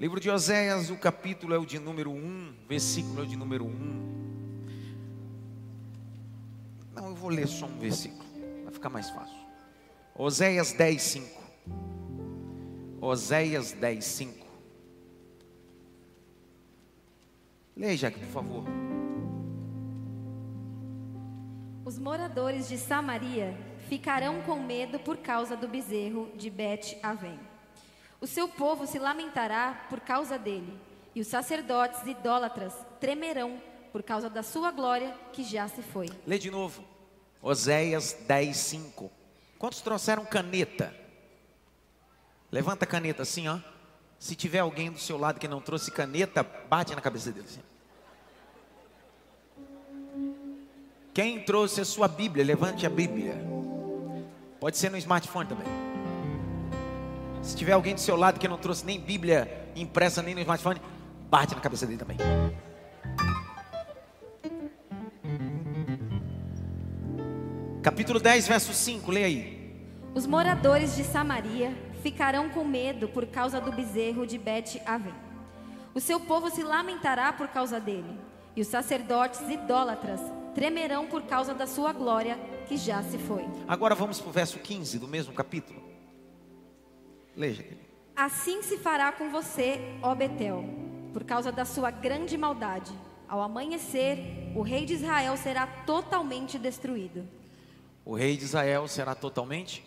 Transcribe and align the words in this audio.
Livro 0.00 0.18
de 0.18 0.30
Oséias, 0.30 0.88
o 0.88 0.96
capítulo 0.96 1.52
é 1.52 1.58
o 1.58 1.66
de 1.66 1.78
número 1.78 2.10
1, 2.10 2.54
versículo 2.66 3.20
é 3.20 3.22
o 3.24 3.26
de 3.26 3.36
número 3.36 3.66
1. 3.66 3.70
Não, 6.94 7.08
eu 7.08 7.14
vou 7.14 7.28
ler 7.28 7.46
só 7.46 7.66
um 7.66 7.78
versículo, 7.78 8.24
vai 8.64 8.72
ficar 8.72 8.88
mais 8.88 9.10
fácil. 9.10 9.36
Oséias 10.14 10.72
10, 10.72 11.02
5. 11.02 11.40
Oséias 12.98 13.72
10, 13.72 14.02
5. 14.02 14.46
Leia, 17.76 17.96
Jaque, 17.98 18.20
por 18.20 18.28
favor. 18.28 18.64
Os 21.84 21.98
moradores 21.98 22.70
de 22.70 22.78
Samaria 22.78 23.54
ficarão 23.86 24.40
com 24.44 24.62
medo 24.62 24.98
por 24.98 25.18
causa 25.18 25.58
do 25.58 25.68
bezerro 25.68 26.30
de 26.38 26.48
Bet-Avém. 26.48 27.49
O 28.20 28.26
seu 28.26 28.46
povo 28.46 28.86
se 28.86 28.98
lamentará 28.98 29.86
por 29.88 30.00
causa 30.00 30.38
dele, 30.38 30.78
e 31.14 31.20
os 31.20 31.26
sacerdotes 31.26 32.06
idólatras 32.06 32.74
tremerão 33.00 33.60
por 33.90 34.02
causa 34.02 34.28
da 34.28 34.42
sua 34.42 34.70
glória 34.70 35.16
que 35.32 35.42
já 35.42 35.66
se 35.68 35.82
foi. 35.82 36.08
Lê 36.26 36.38
de 36.38 36.50
novo. 36.50 36.84
Oséias 37.42 38.12
10, 38.28 38.56
5. 38.56 39.10
Quantos 39.58 39.80
trouxeram 39.80 40.24
caneta? 40.24 40.94
Levanta 42.52 42.84
a 42.84 42.88
caneta 42.88 43.22
assim, 43.22 43.48
ó. 43.48 43.58
Se 44.18 44.36
tiver 44.36 44.58
alguém 44.58 44.92
do 44.92 44.98
seu 44.98 45.16
lado 45.16 45.40
que 45.40 45.48
não 45.48 45.62
trouxe 45.62 45.90
caneta, 45.90 46.42
bate 46.42 46.94
na 46.94 47.00
cabeça 47.00 47.32
dele. 47.32 47.46
Assim. 47.48 47.62
Quem 51.14 51.42
trouxe 51.42 51.80
a 51.80 51.84
sua 51.86 52.06
Bíblia, 52.06 52.44
levante 52.44 52.84
a 52.84 52.90
Bíblia. 52.90 53.34
Pode 54.60 54.76
ser 54.76 54.90
no 54.90 54.98
smartphone 54.98 55.48
também. 55.48 55.79
Se 57.42 57.56
tiver 57.56 57.72
alguém 57.72 57.94
do 57.94 58.00
seu 58.00 58.16
lado 58.16 58.38
que 58.38 58.46
não 58.46 58.58
trouxe 58.58 58.84
nem 58.84 59.00
Bíblia 59.00 59.70
impressa 59.74 60.22
nem 60.22 60.34
no 60.34 60.40
smartphone, 60.40 60.80
bate 61.28 61.54
na 61.54 61.60
cabeça 61.60 61.86
dele 61.86 61.98
também. 61.98 62.18
Capítulo 67.82 68.20
10, 68.20 68.46
verso 68.46 68.74
5, 68.74 69.10
leia 69.10 69.26
aí. 69.26 69.60
Os 70.14 70.26
moradores 70.26 70.96
de 70.96 71.04
Samaria 71.04 71.74
ficarão 72.02 72.50
com 72.50 72.64
medo 72.64 73.08
por 73.08 73.26
causa 73.26 73.60
do 73.60 73.72
bezerro 73.72 74.26
de 74.26 74.36
Bet-Avém. 74.36 75.14
O 75.94 76.00
seu 76.00 76.20
povo 76.20 76.50
se 76.50 76.62
lamentará 76.62 77.32
por 77.32 77.48
causa 77.48 77.80
dele, 77.80 78.18
e 78.54 78.60
os 78.60 78.68
sacerdotes 78.68 79.40
idólatras 79.48 80.20
tremerão 80.54 81.06
por 81.06 81.22
causa 81.22 81.54
da 81.54 81.66
sua 81.66 81.92
glória 81.92 82.38
que 82.68 82.76
já 82.76 83.02
se 83.02 83.18
foi. 83.18 83.46
Agora 83.66 83.94
vamos 83.94 84.20
para 84.20 84.28
o 84.28 84.32
verso 84.32 84.58
15 84.58 84.98
do 84.98 85.08
mesmo 85.08 85.32
capítulo. 85.32 85.89
Leia. 87.36 87.78
Assim 88.16 88.62
se 88.62 88.76
fará 88.76 89.12
com 89.12 89.30
você, 89.30 89.78
ó 90.02 90.14
Betel, 90.14 90.64
por 91.12 91.24
causa 91.24 91.50
da 91.50 91.64
sua 91.64 91.90
grande 91.90 92.36
maldade. 92.36 92.92
Ao 93.28 93.40
amanhecer, 93.40 94.52
o 94.54 94.62
rei 94.62 94.84
de 94.84 94.94
Israel 94.94 95.36
será 95.36 95.66
totalmente 95.66 96.58
destruído. 96.58 97.26
O 98.04 98.14
rei 98.14 98.36
de 98.36 98.44
Israel 98.44 98.88
será 98.88 99.14
totalmente 99.14 99.84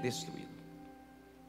destruído. 0.00 0.48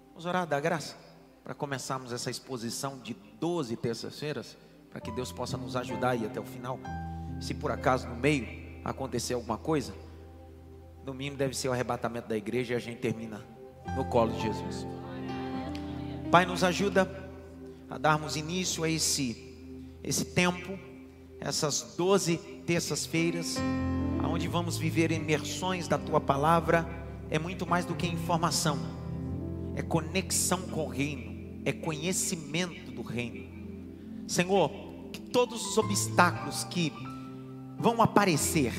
Vamos 0.09 0.25
orar 0.25 0.45
da 0.45 0.59
graça 0.59 0.95
para 1.43 1.53
começarmos 1.53 2.11
essa 2.11 2.29
exposição 2.29 2.99
de 2.99 3.13
12 3.39 3.75
terças-feiras, 3.77 4.57
para 4.89 4.99
que 4.99 5.11
Deus 5.11 5.31
possa 5.31 5.57
nos 5.57 5.75
ajudar 5.75 6.11
aí 6.11 6.25
até 6.25 6.39
o 6.39 6.45
final. 6.45 6.79
Se 7.39 7.53
por 7.53 7.71
acaso 7.71 8.07
no 8.07 8.15
meio 8.15 8.79
acontecer 8.83 9.33
alguma 9.33 9.57
coisa, 9.57 9.93
no 11.05 11.13
mínimo 11.13 11.37
deve 11.37 11.55
ser 11.55 11.69
o 11.69 11.71
arrebatamento 11.71 12.27
da 12.27 12.35
igreja 12.35 12.73
e 12.73 12.75
a 12.75 12.79
gente 12.79 12.99
termina 12.99 13.45
no 13.95 14.05
colo 14.05 14.31
de 14.31 14.41
Jesus. 14.41 14.87
Pai, 16.31 16.45
nos 16.45 16.63
ajuda 16.63 17.09
a 17.89 17.97
darmos 17.97 18.35
início 18.35 18.83
a 18.83 18.89
esse, 18.89 19.37
esse 20.03 20.25
tempo, 20.25 20.77
essas 21.39 21.93
doze 21.95 22.37
terças-feiras, 22.65 23.57
onde 24.23 24.47
vamos 24.47 24.77
viver 24.77 25.11
imersões 25.11 25.87
da 25.87 25.97
Tua 25.97 26.19
palavra, 26.19 26.87
é 27.29 27.37
muito 27.37 27.65
mais 27.65 27.85
do 27.85 27.95
que 27.95 28.07
informação, 28.07 28.77
é 29.75 29.81
conexão 29.81 30.61
com 30.63 30.85
o 30.85 30.89
reino, 30.89 31.61
é 31.63 31.71
conhecimento 31.71 32.91
do 32.91 33.01
reino. 33.01 33.45
Senhor, 34.27 34.71
que 35.13 35.21
todos 35.21 35.65
os 35.65 35.77
obstáculos 35.77 36.63
que 36.65 36.91
vão 37.77 38.01
aparecer, 38.01 38.73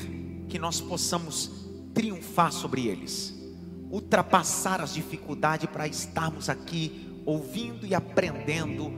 que 0.49 0.59
nós 0.59 0.81
possamos 0.81 1.65
triunfar 1.93 2.51
sobre 2.51 2.87
eles, 2.87 3.33
ultrapassar 3.89 4.81
as 4.81 4.93
dificuldades 4.93 5.69
para 5.69 5.87
estarmos 5.87 6.49
aqui 6.49 7.06
ouvindo 7.27 7.85
e 7.85 7.93
aprendendo 7.93 8.89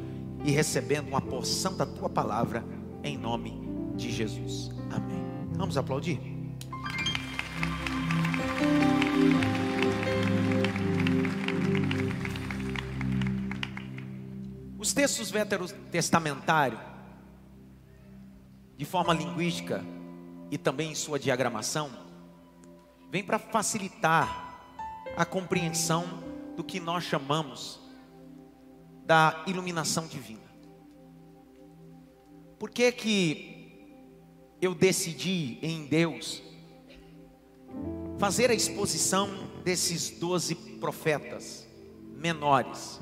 e 0.46 0.52
recebendo 0.52 1.08
uma 1.08 1.20
porção 1.20 1.76
da 1.76 1.84
tua 1.84 2.08
palavra 2.08 2.64
em 3.04 3.18
nome 3.18 3.60
de 3.96 4.12
Jesus. 4.12 4.70
Amém. 4.92 5.26
Vamos 5.54 5.78
aplaudir? 5.78 6.22
Os 14.78 14.94
textos 14.94 15.32
veterotestamentários, 15.32 16.80
de 18.78 18.86
forma 18.86 19.12
linguística 19.12 19.84
e 20.52 20.58
também 20.58 20.92
em 20.92 20.96
sua 20.96 21.18
diagramação, 21.18 21.90
vem 23.12 23.24
para 23.24 23.40
facilitar 23.40 24.62
a 25.18 25.26
compreensão 25.26 26.06
do 26.56 26.64
que 26.64 26.80
nós 26.80 27.04
chamamos 27.04 27.79
da 29.10 29.44
iluminação 29.48 30.06
divina. 30.06 30.48
Por 32.60 32.70
que 32.70 32.92
que 32.92 33.98
eu 34.62 34.76
decidi 34.76 35.58
em 35.64 35.88
Deus 35.88 36.44
fazer 38.20 38.52
a 38.52 38.54
exposição 38.54 39.28
desses 39.64 40.12
doze 40.12 40.54
profetas 40.54 41.68
menores? 42.18 43.00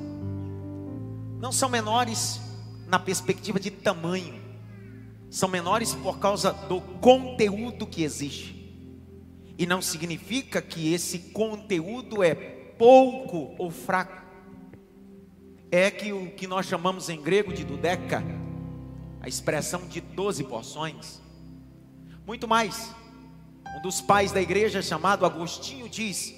Não 1.41 1.51
são 1.51 1.67
menores 1.67 2.39
na 2.87 2.97
perspectiva 2.97 3.59
de 3.59 3.69
tamanho, 3.69 4.41
são 5.29 5.49
menores 5.49 5.93
por 5.93 6.19
causa 6.19 6.53
do 6.53 6.79
conteúdo 7.01 7.85
que 7.85 8.03
existe. 8.03 8.55
E 9.57 9.65
não 9.65 9.81
significa 9.81 10.61
que 10.61 10.93
esse 10.93 11.19
conteúdo 11.33 12.23
é 12.23 12.33
pouco 12.33 13.55
ou 13.61 13.69
fraco 13.69 14.26
é 15.71 15.91
que 15.91 16.13
o 16.13 16.31
que 16.31 16.47
nós 16.47 16.65
chamamos 16.65 17.09
em 17.09 17.21
grego 17.21 17.53
de 17.53 17.63
dudeca, 17.63 18.23
a 19.21 19.27
expressão 19.27 19.87
de 19.87 19.99
doze 19.99 20.43
porções, 20.43 21.21
muito 22.25 22.47
mais. 22.47 22.93
Um 23.77 23.81
dos 23.81 24.01
pais 24.01 24.31
da 24.31 24.41
igreja, 24.41 24.81
chamado 24.81 25.25
Agostinho, 25.25 25.89
diz: 25.89 26.33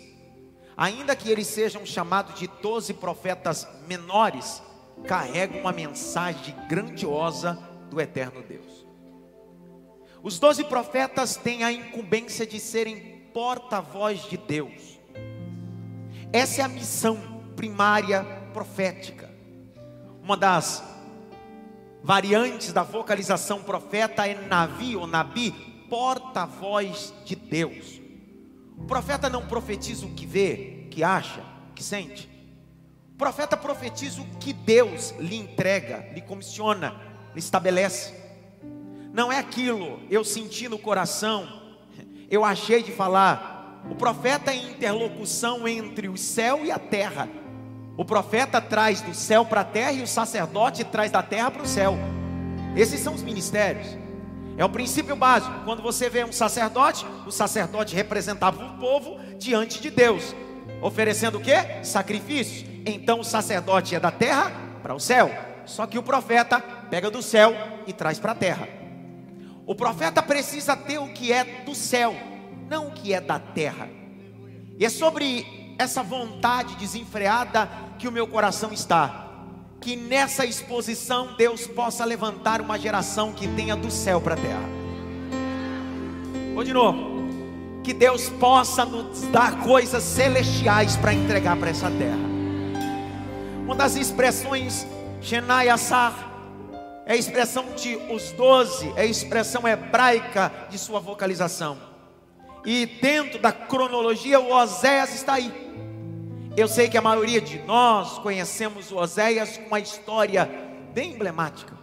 ainda 0.76 1.16
que 1.16 1.30
eles 1.30 1.48
sejam 1.48 1.86
chamados 1.86 2.40
de 2.40 2.48
doze 2.62 2.94
profetas 2.94 3.68
menores, 3.88 4.62
carregam 5.06 5.62
uma 5.62 5.72
mensagem 5.72 6.56
grandiosa 6.68 7.58
do 7.90 8.00
eterno 8.02 8.44
Deus. 8.44 8.88
Os 10.22 10.38
doze 10.38 10.64
profetas 10.66 11.36
têm 11.36 11.64
a 11.64 11.72
incumbência 11.72 12.46
de 12.46 12.60
serem 12.60 13.30
porta-voz 13.34 14.24
de 14.24 14.38
Deus. 14.38 15.00
Essa 16.34 16.62
é 16.62 16.66
a 16.66 16.68
missão 16.68 17.42
primária 17.56 18.39
profética. 18.54 19.30
Uma 20.22 20.38
das 20.38 20.84
variantes 22.04 22.72
da 22.72 22.84
vocalização 22.84 23.62
profeta 23.64 24.28
é 24.28 24.36
Navi 24.48 24.96
ou 24.96 25.08
Nabi, 25.08 25.52
porta-voz 25.90 27.14
de 27.26 27.36
Deus. 27.36 28.00
O 28.78 28.86
profeta 28.86 29.30
não 29.30 29.46
profetiza 29.46 30.06
o 30.06 30.14
que 30.14 30.26
vê, 30.26 30.88
que 30.90 31.04
acha, 31.04 31.44
que 31.76 31.84
sente. 31.84 32.30
O 33.14 33.18
profeta 33.18 33.58
profetiza 33.58 34.22
o 34.22 34.26
que 34.38 34.54
Deus 34.54 35.14
lhe 35.20 35.36
entrega, 35.36 36.10
lhe 36.14 36.22
comissiona, 36.22 36.96
lhe 37.34 37.40
estabelece. 37.40 38.14
Não 39.14 39.32
é 39.32 39.40
aquilo, 39.40 40.00
eu 40.10 40.24
senti 40.24 40.70
no 40.70 40.80
coração, 40.80 41.48
eu 42.30 42.46
achei 42.46 42.82
de 42.84 42.92
falar. 42.92 43.82
O 43.90 43.96
profeta 43.96 44.52
é 44.52 44.56
interlocução 44.56 45.68
entre 45.68 46.08
o 46.08 46.18
céu 46.18 46.66
e 46.66 46.72
a 46.72 46.80
terra. 46.80 47.28
O 48.00 48.06
profeta 48.06 48.62
traz 48.62 49.02
do 49.02 49.14
céu 49.14 49.44
para 49.44 49.60
a 49.60 49.66
terra 49.66 49.92
e 49.92 50.02
o 50.02 50.08
sacerdote 50.08 50.86
traz 50.86 51.12
da 51.12 51.22
terra 51.22 51.52
para 51.52 51.64
o 51.64 51.68
céu. 51.68 51.98
Esses 52.74 53.02
são 53.02 53.14
os 53.14 53.22
ministérios. 53.22 53.88
É 54.58 54.64
o 54.64 54.70
princípio 54.70 55.18
básico. 55.18 55.66
Quando 55.66 55.84
você 55.84 56.10
vê 56.10 56.24
um 56.24 56.32
sacerdote, 56.32 57.06
o 57.28 57.30
sacerdote 57.30 57.94
representava 57.94 58.64
o 58.64 58.78
povo 58.78 59.20
diante 59.38 59.82
de 59.82 59.90
Deus, 59.90 60.34
oferecendo 60.82 61.40
o 61.40 61.42
que? 61.42 61.84
Sacrifícios. 61.84 62.66
Então 62.86 63.20
o 63.20 63.26
sacerdote 63.26 63.94
é 63.94 64.00
da 64.00 64.12
terra 64.12 64.50
para 64.82 64.96
o 64.96 65.00
céu. 65.00 65.30
Só 65.66 65.86
que 65.86 66.00
o 66.00 66.04
profeta 66.04 66.62
pega 66.90 67.12
do 67.12 67.22
céu 67.22 67.54
e 67.86 67.92
traz 67.92 68.18
para 68.18 68.32
a 68.32 68.36
terra. 68.36 68.70
O 69.66 69.76
profeta 69.76 70.24
precisa 70.24 70.74
ter 70.74 71.00
o 71.00 71.10
que 71.10 71.34
é 71.34 71.44
do 71.66 71.76
céu, 71.76 72.16
não 72.70 72.88
o 72.88 72.92
que 72.92 73.14
é 73.14 73.20
da 73.20 73.40
terra. 73.40 73.90
E 74.78 74.86
é 74.86 74.90
sobre 74.90 75.59
essa 75.80 76.04
vontade 76.04 76.76
desenfreada 76.76 77.70
que 77.98 78.08
o 78.08 78.12
meu 78.12 78.28
coração 78.28 78.72
está. 78.72 79.26
que 79.82 79.96
nessa 79.96 80.46
exposição 80.46 81.36
Deus 81.38 81.66
possa 81.66 82.04
levantar 82.04 82.60
uma 82.60 82.78
geração 82.78 83.32
que 83.32 83.48
tenha 83.48 83.78
do 83.78 83.90
céu 83.90 84.20
para 84.20 84.34
a 84.34 84.38
terra. 84.38 84.70
Vou 86.54 86.66
de 86.66 86.74
novo. 86.74 87.20
Que 87.82 87.94
Deus 87.94 88.30
possa 88.30 88.84
nos 88.84 89.22
dar 89.28 89.62
coisas 89.62 90.04
celestiais 90.04 90.98
para 90.98 91.14
entregar 91.14 91.56
para 91.56 91.70
essa 91.70 91.90
terra. 91.90 92.20
Uma 93.64 93.74
das 93.74 93.96
expressões 93.96 94.86
Shenai 95.22 95.70
Assar 95.70 96.14
é 97.06 97.14
a 97.14 97.16
expressão 97.16 97.66
de 97.78 97.96
os 98.14 98.32
doze, 98.34 98.92
é 98.98 99.04
a 99.04 99.06
expressão 99.06 99.66
hebraica 99.68 100.52
de 100.70 100.78
sua 100.78 101.00
vocalização. 101.00 101.78
E 102.66 102.86
dentro 102.86 103.40
da 103.40 103.54
cronologia, 103.54 104.40
o 104.40 104.52
Oséias 104.52 105.16
está 105.16 105.36
aí. 105.36 105.69
Eu 106.58 106.68
sei 106.68 106.90
que 106.90 106.98
a 106.98 107.02
maioria 107.02 107.40
de 107.40 107.60
nós 107.60 108.18
conhecemos 108.20 108.92
Oséias 108.92 109.58
com 109.58 109.68
uma 109.68 109.80
história 109.80 110.46
bem 110.94 111.14
emblemática. 111.14 111.78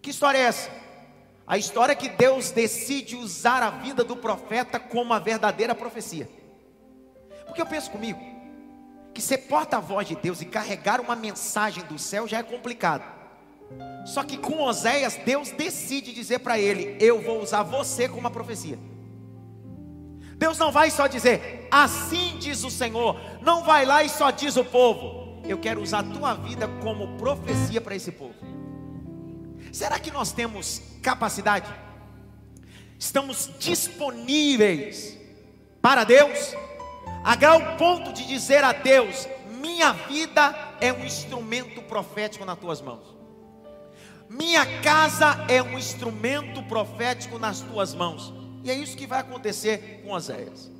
Que 0.00 0.10
história 0.10 0.38
é 0.38 0.42
essa? 0.42 0.70
A 1.46 1.58
história 1.58 1.94
que 1.94 2.08
Deus 2.08 2.50
decide 2.50 3.16
usar 3.16 3.62
a 3.62 3.70
vida 3.70 4.04
do 4.04 4.16
profeta 4.16 4.78
como 4.78 5.02
uma 5.02 5.20
verdadeira 5.20 5.74
profecia. 5.74 6.28
Porque 7.46 7.60
eu 7.60 7.66
penso 7.66 7.90
comigo, 7.90 8.20
que 9.12 9.20
ser 9.20 9.38
porta-voz 9.38 10.08
de 10.08 10.16
Deus 10.16 10.40
e 10.40 10.46
carregar 10.46 11.00
uma 11.00 11.16
mensagem 11.16 11.84
do 11.84 11.98
céu 11.98 12.26
já 12.26 12.38
é 12.38 12.42
complicado. 12.42 13.04
Só 14.06 14.22
que 14.22 14.38
com 14.38 14.62
Oséias, 14.62 15.16
Deus 15.16 15.50
decide 15.50 16.14
dizer 16.14 16.38
para 16.38 16.58
ele: 16.58 16.96
Eu 17.00 17.20
vou 17.20 17.42
usar 17.42 17.62
você 17.62 18.08
como 18.08 18.20
uma 18.20 18.30
profecia. 18.30 18.78
Deus 20.42 20.58
não 20.58 20.72
vai 20.72 20.90
só 20.90 21.06
dizer, 21.06 21.68
assim 21.70 22.36
diz 22.40 22.64
o 22.64 22.70
Senhor, 22.70 23.16
não 23.42 23.62
vai 23.62 23.86
lá 23.86 24.02
e 24.02 24.08
só 24.08 24.32
diz 24.32 24.56
o 24.56 24.64
povo. 24.64 25.40
Eu 25.44 25.56
quero 25.56 25.80
usar 25.80 26.00
a 26.00 26.02
tua 26.02 26.34
vida 26.34 26.66
como 26.82 27.16
profecia 27.16 27.80
para 27.80 27.94
esse 27.94 28.10
povo. 28.10 28.34
Será 29.70 30.00
que 30.00 30.10
nós 30.10 30.32
temos 30.32 30.82
capacidade? 31.00 31.72
Estamos 32.98 33.50
disponíveis 33.60 35.16
para 35.80 36.02
Deus? 36.02 36.56
A 37.22 37.36
grau 37.36 37.76
ponto 37.76 38.12
de 38.12 38.26
dizer 38.26 38.64
a 38.64 38.72
Deus: 38.72 39.28
Minha 39.60 39.92
vida 39.92 40.52
é 40.80 40.92
um 40.92 41.04
instrumento 41.04 41.80
profético 41.82 42.44
nas 42.44 42.58
tuas 42.58 42.80
mãos. 42.80 43.16
Minha 44.28 44.66
casa 44.80 45.46
é 45.48 45.62
um 45.62 45.78
instrumento 45.78 46.64
profético 46.64 47.38
nas 47.38 47.60
tuas 47.60 47.94
mãos. 47.94 48.41
E 48.64 48.70
é 48.70 48.74
isso 48.74 48.96
que 48.96 49.06
vai 49.06 49.20
acontecer 49.20 50.02
com 50.04 50.12
Oséias. 50.12 50.70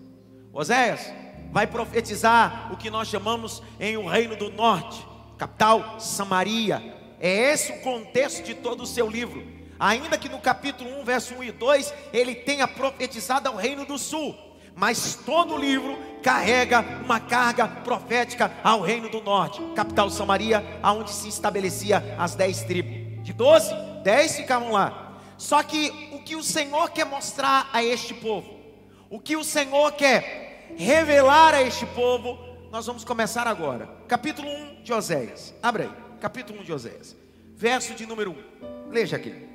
Oséias 0.52 1.12
vai 1.50 1.66
profetizar 1.66 2.72
o 2.72 2.76
que 2.76 2.90
nós 2.90 3.08
chamamos 3.08 3.62
em 3.78 3.96
o 3.96 4.06
reino 4.06 4.36
do 4.36 4.50
norte, 4.50 5.06
capital 5.36 6.00
Samaria. 6.00 6.82
É 7.20 7.52
esse 7.52 7.72
o 7.72 7.80
contexto 7.80 8.42
de 8.42 8.54
todo 8.54 8.82
o 8.82 8.86
seu 8.86 9.08
livro. 9.08 9.46
Ainda 9.78 10.16
que 10.16 10.28
no 10.28 10.38
capítulo 10.38 11.00
1, 11.00 11.04
verso 11.04 11.34
1 11.34 11.44
e 11.44 11.52
2, 11.52 11.94
ele 12.12 12.34
tenha 12.34 12.68
profetizado 12.68 13.48
ao 13.48 13.56
reino 13.56 13.84
do 13.84 13.98
sul, 13.98 14.34
mas 14.76 15.18
todo 15.26 15.54
o 15.54 15.58
livro 15.58 15.98
carrega 16.22 16.80
uma 17.04 17.18
carga 17.18 17.66
profética 17.66 18.52
ao 18.62 18.80
reino 18.80 19.08
do 19.08 19.20
norte, 19.20 19.60
capital 19.74 20.08
Samaria, 20.08 20.64
aonde 20.82 21.10
se 21.10 21.28
estabelecia 21.28 22.14
as 22.16 22.34
dez 22.34 22.62
tribos. 22.62 23.24
De 23.24 23.32
12, 23.32 23.74
10 24.04 24.36
ficavam 24.36 24.72
lá. 24.72 25.18
Só 25.36 25.62
que 25.62 26.11
que 26.22 26.36
o 26.36 26.42
Senhor 26.42 26.90
quer 26.90 27.04
mostrar 27.04 27.68
a 27.72 27.82
este 27.84 28.14
povo, 28.14 28.60
o 29.10 29.20
que 29.20 29.36
o 29.36 29.44
Senhor 29.44 29.92
quer 29.92 30.74
revelar 30.76 31.54
a 31.54 31.62
este 31.62 31.84
povo, 31.86 32.38
nós 32.70 32.86
vamos 32.86 33.04
começar 33.04 33.46
agora. 33.46 33.86
Capítulo 34.08 34.48
1 34.48 34.82
de 34.82 34.92
Oséias. 34.92 35.54
Abre 35.62 35.84
aí. 35.84 35.90
Capítulo 36.20 36.60
1 36.60 36.64
de 36.64 36.72
Oséias. 36.72 37.16
Verso 37.54 37.94
de 37.94 38.06
número 38.06 38.30
1. 38.88 38.90
Leia 38.90 39.16
aqui. 39.16 39.48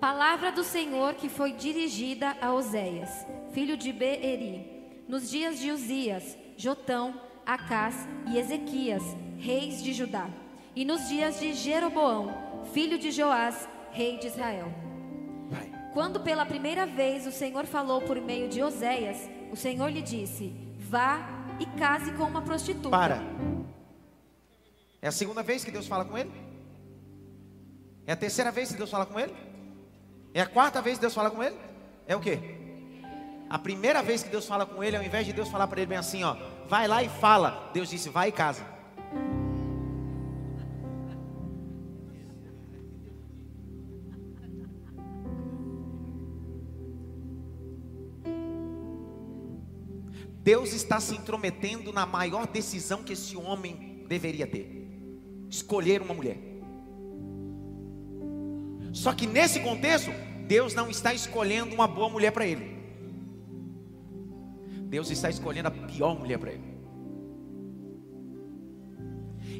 Palavra 0.00 0.50
do 0.50 0.64
Senhor 0.64 1.14
que 1.14 1.28
foi 1.28 1.52
dirigida 1.52 2.36
a 2.40 2.52
Oséias, 2.52 3.10
filho 3.52 3.76
de 3.76 3.92
Beeri, 3.92 5.04
nos 5.06 5.30
dias 5.30 5.58
de 5.58 5.70
Uzias, 5.70 6.36
Jotão, 6.56 7.20
Acás 7.44 7.94
e 8.32 8.38
Ezequias, 8.38 9.02
reis 9.38 9.82
de 9.82 9.92
Judá 9.92 10.28
e 10.74 10.84
nos 10.84 11.08
dias 11.08 11.38
de 11.40 11.52
Jeroboão, 11.52 12.64
filho 12.72 12.98
de 12.98 13.10
Joás, 13.10 13.68
rei 13.92 14.18
de 14.18 14.28
Israel. 14.28 14.89
Quando 15.92 16.20
pela 16.20 16.46
primeira 16.46 16.86
vez 16.86 17.26
o 17.26 17.32
Senhor 17.32 17.66
falou 17.66 18.00
por 18.02 18.20
meio 18.20 18.48
de 18.48 18.62
Oséias, 18.62 19.28
o 19.50 19.56
Senhor 19.56 19.88
lhe 19.90 20.02
disse: 20.02 20.54
Vá 20.78 21.18
e 21.58 21.66
case 21.78 22.12
com 22.12 22.24
uma 22.24 22.42
prostituta. 22.42 22.90
Para. 22.90 23.20
É 25.02 25.08
a 25.08 25.12
segunda 25.12 25.42
vez 25.42 25.64
que 25.64 25.70
Deus 25.70 25.86
fala 25.86 26.04
com 26.04 26.16
ele? 26.16 26.30
É 28.06 28.12
a 28.12 28.16
terceira 28.16 28.50
vez 28.50 28.70
que 28.70 28.76
Deus 28.76 28.90
fala 28.90 29.06
com 29.06 29.18
ele? 29.18 29.34
É 30.32 30.40
a 30.40 30.46
quarta 30.46 30.80
vez 30.80 30.96
que 30.96 31.02
Deus 31.02 31.14
fala 31.14 31.30
com 31.30 31.42
ele? 31.42 31.56
É 32.06 32.14
o 32.14 32.20
quê? 32.20 32.38
A 33.48 33.58
primeira 33.58 34.02
vez 34.02 34.22
que 34.22 34.28
Deus 34.28 34.46
fala 34.46 34.64
com 34.64 34.82
ele, 34.82 34.96
ao 34.96 35.02
invés 35.02 35.26
de 35.26 35.32
Deus 35.32 35.48
falar 35.48 35.66
para 35.66 35.80
ele 35.80 35.88
bem 35.88 35.98
assim, 35.98 36.22
ó, 36.22 36.36
vai 36.68 36.86
lá 36.86 37.02
e 37.02 37.08
fala, 37.08 37.68
Deus 37.74 37.90
disse, 37.90 38.08
vai 38.08 38.28
e 38.28 38.32
casa. 38.32 38.64
Deus 50.42 50.72
está 50.72 50.98
se 51.00 51.14
intrometendo 51.14 51.92
na 51.92 52.06
maior 52.06 52.46
decisão 52.46 53.02
que 53.02 53.12
esse 53.12 53.36
homem 53.36 54.04
deveria 54.08 54.46
ter: 54.46 54.88
escolher 55.48 56.00
uma 56.00 56.14
mulher. 56.14 56.38
Só 58.92 59.12
que 59.12 59.26
nesse 59.26 59.60
contexto, 59.60 60.10
Deus 60.46 60.74
não 60.74 60.90
está 60.90 61.12
escolhendo 61.12 61.74
uma 61.74 61.86
boa 61.86 62.08
mulher 62.08 62.32
para 62.32 62.46
ele. 62.46 62.78
Deus 64.88 65.10
está 65.10 65.28
escolhendo 65.28 65.68
a 65.68 65.70
pior 65.70 66.18
mulher 66.18 66.38
para 66.38 66.52
ele. 66.52 66.64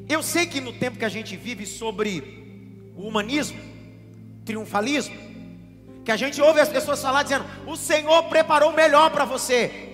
Eu 0.09 0.23
sei 0.23 0.47
que 0.47 0.61
no 0.61 0.73
tempo 0.73 0.99
que 0.99 1.05
a 1.05 1.11
gente 1.11 1.37
vive 1.37 1.67
sobre 1.67 2.93
o 2.97 3.07
humanismo, 3.07 3.61
triunfalismo, 4.45 5.15
que 6.05 6.11
a 6.11 6.17
gente 6.17 6.41
ouve 6.41 6.59
as 6.59 6.71
pessoas 6.71 7.03
falar 7.03 7.23
dizendo: 7.23 7.45
"O 7.67 7.77
Senhor 7.77 8.25
preparou 8.25 8.73
melhor 8.73 9.11
para 9.11 9.27
você". 9.27 9.90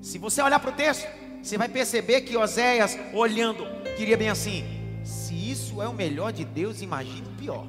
Se 0.00 0.18
você 0.18 0.40
olhar 0.42 0.60
para 0.60 0.70
o 0.70 0.74
texto, 0.74 1.06
você 1.42 1.56
vai 1.56 1.68
perceber 1.68 2.22
que 2.22 2.36
Oséias, 2.36 2.98
olhando, 3.12 3.66
queria 3.96 4.16
bem 4.16 4.28
assim: 4.28 4.64
se 5.04 5.34
isso 5.50 5.80
é 5.80 5.88
o 5.88 5.92
melhor 5.92 6.32
de 6.32 6.44
Deus, 6.44 6.82
imagine 6.82 7.26
o 7.26 7.36
pior. 7.40 7.66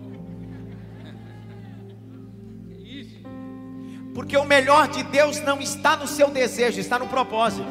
Porque 4.15 4.35
o 4.35 4.45
melhor 4.45 4.87
de 4.87 5.03
Deus 5.03 5.39
não 5.41 5.61
está 5.61 5.95
no 5.95 6.07
seu 6.07 6.31
desejo, 6.31 6.79
está 6.79 6.97
no 6.97 7.07
propósito. 7.07 7.67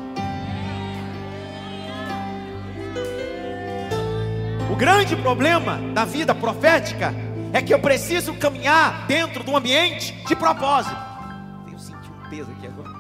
O 4.71 4.77
grande 4.77 5.17
problema 5.17 5.79
da 5.93 6.05
vida 6.05 6.35
profética 6.35 7.13
é 7.53 7.61
que 7.61 7.75
eu 7.75 7.81
preciso 7.81 8.35
caminhar 8.35 9.07
dentro 9.09 9.43
de 9.43 9.51
um 9.51 9.57
ambiente 9.57 10.13
de 10.27 10.37
propósito. 10.37 10.97
Eu 11.73 11.79
senti 11.79 12.09
um 12.11 12.31
peso 12.31 12.51
aqui 12.53 12.67
agora. 12.69 12.96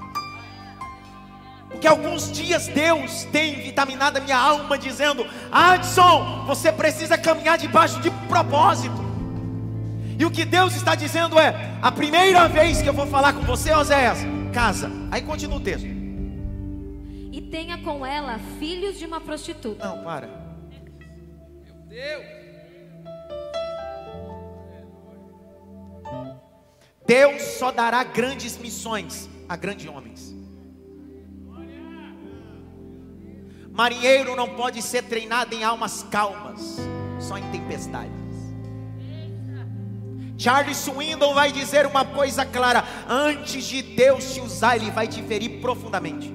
Porque 1.76 1.86
alguns 1.86 2.32
dias 2.32 2.68
Deus 2.68 3.24
tem 3.24 3.56
vitaminado 3.56 4.16
a 4.16 4.20
minha 4.22 4.38
alma, 4.38 4.78
dizendo: 4.78 5.26
Adson, 5.52 6.46
você 6.46 6.72
precisa 6.72 7.18
caminhar 7.18 7.58
debaixo 7.58 8.00
de 8.00 8.10
propósito. 8.28 8.96
E 10.18 10.24
o 10.24 10.30
que 10.30 10.46
Deus 10.46 10.74
está 10.74 10.94
dizendo 10.94 11.38
é: 11.38 11.76
a 11.82 11.92
primeira 11.92 12.48
vez 12.48 12.80
que 12.80 12.88
eu 12.88 12.94
vou 12.94 13.06
falar 13.06 13.34
com 13.34 13.42
você, 13.42 13.74
Oséias, 13.74 14.20
casa. 14.54 14.90
Aí 15.10 15.20
continua 15.20 15.58
o 15.58 15.60
texto. 15.60 15.86
E 17.30 17.46
tenha 17.50 17.76
com 17.82 18.06
ela 18.06 18.40
filhos 18.58 18.98
de 18.98 19.04
uma 19.04 19.20
prostituta. 19.20 19.86
Não, 19.86 20.02
para. 20.02 20.28
Meu 21.90 21.90
Deus. 21.90 22.24
Deus 27.06 27.42
só 27.58 27.70
dará 27.70 28.02
grandes 28.02 28.56
missões 28.56 29.28
a 29.46 29.56
grandes 29.56 29.86
homens. 29.86 30.35
Marinheiro 33.76 34.34
não 34.34 34.48
pode 34.48 34.80
ser 34.80 35.02
treinado 35.02 35.54
em 35.54 35.62
almas 35.62 36.02
calmas, 36.10 36.78
só 37.20 37.36
em 37.36 37.42
tempestades. 37.50 38.10
Charles 40.38 40.78
Swindon 40.78 41.34
vai 41.34 41.52
dizer 41.52 41.84
uma 41.84 42.02
coisa 42.02 42.46
clara: 42.46 42.82
antes 43.06 43.64
de 43.66 43.82
Deus 43.82 44.32
te 44.32 44.40
usar, 44.40 44.76
Ele 44.76 44.90
vai 44.90 45.06
te 45.06 45.22
ferir 45.22 45.60
profundamente. 45.60 46.34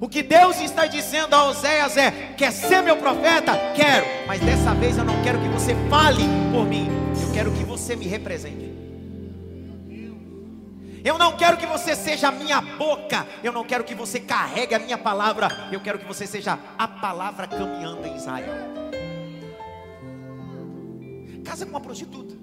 O 0.00 0.08
que 0.08 0.22
Deus 0.22 0.60
está 0.60 0.86
dizendo 0.86 1.34
a 1.34 1.48
Oséias 1.48 1.96
é: 1.96 2.32
quer 2.36 2.52
ser 2.52 2.80
meu 2.82 2.96
profeta? 2.98 3.52
Quero, 3.74 4.06
mas 4.28 4.40
dessa 4.40 4.72
vez 4.74 4.96
eu 4.96 5.04
não 5.04 5.20
quero 5.24 5.40
que 5.40 5.48
você 5.48 5.74
fale 5.90 6.22
por 6.52 6.64
mim, 6.64 6.88
eu 7.26 7.32
quero 7.32 7.50
que 7.50 7.64
você 7.64 7.96
me 7.96 8.06
represente. 8.06 8.71
Eu 11.04 11.18
não 11.18 11.36
quero 11.36 11.56
que 11.56 11.66
você 11.66 11.96
seja 11.96 12.28
a 12.28 12.32
minha 12.32 12.60
boca. 12.60 13.26
Eu 13.42 13.52
não 13.52 13.64
quero 13.64 13.82
que 13.82 13.94
você 13.94 14.20
carregue 14.20 14.74
a 14.74 14.78
minha 14.78 14.96
palavra. 14.96 15.48
Eu 15.72 15.80
quero 15.80 15.98
que 15.98 16.04
você 16.04 16.26
seja 16.26 16.58
a 16.78 16.86
palavra 16.86 17.46
caminhando 17.48 18.06
em 18.06 18.16
Israel. 18.16 18.52
Casa 21.44 21.64
com 21.64 21.72
uma 21.72 21.80
prostituta. 21.80 22.36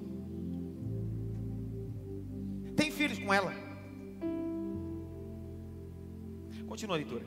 Tem 2.75 2.91
filhos 2.91 3.19
com 3.19 3.33
ela. 3.33 3.53
Continua 6.67 6.95
a 6.95 6.97
leitura. 6.97 7.25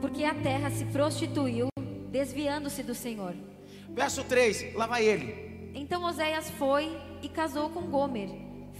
Porque 0.00 0.24
a 0.24 0.34
terra 0.34 0.70
se 0.70 0.84
prostituiu, 0.86 1.68
desviando-se 2.10 2.82
do 2.82 2.94
Senhor. 2.94 3.34
Verso 3.88 4.24
3, 4.24 4.74
lá 4.74 4.86
vai 4.86 5.04
ele. 5.04 5.72
Então 5.74 6.04
Oséias 6.04 6.50
foi 6.50 6.96
e 7.22 7.28
casou 7.28 7.70
com 7.70 7.82
Gomer, 7.82 8.28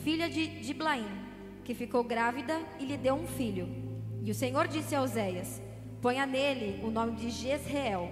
filha 0.02 0.28
de 0.28 0.60
Diblaim, 0.60 1.23
que 1.64 1.74
ficou 1.74 2.04
grávida 2.04 2.60
e 2.78 2.84
lhe 2.84 2.96
deu 2.96 3.14
um 3.14 3.26
filho. 3.26 3.66
E 4.22 4.30
o 4.30 4.34
Senhor 4.34 4.68
disse 4.68 4.94
a 4.94 5.02
Oséias: 5.02 5.60
Ponha 6.00 6.26
nele 6.26 6.84
o 6.84 6.90
nome 6.90 7.12
de 7.12 7.30
Jezreel, 7.30 8.10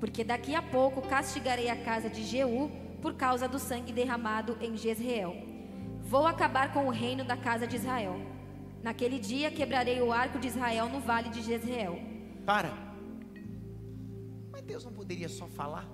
porque 0.00 0.24
daqui 0.24 0.54
a 0.54 0.62
pouco 0.62 1.02
castigarei 1.02 1.68
a 1.68 1.76
casa 1.84 2.08
de 2.08 2.24
Jeú 2.24 2.70
por 3.02 3.14
causa 3.14 3.46
do 3.46 3.58
sangue 3.58 3.92
derramado 3.92 4.56
em 4.60 4.76
Jezreel. 4.76 5.36
Vou 6.02 6.26
acabar 6.26 6.72
com 6.72 6.86
o 6.86 6.90
reino 6.90 7.24
da 7.24 7.36
casa 7.36 7.66
de 7.66 7.76
Israel. 7.76 8.16
Naquele 8.82 9.18
dia 9.18 9.50
quebrarei 9.50 10.00
o 10.00 10.12
arco 10.12 10.38
de 10.38 10.48
Israel 10.48 10.88
no 10.88 11.00
vale 11.00 11.28
de 11.28 11.42
Jezreel. 11.42 11.98
Para. 12.44 12.72
Mas 14.50 14.62
Deus 14.62 14.84
não 14.84 14.92
poderia 14.92 15.28
só 15.28 15.46
falar? 15.46 15.86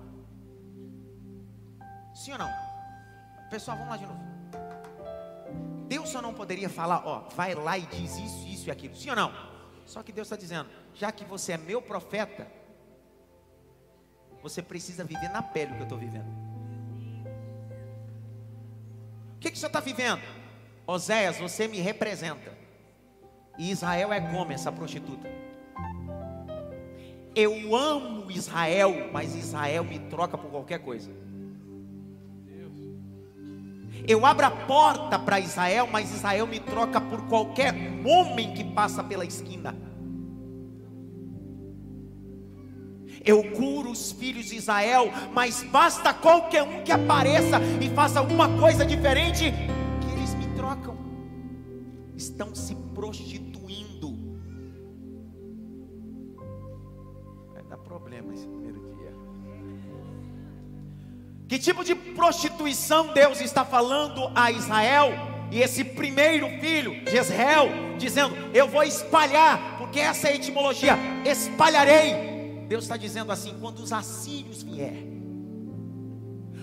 Sim 2.13 2.33
ou 2.33 2.37
não? 2.37 2.49
Pessoal, 3.49 3.77
vamos 3.77 3.91
lá 3.91 3.97
de 3.97 4.05
novo. 4.05 4.30
Deus 5.91 6.07
só 6.07 6.21
não 6.21 6.33
poderia 6.33 6.69
falar, 6.69 7.05
ó, 7.05 7.27
vai 7.35 7.53
lá 7.53 7.77
e 7.77 7.81
diz 7.81 8.17
isso, 8.17 8.47
isso 8.47 8.69
e 8.69 8.71
aquilo. 8.71 8.95
Sim 8.95 9.09
ou 9.09 9.15
não? 9.17 9.33
Só 9.85 10.01
que 10.01 10.13
Deus 10.13 10.25
está 10.25 10.37
dizendo, 10.37 10.69
já 10.95 11.11
que 11.11 11.25
você 11.25 11.51
é 11.51 11.57
meu 11.57 11.81
profeta, 11.81 12.47
você 14.41 14.61
precisa 14.61 15.03
viver 15.03 15.27
na 15.27 15.41
pele 15.41 15.73
o 15.73 15.75
que 15.75 15.81
eu 15.81 15.83
estou 15.83 15.97
vivendo. 15.97 16.29
O 19.35 19.39
que, 19.41 19.51
que 19.51 19.57
o 19.57 19.59
senhor 19.59 19.67
está 19.67 19.81
vivendo? 19.81 20.21
Oséias, 20.87 21.37
você 21.37 21.67
me 21.67 21.81
representa. 21.81 22.57
E 23.57 23.69
Israel 23.69 24.13
é 24.13 24.21
como 24.21 24.53
essa 24.53 24.71
prostituta. 24.71 25.27
Eu 27.35 27.75
amo 27.75 28.31
Israel, 28.31 29.09
mas 29.11 29.35
Israel 29.35 29.83
me 29.83 29.99
troca 29.99 30.37
por 30.37 30.51
qualquer 30.51 30.79
coisa. 30.79 31.11
Eu 34.07 34.25
abro 34.25 34.45
a 34.45 34.51
porta 34.51 35.19
para 35.19 35.39
Israel, 35.39 35.87
mas 35.91 36.13
Israel 36.13 36.47
me 36.47 36.59
troca 36.59 36.99
por 36.99 37.21
qualquer 37.27 37.73
homem 38.05 38.53
que 38.53 38.63
passa 38.63 39.03
pela 39.03 39.25
esquina. 39.25 39.75
Eu 43.23 43.51
curo 43.51 43.91
os 43.91 44.11
filhos 44.11 44.47
de 44.47 44.55
Israel, 44.55 45.11
mas 45.33 45.61
basta 45.63 46.13
qualquer 46.13 46.63
um 46.63 46.83
que 46.83 46.91
apareça 46.91 47.59
e 47.79 47.89
faça 47.89 48.19
alguma 48.19 48.57
coisa 48.57 48.83
diferente, 48.83 49.51
que 50.01 50.11
eles 50.11 50.33
me 50.33 50.47
trocam. 50.55 50.97
Estão 52.15 52.55
se 52.55 52.75
prostituindo. 52.95 54.17
Vai 57.53 57.63
dar 57.63 57.77
problema 57.77 58.33
esse 58.33 58.47
primeiro. 58.47 58.80
Que 61.51 61.59
tipo 61.59 61.83
de 61.83 61.93
prostituição 61.93 63.11
Deus 63.11 63.41
está 63.41 63.65
falando 63.65 64.31
a 64.33 64.49
Israel? 64.49 65.11
E 65.51 65.59
esse 65.59 65.83
primeiro 65.83 66.47
filho, 66.61 66.93
Jezreel, 67.11 67.97
dizendo: 67.97 68.33
Eu 68.53 68.69
vou 68.69 68.83
espalhar, 68.83 69.77
porque 69.77 69.99
essa 69.99 70.29
é 70.29 70.31
a 70.31 70.35
etimologia, 70.35 70.97
espalharei. 71.25 72.63
Deus 72.69 72.85
está 72.85 72.95
dizendo 72.95 73.33
assim: 73.33 73.53
quando 73.59 73.79
os 73.79 73.91
assírios 73.91 74.63
vier 74.63 74.93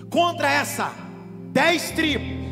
contra 0.09 0.49
essa 0.49 0.91
dez 1.51 1.91
tribos, 1.91 2.49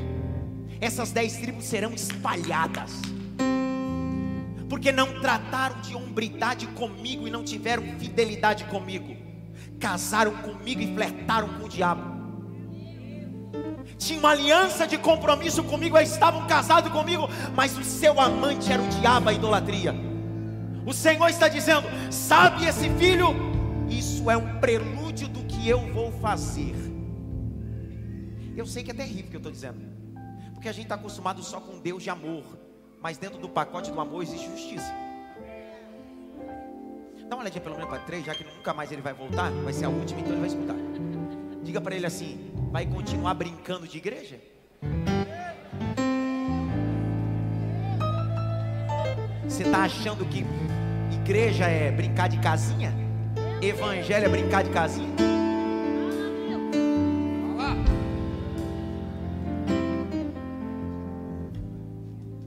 essas 0.79 1.11
dez 1.11 1.37
tribos 1.37 1.65
serão 1.65 1.91
espalhadas, 1.91 3.01
porque 4.69 4.91
não 4.91 5.21
trataram 5.21 5.81
de 5.81 5.95
hombridade 5.95 6.67
comigo 6.67 7.27
e 7.27 7.31
não 7.31 7.43
tiveram 7.43 7.81
fidelidade 7.97 8.65
comigo, 8.65 9.17
casaram 9.79 10.33
comigo 10.33 10.81
e 10.81 10.93
flertaram 10.93 11.49
com 11.55 11.65
o 11.65 11.67
diabo 11.67 12.16
tinha 13.97 14.19
uma 14.19 14.31
aliança 14.31 14.87
de 14.87 14.97
compromisso 14.97 15.63
comigo, 15.63 15.97
estavam 15.97 16.45
casados 16.47 16.91
comigo, 16.91 17.27
mas 17.55 17.77
o 17.77 17.83
seu 17.83 18.19
amante 18.19 18.71
era 18.71 18.81
o 18.81 18.87
diabo, 18.87 19.29
a 19.29 19.33
idolatria. 19.33 19.93
O 20.85 20.93
Senhor 20.93 21.27
está 21.27 21.47
dizendo: 21.47 21.87
sabe 22.11 22.65
esse 22.65 22.89
filho? 22.91 23.27
Isso 23.89 24.29
é 24.29 24.37
um 24.37 24.59
prelúdio 24.59 25.27
do 25.27 25.43
que 25.45 25.67
eu 25.67 25.79
vou 25.93 26.11
fazer. 26.11 26.75
Eu 28.55 28.65
sei 28.65 28.83
que 28.83 28.91
é 28.91 28.93
terrível 28.93 29.25
o 29.25 29.29
que 29.29 29.35
eu 29.35 29.39
estou 29.39 29.51
dizendo, 29.51 29.79
porque 30.53 30.67
a 30.67 30.71
gente 30.71 30.85
está 30.85 30.95
acostumado 30.95 31.43
só 31.43 31.59
com 31.59 31.79
Deus 31.79 32.01
de 32.01 32.09
amor, 32.09 32.43
mas 33.01 33.17
dentro 33.17 33.37
do 33.37 33.49
pacote 33.49 33.91
do 33.91 33.99
amor 33.99 34.23
existe 34.23 34.49
justiça. 34.49 34.93
Dá 37.29 37.35
uma 37.35 37.41
olhadinha 37.41 37.61
pelo 37.61 37.75
menos 37.75 37.89
para 37.89 37.99
três, 37.99 38.25
já 38.25 38.33
que 38.33 38.43
nunca 38.43 38.73
mais 38.73 38.91
ele 38.91 39.01
vai 39.01 39.13
voltar, 39.13 39.51
vai 39.51 39.73
ser 39.73 39.85
a 39.85 39.89
última, 39.89 40.21
então 40.21 40.31
ele 40.31 40.39
vai 40.39 40.49
escutar. 40.49 40.75
Diga 41.61 41.81
para 41.81 41.95
ele 41.95 42.05
assim: 42.05 42.46
vai 42.71 42.85
continuar 42.85 43.33
brincando 43.33 43.87
de 43.87 43.97
igreja? 43.97 44.39
Você 49.43 49.63
está 49.63 49.83
achando 49.83 50.25
que 50.25 50.45
igreja 51.11 51.65
é 51.65 51.91
brincar 51.91 52.27
de 52.29 52.39
casinha? 52.39 52.93
Evangelho 53.61 54.25
é 54.25 54.29
brincar 54.29 54.63
de 54.63 54.69
casinha? 54.69 55.15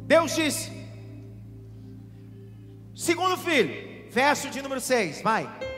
Deus 0.07 0.35
disse, 0.35 0.73
segundo 2.95 3.37
filho, 3.37 4.11
verso 4.11 4.51
de 4.51 4.61
número 4.61 4.81
6, 4.81 5.23
vai. 5.23 5.70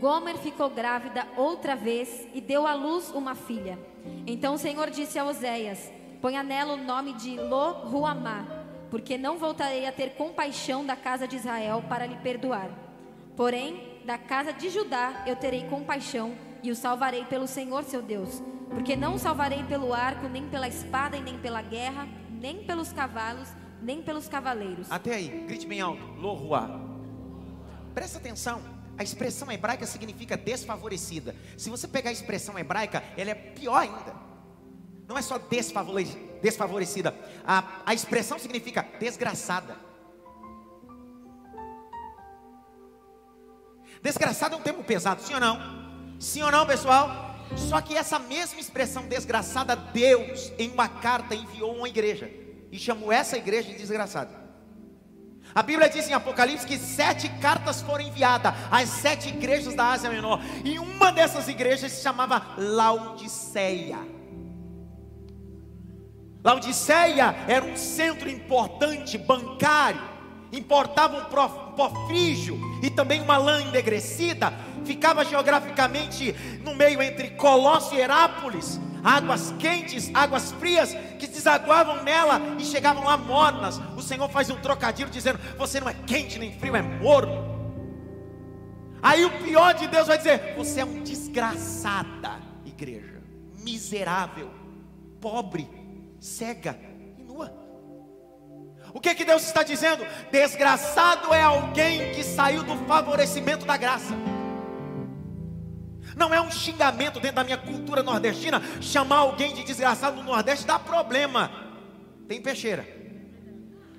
Gomer 0.00 0.38
ficou 0.38 0.70
grávida 0.70 1.26
outra 1.36 1.74
vez 1.74 2.26
e 2.32 2.40
deu 2.40 2.66
à 2.66 2.74
luz 2.74 3.10
uma 3.10 3.34
filha. 3.34 3.78
Então 4.26 4.54
o 4.54 4.58
Senhor 4.58 4.90
disse 4.90 5.18
a 5.18 5.24
Oséias: 5.24 5.90
Ponha 6.20 6.42
nela 6.42 6.74
o 6.74 6.76
nome 6.76 7.14
de 7.14 7.36
Lo-Ruamá, 7.36 8.46
porque 8.90 9.18
não 9.18 9.38
voltarei 9.38 9.86
a 9.86 9.92
ter 9.92 10.10
compaixão 10.10 10.84
da 10.86 10.94
casa 10.94 11.26
de 11.26 11.36
Israel 11.36 11.84
para 11.88 12.06
lhe 12.06 12.16
perdoar. 12.16 12.70
Porém, 13.36 14.00
da 14.04 14.16
casa 14.16 14.52
de 14.52 14.70
Judá 14.70 15.24
eu 15.26 15.36
terei 15.36 15.64
compaixão 15.64 16.34
e 16.62 16.70
o 16.70 16.76
salvarei 16.76 17.24
pelo 17.24 17.46
Senhor 17.46 17.84
seu 17.84 18.00
Deus. 18.00 18.42
Porque 18.70 18.94
não 18.94 19.14
o 19.14 19.18
salvarei 19.18 19.64
pelo 19.64 19.92
arco, 19.94 20.28
nem 20.28 20.48
pela 20.48 20.68
espada, 20.68 21.16
e 21.16 21.20
nem 21.20 21.38
pela 21.38 21.62
guerra, 21.62 22.06
nem 22.30 22.62
pelos 22.64 22.92
cavalos, 22.92 23.48
nem 23.82 24.02
pelos 24.02 24.28
cavaleiros. 24.28 24.90
Até 24.90 25.14
aí, 25.14 25.44
grite 25.46 25.66
bem 25.66 25.80
alto: 25.80 26.04
Lo-Ruá. 26.20 26.80
Presta 27.94 28.18
atenção. 28.18 28.77
A 28.98 29.04
expressão 29.04 29.50
hebraica 29.52 29.86
significa 29.86 30.36
desfavorecida. 30.36 31.36
Se 31.56 31.70
você 31.70 31.86
pegar 31.86 32.10
a 32.10 32.12
expressão 32.12 32.58
hebraica, 32.58 33.02
ela 33.16 33.30
é 33.30 33.34
pior 33.34 33.76
ainda. 33.76 34.12
Não 35.06 35.16
é 35.16 35.22
só 35.22 35.38
desfavorecida. 35.38 37.14
A, 37.46 37.82
a 37.86 37.94
expressão 37.94 38.40
significa 38.40 38.82
desgraçada. 38.98 39.76
Desgraçada 44.02 44.56
é 44.56 44.58
um 44.58 44.62
termo 44.62 44.82
pesado, 44.82 45.22
sim 45.22 45.34
ou 45.34 45.40
não? 45.40 46.18
Sim 46.18 46.42
ou 46.42 46.50
não, 46.50 46.66
pessoal? 46.66 47.36
Só 47.56 47.80
que 47.80 47.96
essa 47.96 48.18
mesma 48.18 48.58
expressão 48.58 49.06
desgraçada, 49.06 49.76
Deus, 49.76 50.52
em 50.58 50.70
uma 50.70 50.88
carta, 50.88 51.36
enviou 51.36 51.76
uma 51.76 51.88
igreja. 51.88 52.28
E 52.70 52.78
chamou 52.78 53.12
essa 53.12 53.38
igreja 53.38 53.70
de 53.70 53.78
desgraçada. 53.78 54.47
A 55.58 55.62
Bíblia 55.64 55.88
diz 55.88 56.08
em 56.08 56.12
Apocalipse 56.12 56.64
que 56.64 56.78
sete 56.78 57.28
cartas 57.40 57.82
foram 57.82 58.04
enviadas 58.04 58.54
às 58.70 58.88
sete 58.90 59.30
igrejas 59.30 59.74
da 59.74 59.86
Ásia 59.86 60.08
Menor. 60.08 60.40
E 60.64 60.78
uma 60.78 61.10
dessas 61.10 61.48
igrejas 61.48 61.90
se 61.90 62.00
chamava 62.00 62.54
Laodiceia. 62.56 63.98
Laodiceia 66.44 67.34
era 67.48 67.64
um 67.64 67.76
centro 67.76 68.30
importante 68.30 69.18
bancário, 69.18 70.00
importava 70.52 71.16
um 71.16 71.74
pofrígio 71.74 72.56
e 72.80 72.88
também 72.88 73.20
uma 73.20 73.36
lã 73.36 73.60
enegrecida, 73.60 74.52
ficava 74.84 75.24
geograficamente 75.24 76.36
no 76.62 76.72
meio 76.72 77.02
entre 77.02 77.30
Colosso 77.30 77.96
e 77.96 77.98
Herápolis, 77.98 78.78
águas 79.02 79.54
quentes, 79.58 80.10
águas 80.14 80.52
frias 80.52 80.94
que 81.18 81.26
desaguavam 81.26 82.02
nela 82.02 82.40
e 82.58 82.64
chegavam 82.64 83.04
lá 83.04 83.16
mornas. 83.16 83.80
O 83.96 84.02
Senhor 84.02 84.28
faz 84.28 84.50
um 84.50 84.56
trocadilho 84.56 85.10
dizendo: 85.10 85.38
Você 85.56 85.80
não 85.80 85.88
é 85.88 85.94
quente 86.06 86.38
nem 86.38 86.52
frio, 86.52 86.76
é 86.76 86.82
morno. 86.82 87.58
Aí 89.02 89.24
o 89.24 89.30
pior 89.42 89.74
de 89.74 89.86
Deus 89.86 90.08
vai 90.08 90.18
dizer: 90.18 90.54
Você 90.56 90.80
é 90.80 90.84
um 90.84 91.02
desgraçada, 91.02 92.40
igreja, 92.64 93.22
miserável, 93.64 94.50
pobre, 95.20 95.68
cega 96.20 96.78
e 97.18 97.22
nua. 97.22 97.52
O 98.92 99.00
que 99.00 99.14
que 99.14 99.24
Deus 99.24 99.44
está 99.44 99.62
dizendo? 99.62 100.04
Desgraçado 100.30 101.32
é 101.32 101.42
alguém 101.42 102.12
que 102.12 102.24
saiu 102.24 102.62
do 102.62 102.76
favorecimento 102.86 103.66
da 103.66 103.76
graça. 103.76 104.14
Não 106.18 106.34
é 106.34 106.40
um 106.40 106.50
xingamento 106.50 107.20
dentro 107.20 107.36
da 107.36 107.44
minha 107.44 107.56
cultura 107.56 108.02
nordestina 108.02 108.60
chamar 108.80 109.18
alguém 109.18 109.54
de 109.54 109.62
desgraçado 109.62 110.16
no 110.16 110.24
Nordeste 110.24 110.66
dá 110.66 110.76
problema. 110.76 111.48
Tem 112.26 112.42
peixeira. 112.42 112.86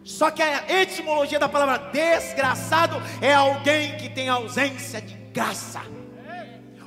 Só 0.03 0.29
que 0.29 0.41
a 0.41 0.81
etimologia 0.81 1.39
da 1.39 1.47
palavra 1.47 1.77
desgraçado 1.91 3.01
é 3.21 3.33
alguém 3.33 3.95
que 3.97 4.09
tem 4.09 4.27
ausência 4.27 5.01
de 5.01 5.15
graça. 5.31 5.81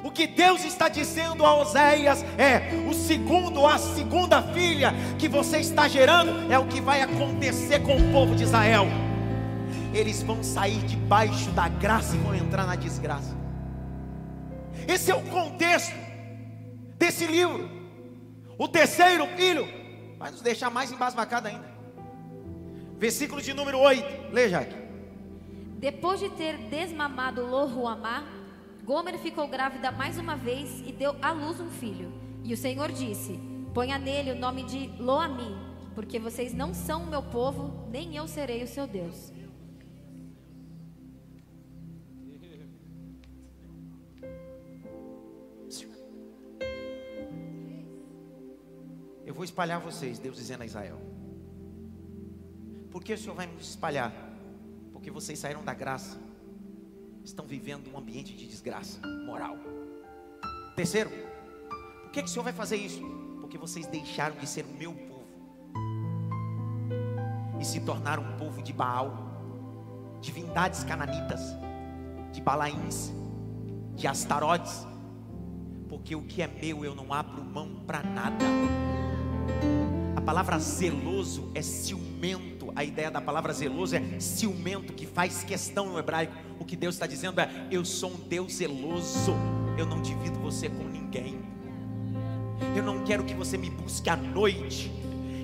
O 0.05 0.11
que 0.11 0.27
Deus 0.27 0.65
está 0.65 0.89
dizendo 0.89 1.47
a 1.47 1.57
Oséias 1.57 2.23
é: 2.37 2.71
o 2.91 2.93
segundo 2.93 3.67
a 3.67 3.79
segunda 3.79 4.43
filha 4.43 4.93
que 5.19 5.29
você 5.29 5.59
está 5.59 5.89
gerando 5.89 6.53
é 6.53 6.59
o 6.59 6.67
que 6.67 6.81
vai 6.81 7.01
acontecer 7.01 7.81
com 7.81 7.97
o 7.97 8.13
povo 8.13 8.35
de 8.35 8.43
Israel. 8.43 8.87
Eles 9.95 10.23
vão 10.23 10.43
sair 10.43 10.81
debaixo 10.81 11.51
da 11.53 11.69
graça 11.69 12.17
e 12.17 12.19
vão 12.19 12.35
entrar 12.35 12.67
na 12.67 12.75
desgraça. 12.75 13.42
Esse 14.89 15.11
é 15.11 15.15
o 15.15 15.23
contexto 15.23 15.95
desse 16.99 17.27
livro. 17.27 17.69
O 18.59 18.69
terceiro 18.69 19.27
filho 19.37 19.67
vai 20.19 20.31
nos 20.31 20.41
deixar 20.41 20.71
mais 20.71 20.93
embasbacado 20.93 21.49
ainda. 21.49 21.71
Versículo 22.99 23.43
de 23.43 23.53
número 23.53 23.79
8. 23.79 24.33
Lê, 24.33 24.49
Jaque. 24.49 24.77
Depois 25.79 26.21
de 26.21 26.29
ter 26.31 26.57
desmamado 26.69 27.45
Lohuamá, 27.45 28.23
Gomer 28.85 29.19
ficou 29.19 29.49
grávida 29.49 29.91
mais 29.91 30.17
uma 30.19 30.37
vez 30.37 30.81
e 30.87 30.93
deu 30.93 31.17
à 31.21 31.33
luz 31.33 31.59
um 31.59 31.71
filho. 31.71 32.13
E 32.45 32.55
o 32.55 32.57
Senhor 32.57 32.93
disse: 32.93 33.41
Ponha 33.75 33.99
nele 33.99 34.31
o 34.33 34.39
nome 34.39 34.63
de 34.65 34.87
Loami, 35.01 35.57
porque 35.95 36.19
vocês 36.19 36.55
não 36.55 36.73
são 36.73 37.03
o 37.03 37.07
meu 37.07 37.23
povo, 37.23 37.89
nem 37.91 38.17
eu 38.17 38.29
serei 38.29 38.63
o 38.63 38.69
seu 38.69 38.87
Deus. 38.87 39.33
Eu 49.33 49.35
vou 49.35 49.45
espalhar 49.47 49.81
vocês, 49.81 50.19
Deus 50.19 50.37
dizendo 50.37 50.61
a 50.61 50.67
Israel. 50.67 51.01
Por 52.91 53.03
que 53.03 53.15
o 53.15 53.17
Senhor 53.17 53.35
vai 53.35 53.47
me 53.47 53.59
espalhar? 53.59 54.13
Porque 54.93 55.11
vocês 55.11 55.39
saíram 55.39 55.65
da 55.65 55.73
graça, 55.73 56.21
estão 57.25 57.47
vivendo 57.47 57.91
um 57.91 57.97
ambiente 57.97 58.37
de 58.37 58.47
desgraça 58.47 59.01
moral. 59.25 59.57
Terceiro, 60.77 61.09
por 62.03 62.11
que, 62.11 62.21
o 62.21 62.29
Senhor 62.29 62.43
vai 62.43 62.53
fazer 62.53 62.77
isso? 62.77 63.01
Porque 63.41 63.57
vocês 63.57 63.87
deixaram 63.87 64.37
de 64.37 64.47
ser 64.47 64.67
o 64.67 64.75
meu 64.75 64.93
povo 64.93 65.27
e 67.59 67.65
se 67.65 67.81
tornaram 67.81 68.23
um 68.23 68.37
povo 68.37 68.63
de 68.63 68.75
Baal, 68.75 69.17
divindades 70.21 70.85
cananitas, 70.85 71.41
de 72.33 72.43
Balaíns, 72.43 73.11
de 73.95 74.07
Astarotes. 74.07 74.87
Porque 75.89 76.15
o 76.15 76.23
que 76.23 76.43
é 76.43 76.47
meu 76.47 76.85
eu 76.85 76.95
não 76.95 77.15
abro 77.15 77.43
mão 77.43 77.83
para 77.87 78.03
nada. 78.03 78.45
A 80.17 80.21
palavra 80.21 80.59
zeloso 80.59 81.51
é 81.55 81.63
ciumento. 81.63 82.73
A 82.77 82.85
ideia 82.85 83.11
da 83.11 83.21
palavra 83.21 83.53
zeloso 83.53 83.97
é 83.97 84.21
ciumento, 84.21 84.93
que 84.93 85.07
faz 85.07 85.43
questão 85.43 85.87
no 85.87 85.99
hebraico. 85.99 86.33
O 86.59 86.65
que 86.65 86.77
Deus 86.77 86.95
está 86.95 87.07
dizendo 87.07 87.41
é: 87.41 87.51
Eu 87.71 87.85
sou 87.85 88.13
um 88.13 88.29
Deus 88.29 88.55
zeloso. 88.55 89.35
Eu 89.77 89.87
não 89.87 90.01
divido 90.01 90.39
você 90.39 90.69
com 90.69 90.85
ninguém. 90.85 91.41
Eu 92.77 92.83
não 92.83 93.05
quero 93.05 93.25
que 93.25 93.35
você 93.35 93.57
me 93.57 93.69
busque 93.71 94.09
à 94.09 94.17
noite. 94.17 94.93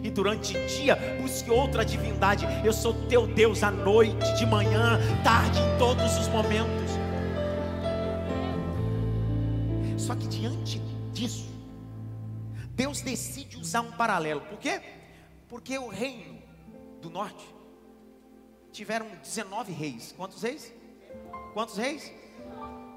E 0.03 0.11
durante 0.11 0.57
o 0.57 0.67
dia 0.67 0.97
busque 1.21 1.51
outra 1.51 1.85
divindade. 1.85 2.47
Eu 2.65 2.73
sou 2.73 2.95
teu 3.09 3.27
Deus 3.27 3.63
à 3.63 3.71
noite, 3.71 4.33
de 4.37 4.47
manhã, 4.47 4.99
tarde, 5.25 5.59
em 5.59 5.79
todos 5.79 6.17
os 6.19 6.29
momentos. 6.29 6.93
Só 9.97 10.15
que 10.15 10.27
diante 10.29 10.81
disso, 11.13 11.49
Deus 12.79 13.01
decide 13.01 13.57
usar 13.57 13.81
um 13.81 13.91
paralelo. 13.91 14.41
Por 14.43 14.57
quê? 14.57 14.81
Porque 15.49 15.77
o 15.77 15.89
reino 15.89 16.41
do 17.03 17.11
norte 17.11 17.45
tiveram 18.71 19.09
19 19.17 19.73
reis. 19.73 20.15
Quantos 20.17 20.41
reis? 20.41 20.73
Quantos 21.53 21.77
reis? 21.77 22.13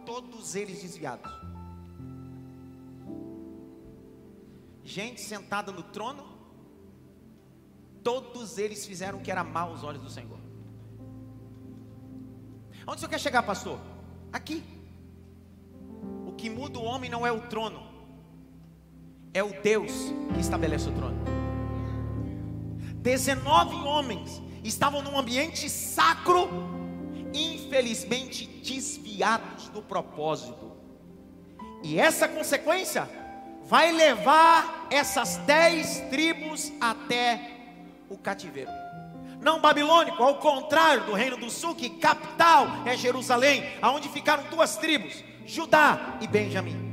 Todos 0.05 0.53
eles 0.53 0.83
desviados. 0.83 1.31
Gente 4.83 5.19
sentada 5.19 5.71
no 5.71 5.81
trono, 5.81 6.27
todos 8.03 8.59
eles 8.59 8.85
fizeram 8.85 9.17
o 9.17 9.21
que 9.23 9.31
era 9.31 9.43
mal 9.43 9.69
aos 9.69 9.83
olhos 9.83 10.03
do 10.03 10.11
Senhor. 10.11 10.39
Onde 12.85 13.01
você 13.01 13.07
quer 13.07 13.19
chegar, 13.19 13.41
pastor? 13.41 13.79
Aqui. 14.31 14.63
O 16.27 16.33
que 16.33 16.51
muda 16.51 16.77
o 16.77 16.83
homem 16.83 17.09
não 17.09 17.25
é 17.25 17.31
o 17.31 17.47
trono, 17.47 17.90
é 19.33 19.43
o 19.43 19.53
Deus 19.61 19.91
que 20.33 20.39
estabelece 20.39 20.89
o 20.89 20.91
trono. 20.91 21.21
19 23.01 23.75
homens 23.87 24.41
estavam 24.63 25.01
num 25.01 25.17
ambiente 25.17 25.69
sacro, 25.69 26.49
infelizmente 27.33 28.45
desviados 28.45 29.69
do 29.69 29.81
propósito. 29.81 30.71
E 31.83 31.99
essa 31.99 32.27
consequência 32.27 33.09
vai 33.63 33.91
levar 33.91 34.87
essas 34.91 35.37
dez 35.37 36.01
tribos 36.09 36.71
até 36.79 37.51
o 38.09 38.17
cativeiro. 38.17 38.71
Não 39.41 39.59
babilônico, 39.59 40.21
ao 40.21 40.35
contrário 40.35 41.05
do 41.05 41.13
reino 41.13 41.37
do 41.37 41.49
sul, 41.49 41.73
que 41.73 41.89
capital 41.89 42.67
é 42.85 42.95
Jerusalém, 42.95 43.63
aonde 43.81 44.07
ficaram 44.09 44.43
duas 44.51 44.77
tribos, 44.77 45.23
Judá 45.45 46.19
e 46.21 46.27
Benjamim. 46.27 46.90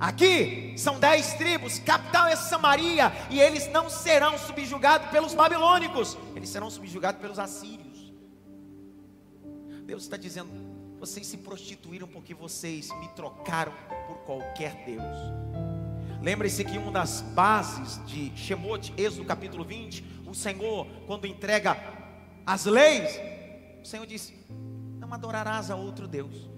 Aqui 0.00 0.72
são 0.78 0.98
dez 0.98 1.34
tribos, 1.34 1.78
capital 1.78 2.26
é 2.26 2.34
Samaria, 2.34 3.12
e 3.28 3.38
eles 3.38 3.70
não 3.70 3.90
serão 3.90 4.38
subjugados 4.38 5.10
pelos 5.10 5.34
babilônicos, 5.34 6.16
eles 6.34 6.48
serão 6.48 6.70
subjugados 6.70 7.20
pelos 7.20 7.38
assírios. 7.38 8.10
Deus 9.84 10.04
está 10.04 10.16
dizendo: 10.16 10.50
vocês 10.98 11.26
se 11.26 11.36
prostituíram 11.36 12.08
porque 12.08 12.32
vocês 12.32 12.88
me 12.98 13.08
trocaram 13.08 13.74
por 14.06 14.16
qualquer 14.24 14.84
Deus. 14.86 15.04
Lembre-se 16.22 16.64
que 16.64 16.78
uma 16.78 16.92
das 16.92 17.20
bases 17.20 18.02
de 18.06 18.34
Shemot, 18.34 18.94
Êxodo 18.96 19.26
capítulo 19.26 19.64
20, 19.64 20.02
o 20.26 20.34
Senhor, 20.34 20.86
quando 21.06 21.26
entrega 21.26 21.76
as 22.46 22.64
leis, 22.64 23.20
o 23.82 23.86
Senhor 23.86 24.06
disse: 24.06 24.34
Não 24.98 25.12
adorarás 25.12 25.70
a 25.70 25.76
outro 25.76 26.08
Deus, 26.08 26.48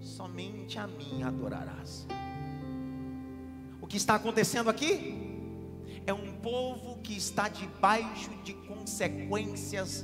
somente 0.00 0.76
a 0.76 0.88
mim 0.88 1.22
adorarás. 1.22 2.04
Que 3.92 3.98
está 3.98 4.14
acontecendo 4.14 4.70
aqui 4.70 5.14
é 6.06 6.14
um 6.14 6.32
povo 6.36 6.96
que 7.02 7.14
está 7.14 7.46
debaixo 7.46 8.30
de 8.42 8.54
consequências 8.54 10.02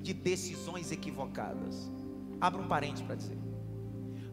de 0.00 0.14
decisões 0.14 0.90
equivocadas. 0.90 1.92
Abra 2.40 2.62
um 2.62 2.66
parente 2.66 3.02
para 3.02 3.14
dizer: 3.14 3.36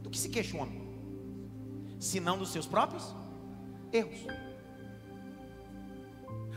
do 0.01 0.09
que 0.09 0.17
se 0.17 0.29
queixa 0.29 0.55
o 0.55 0.61
homem? 0.61 0.81
Se 1.99 2.21
não 2.21 2.37
dos 2.37 2.53
seus 2.53 2.65
próprios 2.65 3.13
erros. 3.91 4.25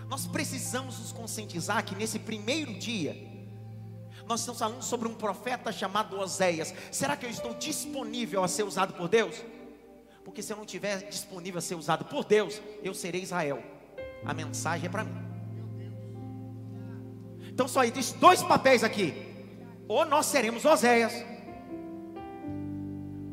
Nós 0.08 0.28
precisamos 0.28 1.00
nos 1.00 1.10
conscientizar 1.10 1.84
que 1.84 1.96
nesse 1.96 2.20
primeiro 2.20 2.74
dia, 2.74 3.16
nós 4.24 4.38
estamos 4.38 4.60
falando 4.60 4.82
sobre 4.82 5.08
um 5.08 5.16
profeta 5.16 5.72
chamado 5.72 6.16
Oséias. 6.16 6.72
Será 6.92 7.16
que 7.16 7.26
eu 7.26 7.30
estou 7.30 7.54
disponível 7.54 8.44
a 8.44 8.46
ser 8.46 8.62
usado 8.62 8.92
por 8.92 9.08
Deus? 9.08 9.34
Porque 10.26 10.42
se 10.42 10.52
eu 10.52 10.56
não 10.56 10.64
estiver 10.64 11.08
disponível 11.08 11.58
a 11.58 11.62
ser 11.62 11.76
usado 11.76 12.04
por 12.04 12.24
Deus, 12.24 12.60
eu 12.82 12.92
serei 12.92 13.22
Israel. 13.22 13.62
A 14.24 14.34
mensagem 14.34 14.88
é 14.88 14.90
para 14.90 15.04
mim. 15.04 15.14
Então 17.48 17.68
só 17.68 17.84
existe 17.84 18.18
dois 18.18 18.42
papéis 18.42 18.82
aqui. 18.82 19.14
Ou 19.86 20.04
nós 20.04 20.26
seremos 20.26 20.64
Oséias, 20.64 21.12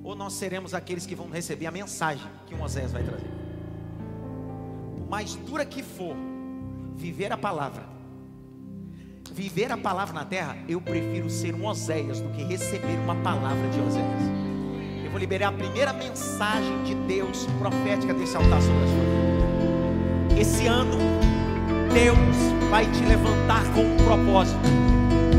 ou 0.03 0.13
nós 0.13 0.33
seremos 0.33 0.75
aqueles 0.75 1.07
que 1.07 1.15
vão 1.15 1.31
receber 1.31 1.65
a 1.65 1.71
mensagem 1.71 2.29
que 2.45 2.53
um 2.53 2.61
Oséias 2.61 2.91
vai 2.91 3.01
trazer. 3.01 3.31
Por 4.95 5.09
mais 5.09 5.33
dura 5.33 5.65
que 5.65 5.81
for, 5.81 6.15
viver 6.95 7.31
a 7.31 7.37
palavra, 7.37 7.83
viver 9.31 9.71
a 9.71 9.77
palavra 9.77 10.13
na 10.13 10.25
terra, 10.25 10.55
eu 10.69 10.79
prefiro 10.79 11.27
ser 11.27 11.55
um 11.55 11.65
Oséias 11.65 12.21
do 12.21 12.29
que 12.29 12.43
receber 12.43 12.99
uma 12.99 13.15
palavra 13.23 13.67
de 13.71 13.79
Oséias 13.79 14.42
vou 15.13 15.19
liberar 15.19 15.49
a 15.49 15.51
primeira 15.51 15.93
mensagem 15.93 16.81
de 16.83 16.95
Deus 16.95 17.45
profética 17.59 18.15
desse 18.15 18.35
altar 18.35 18.59
sobre 18.59 18.83
a 18.83 18.87
sua 18.87 18.95
vida. 19.05 20.41
Esse 20.41 20.65
ano, 20.65 20.97
Deus 21.93 22.17
vai 22.71 22.87
te 22.87 23.05
levantar 23.05 23.63
com 23.75 23.81
um 23.81 23.97
propósito. 23.97 24.57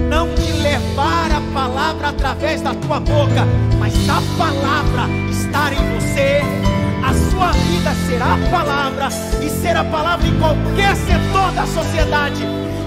Não 0.09 0.33
te 0.37 0.53
levar 0.53 1.29
a 1.33 1.41
palavra 1.53 2.11
através 2.11 2.63
da 2.63 2.73
tua 2.73 3.01
boca, 3.01 3.45
mas 3.81 3.95
a 4.09 4.23
palavra 4.39 5.13
estar 5.29 5.73
em 5.73 5.99
você, 5.99 6.41
a 7.05 7.13
sua 7.33 7.51
vida 7.51 7.91
ser 8.07 8.15
ser 8.15 8.23
a 8.23 8.39
palavra 8.49 9.09
e 9.43 9.51
ser 9.51 9.77
a 9.77 9.83
palavra 9.83 10.25
em 10.25 10.39
qualquer 10.39 10.95
setor 10.95 11.51
da 11.53 11.67
sociedade. 11.67 12.45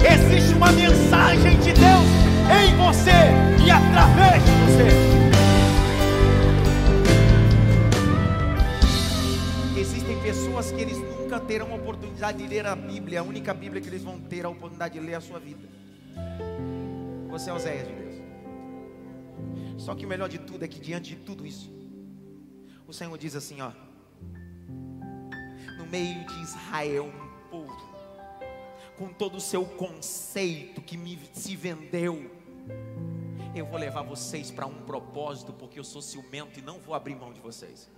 Existe 0.09 0.53
uma 0.53 0.71
mensagem 0.71 1.59
de 1.59 1.73
Deus 1.73 2.07
em 2.49 2.77
você 2.77 3.65
e 3.65 3.69
através 3.69 4.41
de 4.41 4.51
você. 4.51 5.26
Pessoas 10.27 10.73
que 10.73 10.81
eles 10.81 10.97
nunca 10.97 11.39
terão 11.39 11.71
a 11.71 11.75
oportunidade 11.75 12.39
de 12.39 12.47
ler 12.49 12.65
a 12.65 12.75
Bíblia, 12.75 13.21
a 13.21 13.23
única 13.23 13.53
Bíblia 13.53 13.81
que 13.81 13.87
eles 13.87 14.03
vão 14.03 14.19
ter 14.19 14.45
a 14.45 14.49
oportunidade 14.49 14.95
de 14.95 14.99
ler 14.99 15.13
é 15.13 15.15
a 15.15 15.21
sua 15.21 15.39
vida. 15.39 15.69
Você 17.29 17.49
é 17.49 17.53
Oséias 17.53 17.87
de 17.87 17.93
Deus. 17.93 18.15
Só 19.77 19.95
que 19.95 20.05
o 20.05 20.09
melhor 20.09 20.27
de 20.27 20.37
tudo 20.37 20.65
é 20.65 20.67
que 20.67 20.81
diante 20.81 21.15
de 21.15 21.21
tudo 21.21 21.47
isso, 21.47 21.71
o 22.85 22.91
Senhor 22.91 23.17
diz 23.17 23.37
assim, 23.37 23.61
ó: 23.61 23.71
No 25.77 25.85
meio 25.85 26.25
de 26.25 26.41
Israel, 26.41 27.05
um 27.05 27.49
povo 27.49 27.87
com 28.97 29.07
todo 29.13 29.37
o 29.37 29.41
seu 29.41 29.63
conceito 29.63 30.81
que 30.81 30.97
me 30.97 31.17
se 31.31 31.55
vendeu, 31.55 32.29
eu 33.55 33.65
vou 33.65 33.79
levar 33.79 34.01
vocês 34.01 34.51
para 34.51 34.65
um 34.65 34.81
propósito, 34.81 35.53
porque 35.53 35.79
eu 35.79 35.85
sou 35.85 36.01
ciumento 36.01 36.59
e 36.59 36.61
não 36.61 36.79
vou 36.79 36.93
abrir 36.93 37.15
mão 37.15 37.31
de 37.31 37.39
vocês. 37.39 37.89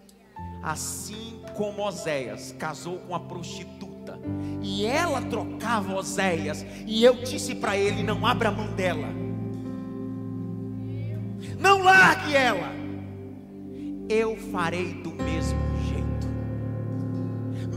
Assim 0.61 1.39
como 1.55 1.81
Oséias 1.85 2.53
casou 2.57 2.97
com 2.99 3.15
a 3.15 3.19
prostituta, 3.19 4.19
e 4.61 4.85
ela 4.85 5.21
trocava 5.21 5.95
Oséias, 5.95 6.65
e 6.85 7.03
eu 7.03 7.15
disse 7.15 7.55
para 7.55 7.77
ele: 7.77 8.03
não 8.03 8.25
abra 8.25 8.51
mão 8.51 8.67
dela, 8.73 9.07
não 11.57 11.81
largue 11.81 12.35
ela, 12.35 12.71
eu 14.09 14.35
farei 14.51 14.93
do 14.95 15.11
mesmo 15.11 15.59
jeito, 15.87 16.27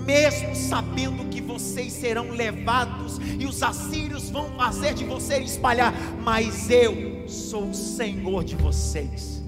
mesmo 0.04 0.56
sabendo 0.56 1.28
que 1.28 1.40
vocês 1.40 1.92
serão 1.92 2.30
levados 2.30 3.18
e 3.38 3.46
os 3.46 3.62
assírios 3.62 4.30
vão 4.30 4.50
fazer 4.56 4.94
de 4.94 5.04
vocês 5.04 5.52
espalhar, 5.52 5.92
mas 6.24 6.68
eu 6.70 7.28
sou 7.28 7.70
o 7.70 7.74
Senhor 7.74 8.42
de 8.42 8.56
vocês. 8.56 9.42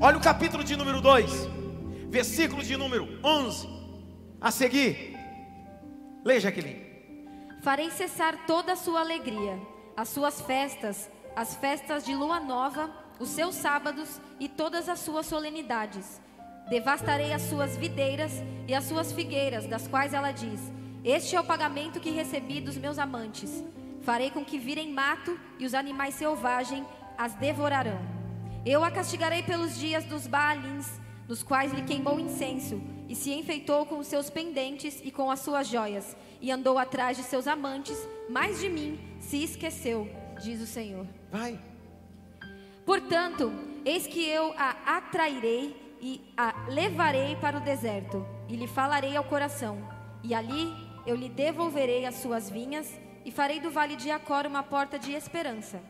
Olha 0.00 0.18
o 0.18 0.20
capítulo 0.20 0.62
de 0.62 0.76
número 0.76 1.00
2, 1.00 1.53
versículo 2.14 2.62
de 2.62 2.76
número 2.76 3.18
11, 3.24 3.68
a 4.40 4.52
seguir, 4.52 5.18
leia 6.24 6.38
Jaqueline. 6.38 6.86
Farei 7.60 7.90
cessar 7.90 8.46
toda 8.46 8.74
a 8.74 8.76
sua 8.76 9.00
alegria, 9.00 9.60
as 9.96 10.10
suas 10.10 10.40
festas, 10.42 11.10
as 11.34 11.56
festas 11.56 12.04
de 12.04 12.14
lua 12.14 12.38
nova, 12.38 12.88
os 13.18 13.30
seus 13.30 13.56
sábados 13.56 14.20
e 14.38 14.48
todas 14.48 14.88
as 14.88 15.00
suas 15.00 15.26
solenidades. 15.26 16.20
Devastarei 16.70 17.32
as 17.32 17.42
suas 17.42 17.76
videiras 17.76 18.30
e 18.68 18.74
as 18.74 18.84
suas 18.84 19.10
figueiras, 19.10 19.66
das 19.66 19.88
quais 19.88 20.14
ela 20.14 20.30
diz: 20.30 20.60
Este 21.02 21.34
é 21.34 21.40
o 21.40 21.44
pagamento 21.44 21.98
que 21.98 22.10
recebi 22.10 22.60
dos 22.60 22.76
meus 22.76 22.96
amantes. 22.96 23.64
Farei 24.02 24.30
com 24.30 24.44
que 24.44 24.56
virem 24.56 24.92
mato 24.92 25.36
e 25.58 25.66
os 25.66 25.74
animais 25.74 26.14
selvagens 26.14 26.86
as 27.18 27.34
devorarão. 27.34 27.98
Eu 28.64 28.84
a 28.84 28.90
castigarei 28.92 29.42
pelos 29.42 29.76
dias 29.76 30.04
dos 30.04 30.28
Baalins, 30.28 31.02
nos 31.28 31.42
quais 31.42 31.72
lhe 31.72 31.82
queimou 31.82 32.20
incenso 32.20 32.80
e 33.08 33.14
se 33.14 33.32
enfeitou 33.32 33.86
com 33.86 33.98
os 33.98 34.06
seus 34.06 34.30
pendentes 34.30 35.00
e 35.04 35.10
com 35.10 35.30
as 35.30 35.40
suas 35.40 35.68
joias, 35.68 36.16
e 36.40 36.50
andou 36.50 36.78
atrás 36.78 37.16
de 37.16 37.22
seus 37.22 37.46
amantes, 37.46 37.96
mas 38.28 38.60
de 38.60 38.68
mim 38.68 38.98
se 39.20 39.42
esqueceu, 39.42 40.08
diz 40.42 40.60
o 40.60 40.66
Senhor. 40.66 41.06
Vai. 41.30 41.58
Portanto, 42.84 43.52
eis 43.84 44.06
que 44.06 44.28
eu 44.28 44.52
a 44.56 44.96
atrairei 44.96 45.96
e 46.00 46.20
a 46.36 46.66
levarei 46.68 47.36
para 47.36 47.56
o 47.56 47.60
deserto, 47.60 48.26
e 48.48 48.56
lhe 48.56 48.66
falarei 48.66 49.16
ao 49.16 49.24
coração, 49.24 49.78
e 50.22 50.34
ali 50.34 50.70
eu 51.06 51.16
lhe 51.16 51.28
devolverei 51.28 52.04
as 52.04 52.16
suas 52.16 52.50
vinhas, 52.50 52.98
e 53.24 53.30
farei 53.30 53.58
do 53.58 53.70
vale 53.70 53.96
de 53.96 54.10
Acor 54.10 54.46
uma 54.46 54.62
porta 54.62 54.98
de 54.98 55.12
esperança. 55.12 55.80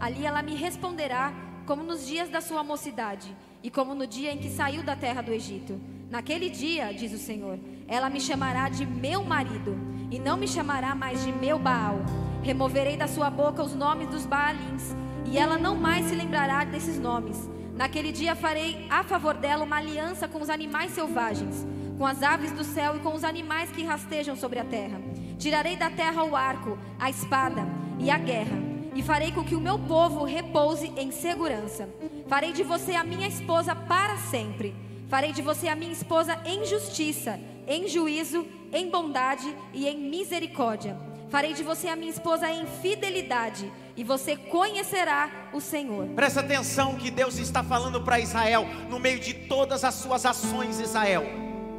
Ali 0.00 0.26
ela 0.26 0.42
me 0.42 0.56
responderá, 0.56 1.32
como 1.66 1.84
nos 1.84 2.04
dias 2.04 2.28
da 2.28 2.40
sua 2.40 2.64
mocidade, 2.64 3.32
e 3.62 3.70
como 3.70 3.94
no 3.94 4.06
dia 4.06 4.32
em 4.32 4.38
que 4.38 4.50
saiu 4.50 4.82
da 4.82 4.96
terra 4.96 5.22
do 5.22 5.32
Egito. 5.32 5.80
Naquele 6.10 6.50
dia, 6.50 6.92
diz 6.92 7.12
o 7.12 7.18
Senhor, 7.18 7.58
ela 7.86 8.10
me 8.10 8.20
chamará 8.20 8.68
de 8.68 8.84
meu 8.86 9.22
marido, 9.22 9.76
e 10.10 10.18
não 10.18 10.36
me 10.36 10.48
chamará 10.48 10.94
mais 10.94 11.24
de 11.24 11.32
meu 11.32 11.58
Baal. 11.58 12.00
Removerei 12.42 12.96
da 12.96 13.06
sua 13.06 13.30
boca 13.30 13.62
os 13.62 13.74
nomes 13.74 14.08
dos 14.08 14.26
Baalins, 14.26 14.94
e 15.30 15.38
ela 15.38 15.56
não 15.56 15.76
mais 15.76 16.06
se 16.06 16.14
lembrará 16.14 16.64
desses 16.64 16.98
nomes. 16.98 17.48
Naquele 17.76 18.10
dia 18.10 18.34
farei 18.34 18.86
a 18.90 19.04
favor 19.04 19.34
dela 19.34 19.64
uma 19.64 19.76
aliança 19.76 20.26
com 20.26 20.40
os 20.40 20.50
animais 20.50 20.90
selvagens, 20.92 21.66
com 21.96 22.06
as 22.06 22.22
aves 22.22 22.50
do 22.52 22.64
céu 22.64 22.96
e 22.96 23.00
com 23.00 23.14
os 23.14 23.24
animais 23.24 23.70
que 23.70 23.84
rastejam 23.84 24.34
sobre 24.34 24.58
a 24.58 24.64
terra. 24.64 25.00
Tirarei 25.38 25.76
da 25.76 25.90
terra 25.90 26.24
o 26.24 26.34
arco, 26.34 26.78
a 26.98 27.08
espada 27.08 27.66
e 27.98 28.10
a 28.10 28.18
guerra, 28.18 28.58
e 28.94 29.02
farei 29.02 29.32
com 29.32 29.44
que 29.44 29.54
o 29.54 29.60
meu 29.60 29.78
povo 29.78 30.24
repouse 30.24 30.92
em 30.96 31.10
segurança. 31.10 31.88
Farei 32.30 32.52
de 32.52 32.62
você 32.62 32.94
a 32.94 33.02
minha 33.02 33.26
esposa 33.26 33.74
para 33.74 34.16
sempre. 34.16 34.72
Farei 35.08 35.32
de 35.32 35.42
você 35.42 35.66
a 35.66 35.74
minha 35.74 35.90
esposa 35.90 36.38
em 36.44 36.64
justiça, 36.64 37.40
em 37.66 37.88
juízo, 37.88 38.46
em 38.72 38.88
bondade 38.88 39.52
e 39.74 39.88
em 39.88 39.98
misericórdia. 39.98 40.96
Farei 41.28 41.54
de 41.54 41.64
você 41.64 41.88
a 41.88 41.96
minha 41.96 42.12
esposa 42.12 42.48
em 42.48 42.64
fidelidade, 42.80 43.68
e 43.96 44.04
você 44.04 44.36
conhecerá 44.36 45.28
o 45.52 45.60
Senhor. 45.60 46.06
Presta 46.14 46.38
atenção 46.38 46.94
que 46.94 47.10
Deus 47.10 47.36
está 47.36 47.64
falando 47.64 48.00
para 48.00 48.20
Israel, 48.20 48.64
no 48.88 49.00
meio 49.00 49.18
de 49.18 49.34
todas 49.34 49.82
as 49.82 49.96
suas 49.96 50.24
ações, 50.24 50.78
Israel. 50.78 51.24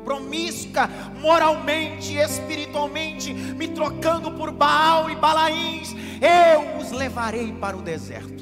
Promíscua, 0.04 0.90
moralmente, 1.22 2.18
espiritualmente, 2.18 3.34
me 3.34 3.70
trocando 3.70 4.30
por 4.32 4.52
Baal 4.52 5.10
e 5.10 5.16
Balaíns, 5.16 5.96
eu 6.22 6.78
os 6.78 6.92
levarei 6.92 7.54
para 7.54 7.78
o 7.78 7.82
deserto, 7.82 8.40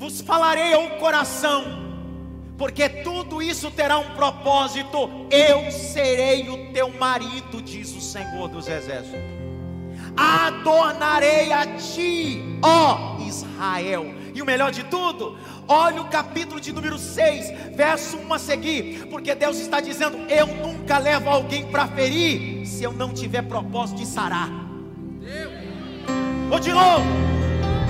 vos 0.00 0.22
falarei 0.22 0.72
ao 0.72 0.88
coração, 0.92 1.62
porque 2.56 2.88
tudo 2.88 3.42
isso 3.42 3.70
terá 3.70 3.98
um 3.98 4.14
propósito. 4.14 5.10
Eu 5.30 5.70
serei 5.70 6.48
o 6.48 6.72
teu 6.72 6.88
marido, 6.88 7.60
diz 7.60 7.94
o 7.94 8.00
Senhor 8.00 8.48
dos 8.48 8.66
Exércitos. 8.66 9.20
Adornarei 10.16 11.52
a 11.52 11.66
ti, 11.76 12.42
ó 12.62 13.18
Israel. 13.20 14.06
E 14.34 14.40
o 14.40 14.46
melhor 14.46 14.72
de 14.72 14.84
tudo, 14.84 15.36
olha 15.68 16.00
o 16.00 16.08
capítulo 16.08 16.58
de 16.58 16.72
número 16.72 16.98
6, 16.98 17.76
verso 17.76 18.16
1 18.16 18.32
a 18.32 18.38
seguir, 18.38 19.06
porque 19.10 19.34
Deus 19.34 19.58
está 19.58 19.80
dizendo: 19.80 20.16
Eu 20.30 20.46
nunca 20.46 20.96
levo 20.96 21.28
alguém 21.28 21.66
para 21.66 21.86
ferir, 21.86 22.66
se 22.66 22.82
eu 22.82 22.92
não 22.92 23.12
tiver 23.12 23.42
propósito 23.42 23.98
de 23.98 24.06
sarar. 24.06 24.48
Ou 26.50 26.58
de 26.58 26.72
novo, 26.72 27.29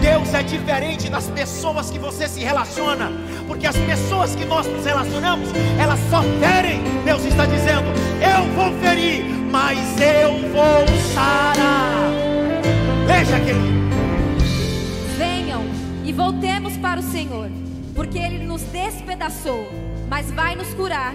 Deus 0.01 0.33
é 0.33 0.43
diferente 0.43 1.11
das 1.11 1.27
pessoas 1.29 1.91
que 1.91 1.99
você 1.99 2.27
se 2.27 2.41
relaciona, 2.41 3.13
porque 3.47 3.67
as 3.67 3.77
pessoas 3.77 4.35
que 4.35 4.45
nós 4.47 4.67
nos 4.67 4.85
relacionamos, 4.85 5.49
elas 5.79 5.99
só 6.09 6.23
ferem. 6.41 6.81
Deus 7.05 7.25
está 7.25 7.45
dizendo: 7.45 7.85
Eu 8.21 8.47
vou 8.55 8.73
ferir, 8.81 9.25
mas 9.51 9.79
eu 10.01 10.33
vou 10.51 10.87
sarar. 11.15 12.11
Veja, 13.07 13.39
querido. 13.41 13.81
Venham 15.19 15.65
e 16.05 16.13
voltemos 16.13 16.77
para 16.79 17.01
o 17.01 17.03
Senhor, 17.03 17.51
porque 17.95 18.19
Ele 18.19 18.45
nos 18.45 18.63
despedaçou, 18.63 19.69
mas 20.09 20.31
vai 20.31 20.57
nos 20.57 20.73
curar. 20.75 21.15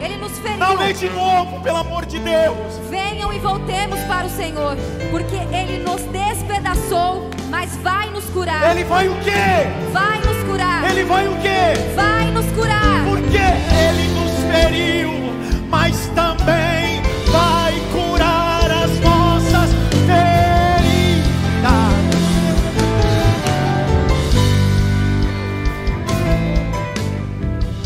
Ele 0.00 0.16
nos 0.16 0.38
feriu. 0.38 0.58
Não 0.58 0.76
lê 0.76 0.92
de 0.92 1.08
novo, 1.10 1.60
pelo 1.60 1.76
amor 1.78 2.04
de 2.06 2.18
Deus. 2.18 2.56
Venham 2.90 3.32
e 3.32 3.38
voltemos 3.38 4.00
para 4.00 4.26
o 4.26 4.30
Senhor, 4.30 4.76
porque 5.10 5.36
Ele 5.36 5.82
nos 5.84 6.02
despedaçou, 6.02 7.30
mas 7.48 7.76
vai 7.76 8.10
nos 8.10 8.24
curar. 8.26 8.70
Ele 8.70 8.84
vai 8.84 9.08
o 9.08 9.14
quê? 9.20 9.68
Vai 9.92 10.18
nos 10.18 10.42
curar. 10.44 10.90
Ele 10.90 11.04
vai 11.04 11.28
o 11.28 11.36
quê? 11.40 11.94
Vai 11.94 12.30
nos 12.30 12.46
curar. 12.52 13.04
Porque 13.04 13.38
Ele 13.38 14.08
nos 14.14 14.32
feriu, 14.52 15.12
mas 15.68 16.06
também 16.08 17.02
vai 17.30 17.74
curar 17.92 18.70
as 18.70 18.98
nossas 19.00 19.70
feridas. 20.06 20.22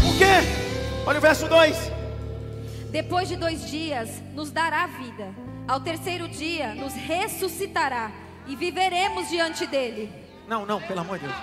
O 0.03 0.19
quê? 0.19 0.47
Olha 1.07 1.19
o 1.19 1.21
verso 1.21 1.47
2. 1.49 1.86
Depois 2.97 3.29
de 3.29 3.37
dois 3.37 3.71
dias, 3.71 4.09
nos 4.35 4.51
dará 4.51 4.87
vida. 4.87 5.29
Ao 5.69 5.79
terceiro 5.79 6.27
dia, 6.27 6.75
nos 6.75 6.95
ressuscitará 6.95 8.11
e 8.47 8.57
viveremos 8.57 9.29
diante 9.29 9.67
dele. 9.67 10.11
Não, 10.49 10.65
não, 10.65 10.81
pelo 10.81 11.01
amor 11.01 11.19
de 11.19 11.27
Deus. 11.27 11.37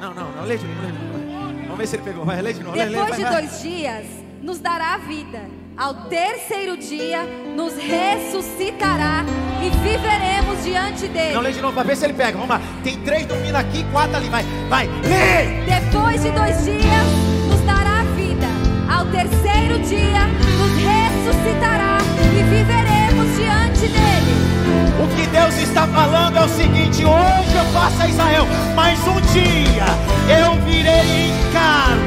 Não, 0.00 0.12
não, 0.12 0.32
não, 0.32 0.44
lê 0.44 0.56
de 0.56 0.66
novo, 0.66 0.82
lê 0.82 0.90
de 0.90 0.98
novo. 0.98 1.62
Vamos 1.62 1.78
ver 1.78 1.86
se 1.86 1.94
ele 1.94 2.02
pegou. 2.02 2.24
Vai, 2.24 2.42
lê 2.42 2.52
de 2.52 2.64
novo. 2.64 2.76
lê, 2.76 2.86
lê, 2.86 2.90
Depois 2.90 3.08
vai, 3.10 3.18
de 3.18 3.24
vai. 3.24 3.32
dois 3.46 3.62
dias, 3.62 4.04
nos 4.42 4.58
dará 4.58 4.96
vida. 4.96 5.42
Ao 5.76 5.94
terceiro 6.08 6.76
dia, 6.76 7.22
nos 7.54 7.76
ressuscitará 7.76 9.24
e 9.64 9.70
viveremos 9.70 10.64
diante 10.64 11.06
dele. 11.06 11.34
Não, 11.34 11.40
lê 11.40 11.52
de 11.52 11.60
novo, 11.60 11.72
para 11.72 11.84
ver 11.84 11.96
se 11.96 12.04
ele 12.04 12.14
pega. 12.14 12.36
Vamos 12.36 12.48
lá. 12.48 12.60
Tem 12.82 13.00
três 13.04 13.24
dormindo 13.26 13.54
aqui, 13.54 13.84
quatro 13.92 14.16
ali. 14.16 14.28
Vai, 14.28 14.42
vai. 14.68 14.88
Lê! 14.88 15.66
Depois 15.66 16.20
de 16.20 16.32
dois 16.32 16.64
dias, 16.64 17.23
terceiro 19.14 19.78
dia 19.78 20.26
nos 20.58 20.74
ressuscitará 20.82 21.98
e 22.36 22.42
viveremos 22.42 23.36
diante 23.36 23.86
dele. 23.86 24.34
O 25.00 25.06
que 25.14 25.24
Deus 25.28 25.56
está 25.56 25.86
falando 25.86 26.36
é 26.36 26.42
o 26.42 26.48
seguinte: 26.48 27.04
hoje 27.04 27.54
eu 27.56 27.64
faço 27.72 28.02
a 28.02 28.08
Israel, 28.08 28.44
mas 28.74 28.98
um 29.06 29.20
dia 29.32 29.86
eu 30.28 30.56
virei 30.64 31.28
em 31.28 31.52
carne. 31.52 32.02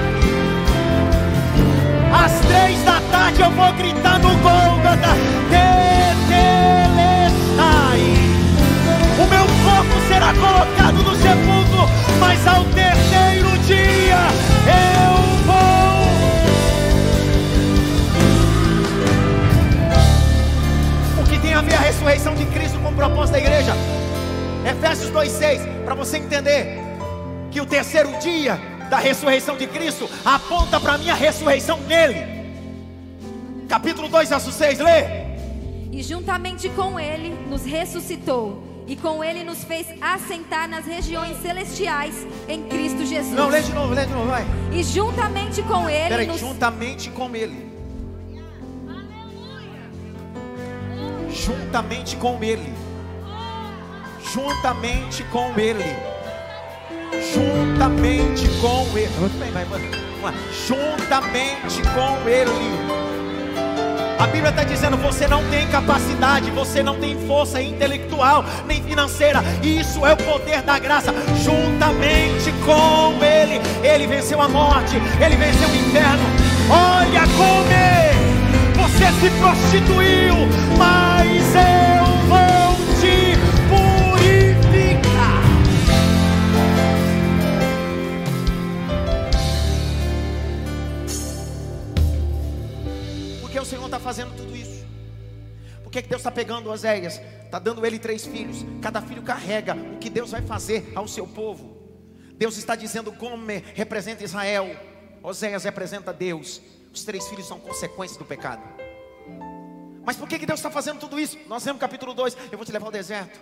Às 2.11 2.33
três 2.41 2.83
da 2.83 2.99
tarde 3.09 3.41
eu 3.41 3.51
vou 3.51 3.71
gritar 3.73 4.19
no 4.19 4.35
Gólgota: 4.39 5.15
Tetelestai. 5.49 6.57
O 9.17 9.25
meu 9.29 9.45
corpo 9.63 9.95
será 10.09 10.33
colocado 10.33 11.03
no 11.03 11.15
sepulcro, 11.15 11.89
mas 12.19 12.45
ao 12.45 12.65
terceiro 12.65 13.57
dia. 13.65 13.96
A 21.57 21.61
ver 21.61 21.73
a 21.73 21.79
ressurreição 21.79 22.35
de 22.35 22.45
Cristo 22.45 22.77
com 22.79 22.89
o 22.89 22.93
propósito 22.93 23.33
da 23.33 23.39
igreja? 23.39 23.73
Efésios 24.63 25.09
2,6, 25.09 25.83
para 25.83 25.95
você 25.95 26.17
entender 26.17 26.77
que 27.49 27.59
o 27.59 27.65
terceiro 27.65 28.11
dia 28.19 28.59
da 28.91 28.97
ressurreição 28.97 29.57
de 29.57 29.65
Cristo 29.65 30.07
aponta 30.23 30.79
para 30.79 30.93
a 30.93 30.97
minha 30.99 31.15
ressurreição 31.15 31.79
nele. 31.81 32.37
Capítulo 33.67 34.07
2, 34.07 34.29
verso 34.29 34.51
6, 34.51 34.79
lê. 34.79 35.27
E 35.91 36.03
juntamente 36.03 36.69
com 36.69 36.99
ele 36.99 37.35
nos 37.49 37.65
ressuscitou, 37.65 38.63
e 38.85 38.95
com 38.95 39.23
ele 39.23 39.43
nos 39.43 39.63
fez 39.63 39.87
assentar 39.99 40.69
nas 40.69 40.85
regiões 40.85 41.41
celestiais 41.41 42.27
em 42.47 42.61
Cristo 42.63 43.03
Jesus. 43.03 43.33
Não, 43.33 43.49
lê 43.49 43.61
de 43.61 43.73
novo, 43.73 43.95
lê 43.95 44.05
de 44.05 44.13
novo, 44.13 44.27
vai. 44.27 44.45
E 44.71 44.83
juntamente 44.83 45.63
com 45.63 45.89
ele. 45.89 46.09
Peraí, 46.09 46.27
nos... 46.27 46.39
juntamente 46.39 47.09
com 47.09 47.35
ele. 47.35 47.66
Juntamente 51.45 52.15
com 52.15 52.43
ele. 52.43 52.73
Juntamente 54.33 55.23
com 55.25 55.53
ele. 55.57 55.95
Juntamente 57.33 58.47
com 58.59 58.97
ele. 58.97 59.27
Juntamente 60.67 61.81
com 61.93 62.29
ele. 62.29 62.97
A 64.19 64.25
Bíblia 64.25 64.49
está 64.49 64.63
dizendo: 64.63 64.97
você 64.97 65.27
não 65.27 65.47
tem 65.49 65.67
capacidade, 65.67 66.49
você 66.51 66.81
não 66.81 66.99
tem 66.99 67.15
força 67.27 67.61
intelectual 67.61 68.43
nem 68.65 68.81
financeira. 68.81 69.43
Isso 69.61 70.05
é 70.05 70.13
o 70.13 70.17
poder 70.17 70.63
da 70.63 70.79
graça. 70.79 71.13
Juntamente 71.43 72.51
com 72.65 73.23
Ele, 73.23 73.61
Ele 73.83 74.07
venceu 74.07 74.41
a 74.41 74.47
morte, 74.47 74.95
Ele 75.23 75.35
venceu 75.35 75.69
o 75.69 75.75
inferno. 75.75 76.23
Olha 76.69 77.21
como 77.37 77.71
é. 77.71 78.26
Você 78.97 79.11
se 79.11 79.29
prostituiu, 79.39 80.33
mas 80.75 81.53
eu 81.53 82.05
vou 82.27 82.75
te 82.99 83.37
purificar. 83.69 85.43
Por 93.39 93.51
que 93.51 93.59
o 93.59 93.65
Senhor 93.65 93.85
está 93.85 93.99
fazendo 93.99 94.35
tudo 94.35 94.55
isso? 94.55 94.83
Por 95.83 95.91
que, 95.91 96.01
que 96.01 96.09
Deus 96.09 96.21
está 96.21 96.31
pegando 96.31 96.71
Oséias? 96.71 97.21
Está 97.45 97.59
dando 97.59 97.85
ele 97.85 97.99
três 97.99 98.25
filhos. 98.25 98.65
Cada 98.81 98.99
filho 98.99 99.21
carrega 99.21 99.75
o 99.75 99.99
que 99.99 100.09
Deus 100.09 100.31
vai 100.31 100.41
fazer 100.41 100.91
ao 100.95 101.07
seu 101.07 101.27
povo. 101.27 101.77
Deus 102.33 102.57
está 102.57 102.75
dizendo: 102.75 103.11
Gomer 103.11 103.63
representa 103.75 104.23
Israel, 104.23 104.75
Oséias 105.21 105.65
representa 105.65 106.11
Deus. 106.11 106.59
Os 106.91 107.03
três 107.03 107.27
filhos 107.27 107.47
são 107.47 107.59
consequências 107.59 108.17
do 108.17 108.25
pecado. 108.25 108.76
Mas 110.07 110.15
por 110.15 110.25
que, 110.25 110.39
que 110.39 110.45
Deus 110.45 110.59
está 110.59 110.71
fazendo 110.71 111.01
tudo 111.01 111.19
isso? 111.19 111.37
Nós 111.49 111.65
vemos 111.65 111.81
capítulo 111.81 112.13
2. 112.13 112.37
Eu 112.49 112.57
vou 112.57 112.65
te 112.65 112.71
levar 112.71 112.85
ao 112.85 112.91
deserto. 112.93 113.37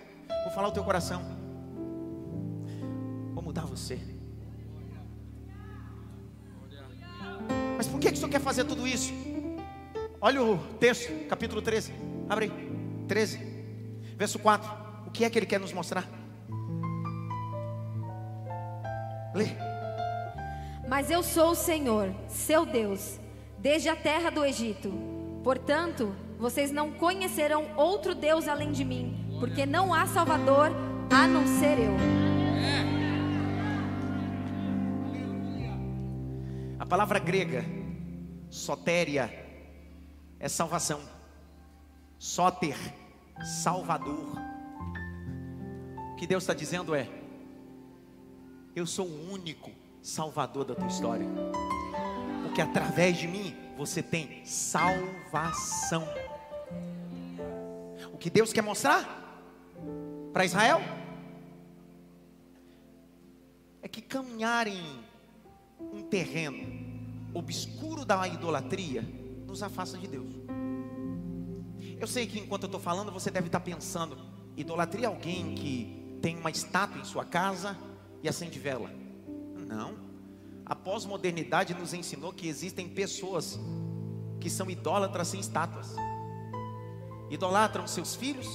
Vou 0.46 0.52
falar 0.52 0.70
o 0.70 0.72
teu 0.72 0.84
coração. 0.84 1.22
Vou 3.36 3.44
mudar 3.44 3.68
você. 3.68 4.00
Mas 7.78 7.86
por 7.86 8.00
que, 8.00 8.08
que 8.08 8.14
o 8.14 8.18
Senhor 8.18 8.32
quer 8.32 8.42
fazer 8.42 8.64
tudo 8.64 8.88
isso? 8.88 9.14
Olha 10.20 10.42
o 10.42 10.58
texto, 10.80 11.28
capítulo 11.28 11.62
13. 11.62 11.94
Abre 12.28 12.46
aí. 12.46 13.06
13, 13.08 13.38
verso 14.18 14.40
4. 14.40 14.68
O 15.06 15.12
que 15.12 15.24
é 15.24 15.30
que 15.30 15.38
ele 15.38 15.46
quer 15.46 15.60
nos 15.60 15.72
mostrar? 15.72 16.10
Lê. 19.36 19.50
Mas 20.88 21.12
eu 21.12 21.22
sou 21.22 21.52
o 21.52 21.56
Senhor, 21.56 22.12
seu 22.28 22.66
Deus, 22.66 23.20
desde 23.60 23.88
a 23.88 23.96
terra 23.96 24.32
do 24.32 24.44
Egito. 24.44 24.92
Portanto, 25.44 26.25
vocês 26.38 26.72
não 26.72 26.92
conhecerão 26.92 27.66
outro 27.76 28.14
Deus 28.14 28.48
além 28.48 28.72
de 28.72 28.84
mim, 28.84 29.38
porque 29.40 29.66
não 29.66 29.94
há 29.94 30.06
Salvador 30.06 30.72
a 31.10 31.28
não 31.28 31.46
ser 31.48 31.80
eu. 31.80 31.96
A 36.80 36.86
palavra 36.86 37.18
grega, 37.18 37.66
sotéria, 38.50 39.32
é 40.40 40.48
salvação. 40.48 41.02
Soter, 42.20 42.78
salvador. 43.44 44.36
O 46.12 46.16
que 46.16 46.28
Deus 46.28 46.44
está 46.44 46.54
dizendo 46.54 46.94
é: 46.94 47.10
Eu 48.76 48.86
sou 48.86 49.08
o 49.08 49.32
único 49.32 49.72
salvador 50.02 50.64
da 50.64 50.76
tua 50.76 50.88
história. 50.88 51.28
Porque 52.44 52.62
através 52.62 53.18
de 53.18 53.28
mim 53.28 53.56
você 53.78 54.04
tem 54.04 54.46
salvação. 54.46 56.08
Que 58.26 58.30
Deus 58.32 58.52
quer 58.52 58.64
mostrar 58.64 59.06
para 60.34 60.44
Israel 60.44 60.82
é 63.84 63.88
que 63.88 64.02
caminhar 64.02 64.66
em 64.66 64.82
um 65.80 66.02
terreno 66.02 66.58
obscuro 67.36 68.04
da 68.04 68.28
idolatria 68.28 69.04
nos 69.46 69.62
afasta 69.62 69.96
de 69.96 70.08
Deus. 70.08 70.34
Eu 72.00 72.08
sei 72.08 72.26
que 72.26 72.40
enquanto 72.40 72.64
eu 72.64 72.68
estou 72.68 72.82
falando, 72.82 73.12
você 73.12 73.30
deve 73.30 73.46
estar 73.46 73.60
pensando: 73.60 74.18
idolatria 74.58 75.06
é 75.06 75.08
alguém 75.08 75.54
que 75.54 76.18
tem 76.20 76.36
uma 76.36 76.50
estátua 76.50 77.00
em 77.00 77.06
sua 77.06 77.26
casa 77.26 77.78
e 78.24 78.28
acende 78.28 78.58
vela. 78.58 78.90
Não. 79.68 80.00
A 80.66 80.74
pós-modernidade 80.74 81.76
nos 81.76 81.94
ensinou 81.94 82.34
que 82.34 82.48
existem 82.48 82.90
pessoas 82.90 83.60
que 84.40 84.50
são 84.50 84.68
idólatras 84.68 85.28
sem 85.28 85.40
estátuas. 85.40 85.96
Idolatram 87.30 87.88
seus 87.88 88.16
filhos, 88.16 88.48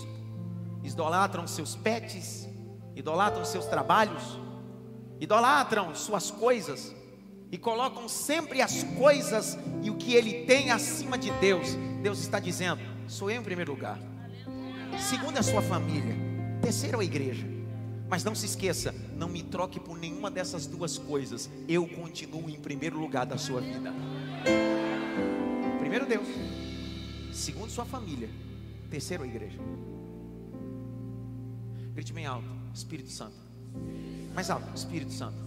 idolatram 0.83 1.47
seus 1.47 1.75
pets, 1.75 2.49
idolatram 2.95 3.45
seus 3.45 3.67
trabalhos, 3.67 4.39
idolatram 5.21 5.95
suas 5.95 6.31
coisas 6.31 6.95
e 7.51 7.59
colocam 7.59 8.09
sempre 8.09 8.63
as 8.63 8.85
coisas 8.97 9.59
e 9.83 9.91
o 9.91 9.97
que 9.97 10.15
ele 10.15 10.45
tem 10.45 10.71
acima 10.71 11.19
de 11.19 11.31
Deus. 11.33 11.75
Deus 12.03 12.21
está 12.21 12.39
dizendo: 12.39 12.81
sou 13.09 13.31
eu 13.31 13.41
em 13.41 13.45
primeiro 13.45 13.73
lugar. 13.73 13.99
Segundo 14.99 15.39
a 15.39 15.43
sua 15.43 15.63
família. 15.63 16.15
Terceiro 16.61 17.01
a 17.01 17.05
igreja. 17.05 17.47
Mas 18.09 18.25
não 18.25 18.35
se 18.35 18.45
esqueça, 18.45 18.93
não 19.17 19.29
me 19.29 19.43
troque 19.43 19.79
por 19.79 19.97
nenhuma 19.97 20.31
dessas 20.31 20.67
duas 20.67 20.99
coisas. 20.99 21.49
Eu 21.69 21.87
continuo 21.87 22.51
em 22.51 22.61
primeiro 22.61 22.99
lugar 22.99 23.25
da 23.25 23.39
sua 23.39 23.61
vida. 23.61 23.93
Primeiro 25.79 26.07
Deus. 26.07 26.27
Segundo 27.33 27.71
sua 27.71 27.85
família. 27.85 28.29
Terceiro 28.91 29.23
a 29.23 29.27
igreja. 29.27 29.59
Grite 31.95 32.13
bem 32.13 32.27
alto, 32.27 32.49
Espírito 32.75 33.11
Santo. 33.11 33.37
Mais 34.35 34.51
alto, 34.51 34.67
Espírito 34.75 35.13
Santo. 35.13 35.39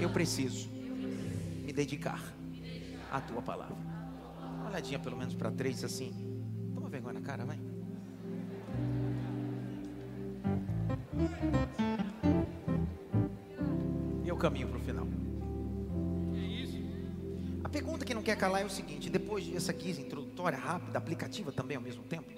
Eu 0.00 0.08
preciso 0.08 0.70
me 0.70 1.72
dedicar 1.74 2.22
à 3.12 3.20
tua 3.20 3.42
palavra. 3.42 3.76
Uma 4.60 4.70
olhadinha 4.70 4.98
pelo 4.98 5.16
menos 5.16 5.34
para 5.34 5.50
três 5.50 5.84
assim. 5.84 6.10
Toma 6.74 6.88
vergonha 6.88 7.14
na 7.14 7.20
cara, 7.20 7.44
vai. 7.44 7.58
E 14.24 14.28
eu 14.28 14.36
caminho 14.38 14.68
para 14.68 14.78
o 14.78 14.80
final. 14.80 15.17
A 17.68 17.70
pergunta 17.70 18.02
que 18.02 18.14
não 18.14 18.22
quer 18.22 18.34
calar 18.34 18.62
é 18.62 18.64
o 18.64 18.70
seguinte: 18.70 19.10
depois 19.10 19.46
dessa 19.46 19.74
guisa 19.74 20.00
introdutória, 20.00 20.56
rápida, 20.56 20.96
aplicativa 20.96 21.52
também 21.52 21.76
ao 21.76 21.82
mesmo 21.82 22.02
tempo, 22.02 22.32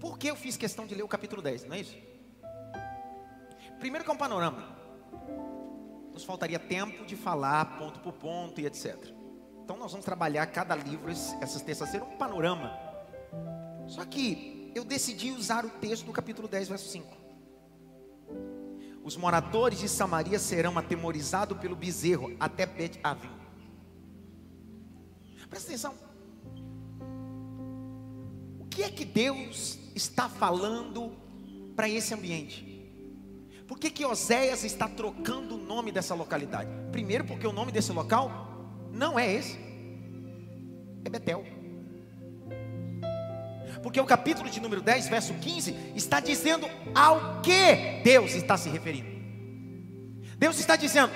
por 0.00 0.18
que 0.18 0.28
eu 0.28 0.34
fiz 0.34 0.56
questão 0.56 0.86
de 0.86 0.94
ler 0.94 1.02
o 1.02 1.08
capítulo 1.08 1.42
10, 1.42 1.66
não 1.66 1.76
é 1.76 1.80
isso? 1.80 1.94
Primeiro 3.78 4.06
que 4.06 4.10
é 4.10 4.14
um 4.14 4.16
panorama. 4.16 4.76
Nos 6.10 6.24
faltaria 6.24 6.58
tempo 6.58 7.04
de 7.04 7.16
falar 7.16 7.76
ponto 7.76 8.00
por 8.00 8.14
ponto 8.14 8.58
e 8.62 8.66
etc. 8.66 8.96
Então 9.62 9.76
nós 9.76 9.90
vamos 9.90 10.06
trabalhar 10.06 10.46
cada 10.46 10.74
livro 10.74 11.10
essas 11.10 11.60
terças-feiras 11.60 12.08
um 12.08 12.16
panorama. 12.16 12.72
Só 13.86 14.06
que 14.06 14.72
eu 14.74 14.84
decidi 14.84 15.32
usar 15.32 15.66
o 15.66 15.70
texto 15.70 16.06
do 16.06 16.12
capítulo 16.12 16.48
10, 16.48 16.68
verso 16.68 16.88
5. 16.88 17.14
Os 19.04 19.18
moradores 19.18 19.78
de 19.78 19.88
Samaria 19.88 20.38
serão 20.38 20.78
atemorizados 20.78 21.58
pelo 21.58 21.76
bezerro 21.76 22.34
até 22.40 22.64
Bet 22.64 22.98
Avim. 23.04 23.47
Presta 25.48 25.68
atenção. 25.68 25.94
O 28.58 28.66
que 28.66 28.82
é 28.82 28.90
que 28.90 29.04
Deus 29.04 29.78
está 29.94 30.28
falando 30.28 31.12
para 31.74 31.88
esse 31.88 32.12
ambiente? 32.14 32.68
Por 33.66 33.78
que, 33.78 33.90
que 33.90 34.04
Oséias 34.04 34.64
está 34.64 34.88
trocando 34.88 35.56
o 35.56 35.58
nome 35.58 35.92
dessa 35.92 36.14
localidade? 36.14 36.70
Primeiro, 36.90 37.24
porque 37.24 37.46
o 37.46 37.52
nome 37.52 37.70
desse 37.70 37.92
local 37.92 38.48
não 38.92 39.18
é 39.18 39.30
esse, 39.30 39.58
é 41.04 41.10
Betel. 41.10 41.44
Porque 43.82 44.00
o 44.00 44.06
capítulo 44.06 44.48
de 44.48 44.60
número 44.60 44.80
10, 44.80 45.08
verso 45.08 45.34
15, 45.34 45.92
está 45.94 46.18
dizendo 46.18 46.66
ao 46.94 47.42
que 47.42 48.02
Deus 48.02 48.34
está 48.34 48.56
se 48.56 48.68
referindo. 48.68 49.08
Deus 50.36 50.58
está 50.58 50.74
dizendo: 50.74 51.12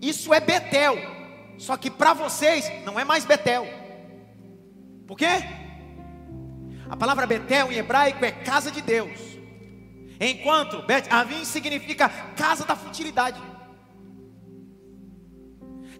Isso 0.00 0.34
é 0.34 0.40
Betel, 0.40 0.96
só 1.58 1.76
que 1.76 1.90
para 1.90 2.12
vocês 2.14 2.70
não 2.84 2.98
é 2.98 3.04
mais 3.04 3.24
Betel. 3.24 3.66
Por 5.06 5.16
quê? 5.16 5.44
A 6.88 6.96
palavra 6.96 7.26
Betel 7.26 7.72
em 7.72 7.76
hebraico 7.76 8.24
é 8.24 8.30
casa 8.30 8.70
de 8.70 8.82
Deus. 8.82 9.18
Enquanto 10.20 10.82
Bet 10.82 11.08
Avim 11.10 11.44
significa 11.44 12.08
casa 12.36 12.64
da 12.64 12.76
futilidade. 12.76 13.40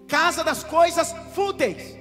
Casa 0.06 0.44
das 0.44 0.62
coisas 0.62 1.14
fúteis. 1.34 1.96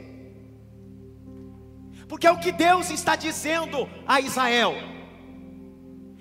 Porque 2.08 2.28
é 2.28 2.32
o 2.32 2.40
que 2.40 2.52
Deus 2.52 2.90
está 2.90 3.16
dizendo 3.16 3.90
a 4.06 4.20
Israel. 4.20 4.76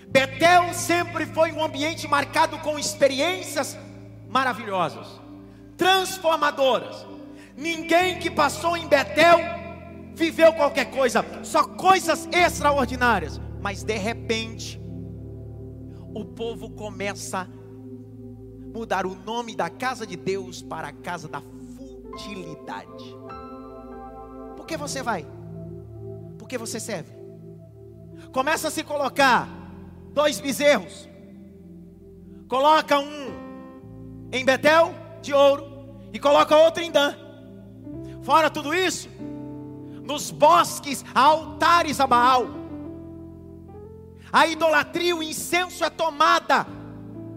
Betel 0.06 0.72
sempre 0.72 1.26
foi 1.26 1.52
um 1.52 1.62
ambiente 1.62 2.06
marcado 2.08 2.58
com 2.60 2.78
experiências 2.78 3.76
maravilhosas, 4.28 5.06
transformadoras. 5.76 7.04
Ninguém 7.60 8.18
que 8.18 8.30
passou 8.30 8.74
em 8.74 8.88
Betel 8.88 9.38
viveu 10.14 10.50
qualquer 10.54 10.86
coisa, 10.90 11.22
só 11.44 11.62
coisas 11.62 12.26
extraordinárias. 12.32 13.38
Mas 13.60 13.82
de 13.82 13.98
repente, 13.98 14.80
o 16.14 16.24
povo 16.24 16.70
começa 16.70 17.40
a 17.40 17.46
mudar 18.74 19.04
o 19.04 19.14
nome 19.14 19.54
da 19.54 19.68
casa 19.68 20.06
de 20.06 20.16
Deus 20.16 20.62
para 20.62 20.88
a 20.88 20.92
casa 20.92 21.28
da 21.28 21.42
futilidade. 21.76 23.14
Por 24.56 24.64
que 24.64 24.78
você 24.78 25.02
vai? 25.02 25.26
Por 26.38 26.48
que 26.48 26.56
você 26.56 26.80
serve? 26.80 27.12
Começa 28.32 28.68
a 28.68 28.70
se 28.70 28.82
colocar 28.82 29.46
dois 30.14 30.40
bezerros. 30.40 31.06
Coloca 32.48 32.98
um 32.98 34.30
em 34.32 34.46
Betel 34.46 34.94
de 35.20 35.34
ouro 35.34 36.00
e 36.10 36.18
coloca 36.18 36.56
outro 36.56 36.82
em 36.82 36.90
Dan. 36.90 37.29
Fora 38.30 38.48
tudo 38.48 38.72
isso, 38.72 39.08
nos 40.04 40.30
bosques 40.30 41.04
há 41.12 41.20
altares 41.20 41.98
a 41.98 42.06
Baal. 42.06 42.46
A 44.32 44.46
idolatria, 44.46 45.16
o 45.16 45.20
incenso 45.20 45.82
é 45.82 45.90
tomada 45.90 46.64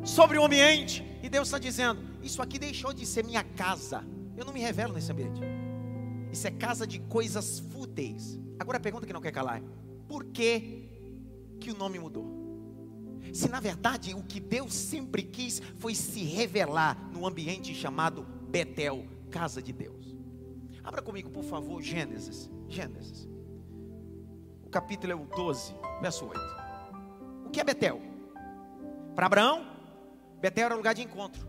sobre 0.03 0.37
o 0.37 0.45
ambiente. 0.45 1.03
E 1.23 1.29
Deus 1.29 1.47
está 1.47 1.57
dizendo: 1.57 1.99
Isso 2.21 2.43
aqui 2.43 2.59
deixou 2.59 2.93
de 2.93 3.07
ser 3.07 3.25
minha 3.25 3.43
casa. 3.43 4.05
Eu 4.37 4.45
não 4.45 4.53
me 4.53 4.59
revelo 4.59 4.93
nesse 4.93 5.11
ambiente. 5.11 5.41
Isso 6.31 6.45
é 6.45 6.51
casa 6.51 6.85
de 6.85 6.99
coisas 6.99 7.57
fúteis. 7.71 8.39
Agora 8.59 8.77
a 8.77 8.79
pergunta 8.79 9.07
que 9.07 9.13
não 9.13 9.19
quer 9.19 9.31
calar: 9.31 9.63
Por 10.07 10.25
que, 10.25 10.91
que 11.59 11.71
o 11.71 11.75
nome 11.75 11.97
mudou? 11.97 13.19
Se 13.33 13.49
na 13.49 13.59
verdade 13.59 14.13
o 14.13 14.21
que 14.21 14.39
Deus 14.39 14.75
sempre 14.75 15.23
quis 15.23 15.59
foi 15.79 15.95
se 15.95 16.23
revelar 16.23 17.09
no 17.11 17.25
ambiente 17.25 17.73
chamado 17.73 18.27
Betel, 18.47 19.07
casa 19.31 19.59
de 19.59 19.73
Deus. 19.73 20.12
Abra 20.83 21.01
comigo, 21.01 21.29
por 21.29 21.43
favor, 21.43 21.81
Gênesis. 21.81 22.51
Gênesis. 22.67 23.29
O 24.63 24.69
capítulo 24.69 25.13
é 25.13 25.15
o 25.15 25.25
12, 25.25 25.75
verso 26.01 26.25
8. 26.25 26.39
O 27.45 27.49
que 27.49 27.61
é 27.61 27.63
Betel? 27.63 28.01
Para 29.15 29.27
Abraão, 29.27 29.65
Betel 30.41 30.65
era 30.65 30.75
lugar 30.75 30.93
de 30.93 31.03
encontro. 31.03 31.47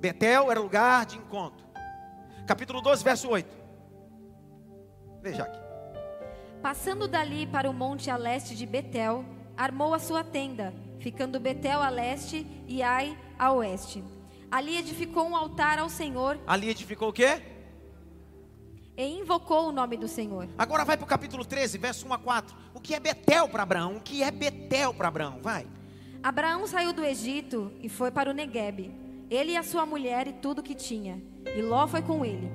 Betel 0.00 0.50
era 0.50 0.60
lugar 0.60 1.04
de 1.04 1.18
encontro. 1.18 1.66
Capítulo 2.46 2.80
12, 2.80 3.04
verso 3.04 3.28
8. 3.28 3.56
Veja 5.20 5.42
aqui. 5.42 5.58
Passando 6.62 7.06
dali 7.06 7.46
para 7.46 7.68
o 7.68 7.74
monte 7.74 8.10
a 8.10 8.16
leste 8.16 8.56
de 8.56 8.64
Betel, 8.64 9.24
armou 9.56 9.92
a 9.92 9.98
sua 9.98 10.24
tenda, 10.24 10.72
ficando 10.98 11.38
Betel 11.38 11.82
a 11.82 11.88
leste 11.88 12.46
e 12.66 12.82
Ai 12.82 13.18
a 13.38 13.52
oeste. 13.52 14.02
Ali 14.50 14.76
edificou 14.76 15.28
um 15.28 15.36
altar 15.36 15.78
ao 15.78 15.88
Senhor. 15.88 16.38
Ali 16.46 16.68
edificou 16.70 17.10
o 17.10 17.12
quê? 17.12 17.42
E 18.96 19.04
invocou 19.04 19.68
o 19.68 19.72
nome 19.72 19.96
do 19.96 20.08
Senhor. 20.08 20.48
Agora 20.56 20.84
vai 20.84 20.96
para 20.96 21.04
o 21.04 21.08
capítulo 21.08 21.44
13, 21.44 21.78
verso 21.78 22.06
1 22.06 22.12
a 22.14 22.18
4. 22.18 22.56
O 22.74 22.80
que 22.80 22.94
é 22.94 23.00
Betel 23.00 23.48
para 23.48 23.62
Abraão? 23.62 23.96
O 23.96 24.00
que 24.00 24.22
é 24.22 24.30
Betel 24.30 24.94
para 24.94 25.08
Abraão? 25.08 25.38
Vai. 25.42 25.66
Abraão 26.22 26.66
saiu 26.66 26.92
do 26.92 27.04
Egito 27.04 27.70
e 27.80 27.88
foi 27.88 28.10
para 28.10 28.30
o 28.30 28.34
Neguebe. 28.34 28.92
Ele 29.30 29.52
e 29.52 29.56
a 29.56 29.62
sua 29.62 29.84
mulher 29.84 30.26
e 30.26 30.32
tudo 30.32 30.62
que 30.62 30.74
tinha. 30.74 31.22
E 31.54 31.62
Ló 31.62 31.86
foi 31.86 32.02
com 32.02 32.24
ele. 32.24 32.50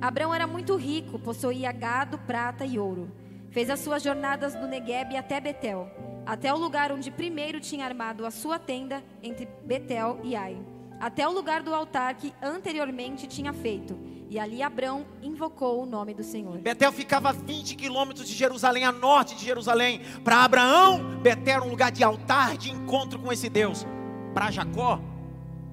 Abraão 0.00 0.34
era 0.34 0.46
muito 0.46 0.74
rico, 0.76 1.18
possuía 1.18 1.70
gado, 1.70 2.18
prata 2.18 2.64
e 2.64 2.78
ouro. 2.78 3.12
Fez 3.50 3.70
as 3.70 3.80
suas 3.80 4.02
jornadas 4.02 4.54
do 4.54 4.66
Neguebe 4.66 5.16
até 5.16 5.40
Betel 5.40 5.88
até 6.26 6.52
o 6.52 6.56
lugar 6.56 6.90
onde 6.90 7.10
primeiro 7.10 7.60
tinha 7.60 7.84
armado 7.84 8.24
a 8.24 8.30
sua 8.30 8.58
tenda 8.58 9.02
entre 9.22 9.46
Betel 9.64 10.20
e 10.22 10.34
Ai, 10.34 10.58
até 11.00 11.26
o 11.26 11.32
lugar 11.32 11.62
do 11.62 11.74
altar 11.74 12.14
que 12.14 12.32
anteriormente 12.42 13.26
tinha 13.26 13.52
feito. 13.52 13.98
E 14.28 14.38
ali 14.38 14.62
Abrão 14.62 15.06
invocou 15.22 15.82
o 15.82 15.86
nome 15.86 16.14
do 16.14 16.24
Senhor. 16.24 16.58
Betel 16.58 16.90
ficava 16.90 17.28
a 17.28 17.32
20 17.32 17.76
quilômetros 17.76 18.26
de 18.26 18.34
Jerusalém, 18.34 18.84
a 18.84 18.90
norte 18.90 19.34
de 19.34 19.44
Jerusalém. 19.44 20.00
Para 20.24 20.44
Abraão, 20.44 21.20
Betel 21.20 21.56
era 21.56 21.64
um 21.64 21.68
lugar 21.68 21.92
de 21.92 22.02
altar, 22.02 22.56
de 22.56 22.70
encontro 22.70 23.18
com 23.18 23.32
esse 23.32 23.48
Deus. 23.48 23.86
Para 24.32 24.50
Jacó, 24.50 25.00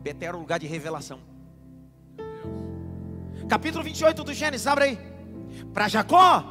Betel 0.03 0.29
era 0.29 0.37
um 0.37 0.41
lugar 0.41 0.59
de 0.59 0.67
revelação. 0.67 1.19
Capítulo 3.49 3.83
28 3.83 4.23
do 4.23 4.33
Gênesis, 4.33 4.67
abre 4.67 4.83
aí. 4.83 4.99
Para 5.73 5.87
Jacó, 5.87 6.43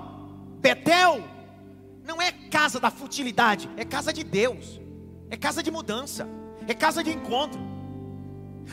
Betel 0.59 1.23
não 2.05 2.21
é 2.21 2.33
casa 2.33 2.81
da 2.81 2.91
futilidade, 2.91 3.71
é 3.77 3.85
casa 3.85 4.13
de 4.13 4.25
Deus, 4.25 4.81
é 5.31 5.37
casa 5.37 5.63
de 5.63 5.71
mudança, 5.71 6.29
é 6.67 6.75
casa 6.75 7.05
de 7.05 7.11
encontro. 7.11 7.70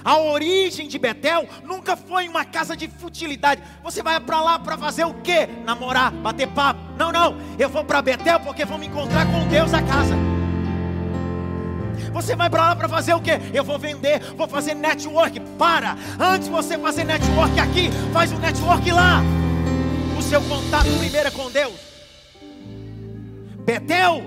A 0.03 0.17
origem 0.17 0.87
de 0.87 0.97
Betel 0.97 1.47
nunca 1.63 1.95
foi 1.95 2.27
uma 2.27 2.45
casa 2.45 2.75
de 2.75 2.87
futilidade. 2.87 3.61
Você 3.83 4.01
vai 4.01 4.19
para 4.19 4.41
lá 4.41 4.59
para 4.59 4.77
fazer 4.77 5.05
o 5.05 5.13
quê? 5.15 5.47
Namorar, 5.65 6.11
bater 6.11 6.47
papo. 6.47 6.79
Não, 6.97 7.11
não. 7.11 7.37
Eu 7.57 7.69
vou 7.69 7.83
para 7.83 8.01
Betel 8.01 8.39
porque 8.39 8.65
vou 8.65 8.77
me 8.77 8.87
encontrar 8.87 9.25
com 9.25 9.47
Deus 9.47 9.73
a 9.73 9.81
casa. 9.81 10.15
Você 12.13 12.35
vai 12.35 12.49
para 12.49 12.69
lá 12.69 12.75
para 12.75 12.89
fazer 12.89 13.13
o 13.13 13.21
quê? 13.21 13.33
Eu 13.53 13.63
vou 13.63 13.77
vender, 13.77 14.19
vou 14.35 14.47
fazer 14.47 14.73
network. 14.73 15.39
Para! 15.57 15.95
Antes 16.19 16.47
você 16.47 16.77
fazer 16.77 17.03
network 17.03 17.59
aqui, 17.59 17.89
faz 18.13 18.31
um 18.31 18.39
network 18.39 18.91
lá. 18.91 19.21
O 20.17 20.21
seu 20.21 20.41
contato 20.41 20.87
primeiro 20.97 21.27
é 21.27 21.31
com 21.31 21.51
Deus. 21.51 21.75
Betel, 23.65 24.23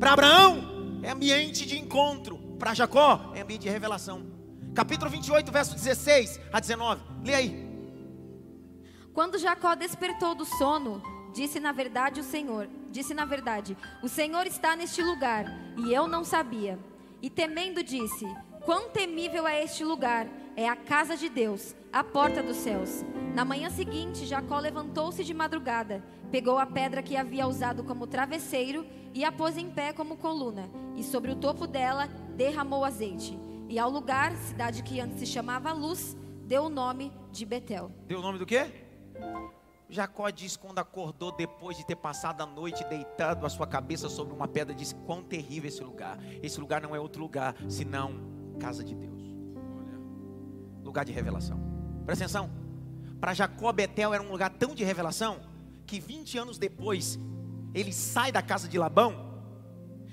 para 0.00 0.12
Abraão, 0.12 1.00
é 1.02 1.10
ambiente 1.10 1.66
de 1.66 1.78
encontro. 1.78 2.38
Para 2.58 2.74
Jacó, 2.74 3.32
é 3.34 3.42
ambiente 3.42 3.62
de 3.62 3.68
revelação. 3.68 4.35
Capítulo 4.76 5.10
28, 5.10 5.50
verso 5.50 5.74
16 5.74 6.38
a 6.52 6.60
19. 6.60 7.02
Lê 7.24 7.34
aí. 7.34 7.66
Quando 9.14 9.38
Jacó 9.38 9.74
despertou 9.74 10.34
do 10.34 10.44
sono, 10.44 11.02
disse 11.32 11.58
na 11.58 11.72
verdade 11.72 12.20
o 12.20 12.22
Senhor, 12.22 12.68
disse 12.90 13.14
na 13.14 13.24
verdade: 13.24 13.74
O 14.02 14.08
Senhor 14.08 14.46
está 14.46 14.76
neste 14.76 15.02
lugar, 15.02 15.46
e 15.78 15.94
eu 15.94 16.06
não 16.06 16.22
sabia. 16.22 16.78
E 17.22 17.30
temendo 17.30 17.82
disse: 17.82 18.26
Quão 18.66 18.90
temível 18.90 19.48
é 19.48 19.64
este 19.64 19.82
lugar! 19.82 20.28
É 20.54 20.68
a 20.68 20.76
casa 20.76 21.16
de 21.16 21.30
Deus, 21.30 21.74
a 21.92 22.04
porta 22.04 22.42
dos 22.42 22.56
céus. 22.56 23.04
Na 23.34 23.44
manhã 23.44 23.68
seguinte, 23.70 24.24
Jacó 24.24 24.58
levantou-se 24.58 25.22
de 25.24 25.34
madrugada 25.34 26.02
Pegou 26.30 26.58
a 26.58 26.66
pedra 26.66 27.02
que 27.02 27.16
havia 27.16 27.46
usado 27.46 27.84
como 27.84 28.06
travesseiro 28.06 28.84
e 29.14 29.24
a 29.24 29.30
pôs 29.30 29.56
em 29.56 29.70
pé 29.70 29.92
como 29.92 30.16
coluna, 30.16 30.68
e 30.96 31.02
sobre 31.02 31.30
o 31.30 31.36
topo 31.36 31.66
dela 31.66 32.08
derramou 32.36 32.84
azeite. 32.84 33.38
E 33.68 33.78
ao 33.78 33.90
lugar, 33.90 34.34
cidade 34.36 34.82
que 34.82 35.00
antes 35.00 35.18
se 35.18 35.26
chamava 35.26 35.72
Luz, 35.72 36.16
deu 36.44 36.64
o 36.64 36.68
nome 36.68 37.12
de 37.32 37.44
Betel. 37.44 37.90
Deu 38.06 38.20
o 38.20 38.22
nome 38.22 38.38
do 38.38 38.46
quê? 38.46 38.70
Jacó 39.88 40.30
diz 40.30 40.56
quando 40.56 40.78
acordou 40.78 41.32
depois 41.32 41.76
de 41.76 41.84
ter 41.84 41.96
passado 41.96 42.40
a 42.40 42.46
noite 42.46 42.84
deitado 42.84 43.44
a 43.44 43.48
sua 43.48 43.66
cabeça 43.66 44.08
sobre 44.08 44.34
uma 44.34 44.46
pedra, 44.46 44.74
disse: 44.74 44.94
Quão 44.94 45.22
terrível 45.22 45.68
esse 45.68 45.82
lugar. 45.82 46.18
Esse 46.42 46.60
lugar 46.60 46.80
não 46.80 46.94
é 46.94 47.00
outro 47.00 47.20
lugar, 47.20 47.54
senão 47.68 48.14
casa 48.60 48.84
de 48.84 48.94
Deus. 48.94 49.22
Lugar 50.84 51.04
de 51.04 51.12
revelação. 51.12 51.60
Presta 52.04 52.24
atenção. 52.24 52.50
Para 53.20 53.34
Jacó, 53.34 53.72
Betel 53.72 54.14
era 54.14 54.22
um 54.22 54.30
lugar 54.30 54.50
tão 54.50 54.74
de 54.74 54.84
revelação 54.84 55.40
que 55.86 55.98
20 55.98 56.38
anos 56.38 56.58
depois 56.58 57.18
ele 57.74 57.92
sai 57.92 58.30
da 58.30 58.42
casa 58.42 58.68
de 58.68 58.78
Labão, 58.78 59.26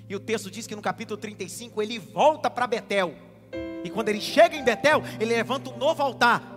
e 0.09 0.15
o 0.15 0.19
texto 0.19 0.51
diz 0.51 0.67
que 0.67 0.75
no 0.75 0.81
capítulo 0.81 1.17
35 1.19 1.81
ele 1.81 1.97
volta 1.97 2.49
para 2.49 2.67
Betel. 2.67 3.32
E 3.83 3.89
quando 3.89 4.09
ele 4.09 4.21
chega 4.21 4.55
em 4.55 4.63
Betel, 4.63 5.03
ele 5.19 5.33
levanta 5.33 5.69
um 5.69 5.77
novo 5.77 6.01
altar. 6.01 6.51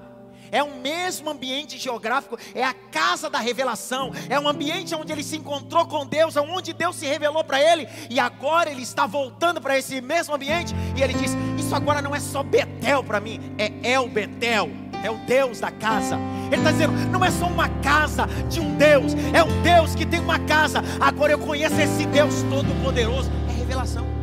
é 0.53 0.63
o 0.63 0.77
mesmo 0.77 1.29
ambiente 1.29 1.77
geográfico, 1.77 2.39
é 2.55 2.63
a 2.63 2.73
casa 2.73 3.29
da 3.29 3.41
revelação, 3.41 4.13
é 4.29 4.39
um 4.39 4.47
ambiente 4.47 4.95
onde 4.95 5.13
ele 5.13 5.25
se 5.25 5.37
encontrou 5.37 5.85
com 5.87 6.07
Deus, 6.07 6.37
onde 6.37 6.73
Deus 6.73 6.95
se 6.95 7.05
revelou 7.05 7.43
para 7.43 7.61
ele, 7.61 7.89
e 8.09 8.21
agora 8.21 8.71
ele 8.71 8.83
está 8.83 9.07
voltando 9.07 9.61
para 9.61 9.77
esse 9.77 10.01
mesmo 10.01 10.35
ambiente, 10.37 10.73
e 10.97 11.03
ele 11.03 11.15
diz: 11.15 11.33
Isso 11.59 11.75
agora 11.75 12.01
não 12.01 12.15
é 12.15 12.21
só 12.21 12.45
Betel 12.45 13.03
para 13.03 13.19
mim, 13.19 13.41
é 13.59 13.73
El 13.83 14.09
Betel, 14.09 14.71
é 15.03 15.11
o 15.11 15.17
Deus 15.19 15.61
da 15.61 15.71
casa. 15.71 16.19
Ele 16.47 16.57
está 16.57 16.71
dizendo: 16.71 16.93
não 17.11 17.25
é 17.25 17.31
só 17.31 17.47
uma 17.47 17.69
casa 17.81 18.27
de 18.49 18.61
um 18.61 18.77
Deus, 18.77 19.15
é 19.33 19.43
um 19.43 19.63
Deus 19.63 19.95
que 19.95 20.07
tem 20.07 20.21
uma 20.21 20.39
casa. 20.39 20.83
Agora 21.01 21.33
eu 21.33 21.39
conheço 21.39 21.81
esse 21.81 22.07
Deus 22.07 22.43
todo-poderoso. 22.51 23.31
É 23.49 23.53
revelação. 23.53 24.16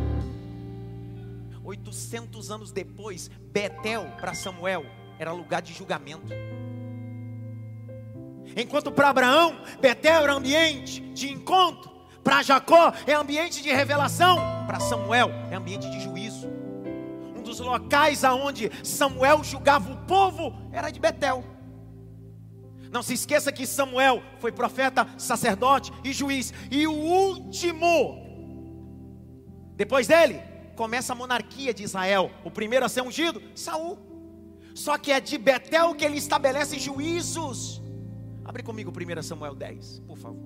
800 2.14 2.50
anos 2.52 2.70
depois, 2.70 3.28
Betel 3.50 4.06
para 4.20 4.34
Samuel 4.34 4.86
era 5.18 5.32
lugar 5.32 5.60
de 5.60 5.72
julgamento. 5.72 6.32
Enquanto 8.56 8.92
para 8.92 9.08
Abraão, 9.08 9.60
Betel 9.80 10.22
era 10.22 10.32
ambiente 10.32 11.00
de 11.00 11.32
encontro, 11.32 11.90
para 12.22 12.42
Jacó 12.42 12.92
é 13.06 13.14
ambiente 13.14 13.62
de 13.62 13.70
revelação, 13.70 14.36
para 14.66 14.78
Samuel 14.78 15.30
é 15.50 15.56
ambiente 15.56 15.90
de 15.90 16.00
juízo. 16.00 16.48
Um 17.36 17.42
dos 17.42 17.58
locais 17.58 18.22
aonde 18.22 18.70
Samuel 18.84 19.42
julgava 19.42 19.92
o 19.92 19.96
povo 20.06 20.56
era 20.70 20.90
de 20.90 21.00
Betel. 21.00 21.44
Não 22.92 23.02
se 23.02 23.14
esqueça 23.14 23.50
que 23.50 23.66
Samuel 23.66 24.22
foi 24.38 24.52
profeta, 24.52 25.08
sacerdote 25.18 25.92
e 26.04 26.12
juiz, 26.12 26.54
e 26.70 26.86
o 26.86 26.92
último, 26.92 28.22
depois 29.74 30.06
dele, 30.06 30.53
começa 30.74 31.12
a 31.12 31.16
monarquia 31.16 31.72
de 31.72 31.82
Israel. 31.82 32.30
O 32.44 32.50
primeiro 32.50 32.84
a 32.84 32.88
ser 32.88 33.02
ungido, 33.02 33.40
Saul. 33.54 33.98
Só 34.74 34.98
que 34.98 35.12
é 35.12 35.20
de 35.20 35.38
Betel 35.38 35.94
que 35.94 36.04
ele 36.04 36.18
estabelece 36.18 36.78
juízos. 36.78 37.80
Abre 38.44 38.62
comigo 38.62 38.90
1 38.90 39.22
Samuel 39.22 39.54
10, 39.54 40.00
por 40.00 40.18
favor. 40.18 40.42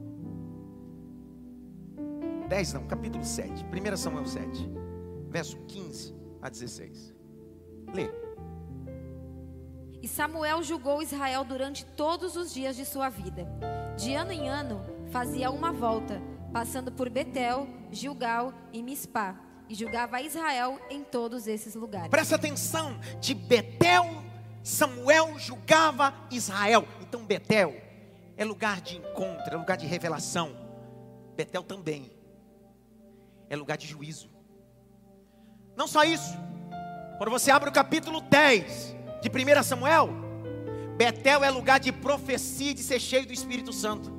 10 2.49 2.73
não, 2.75 2.87
capítulo 2.87 3.25
7. 3.25 3.65
1 3.65 3.97
Samuel 3.97 4.27
7, 4.27 4.71
verso 5.29 5.57
15 5.67 6.15
a 6.43 6.49
16. 6.49 7.15
Lê. 7.93 8.11
E 10.01 10.07
Samuel 10.07 10.63
julgou 10.63 11.03
Israel 11.03 11.43
durante 11.43 11.85
todos 11.85 12.37
os 12.37 12.53
dias 12.53 12.77
de 12.77 12.85
sua 12.85 13.09
vida. 13.09 13.49
De 13.97 14.15
ano 14.15 14.31
em 14.31 14.49
ano, 14.49 14.81
fazia 15.11 15.51
uma 15.51 15.73
volta, 15.73 16.23
passando 16.53 16.93
por 16.93 17.11
Betel, 17.11 17.67
Gilgal 17.91 18.53
e 18.73 18.83
Mispá 18.83 19.48
e 19.69 19.75
julgava 19.75 20.21
Israel 20.23 20.81
em 20.91 21.05
todos 21.05 21.47
esses 21.47 21.75
lugares. 21.75 22.09
Presta 22.09 22.37
atenção, 22.37 22.99
de 23.21 23.35
Betel, 23.35 24.23
Samuel 24.63 25.39
julgava 25.39 26.15
Israel. 26.31 26.87
Então 27.01 27.25
Betel 27.25 27.75
é 28.37 28.45
lugar 28.45 28.81
de 28.81 28.97
encontro, 28.97 29.55
é 29.55 29.57
lugar 29.57 29.77
de 29.77 29.87
revelação. 29.87 30.57
Betel 31.37 31.63
também 31.63 32.11
é 33.51 33.57
lugar 33.57 33.77
de 33.77 33.87
juízo. 33.87 34.31
Não 35.77 35.87
só 35.87 36.05
isso. 36.05 36.37
Quando 37.19 37.31
você 37.31 37.51
abre 37.51 37.69
o 37.69 37.73
capítulo 37.73 38.21
10 38.21 38.97
de 39.23 39.29
1 39.29 39.63
Samuel, 39.63 40.09
Betel 40.97 41.45
é 41.45 41.51
lugar 41.51 41.79
de 41.79 41.93
profecia 41.93 42.73
e 42.73 42.75
de 42.75 42.83
ser 42.83 43.01
cheio 43.01 43.27
do 43.27 43.33
Espírito 43.33 43.73
Santo. 43.73 44.13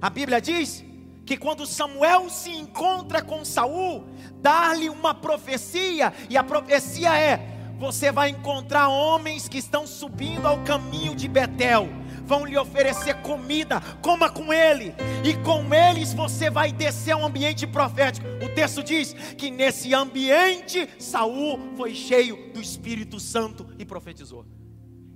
A 0.00 0.10
Bíblia 0.10 0.40
diz 0.40 0.84
que 1.32 1.36
quando 1.38 1.66
Samuel 1.66 2.28
se 2.28 2.50
encontra 2.50 3.22
com 3.22 3.42
Saul, 3.42 4.04
dar-lhe 4.42 4.90
uma 4.90 5.14
profecia, 5.14 6.12
e 6.28 6.36
a 6.36 6.44
profecia 6.44 7.16
é: 7.16 7.72
você 7.78 8.12
vai 8.12 8.28
encontrar 8.28 8.90
homens 8.90 9.48
que 9.48 9.56
estão 9.56 9.86
subindo 9.86 10.46
ao 10.46 10.62
caminho 10.62 11.16
de 11.16 11.26
Betel, 11.28 11.88
vão 12.26 12.44
lhe 12.44 12.58
oferecer 12.58 13.14
comida, 13.22 13.80
coma 14.02 14.28
com 14.28 14.52
ele, 14.52 14.94
e 15.24 15.32
com 15.42 15.72
eles 15.72 16.12
você 16.12 16.50
vai 16.50 16.70
descer 16.70 17.12
ao 17.12 17.24
ambiente 17.24 17.66
profético. 17.66 18.26
O 18.44 18.54
texto 18.54 18.82
diz 18.82 19.14
que 19.38 19.50
nesse 19.50 19.94
ambiente 19.94 20.86
Saul 20.98 21.58
foi 21.78 21.94
cheio 21.94 22.52
do 22.52 22.60
Espírito 22.60 23.18
Santo 23.18 23.66
e 23.78 23.86
profetizou. 23.86 24.44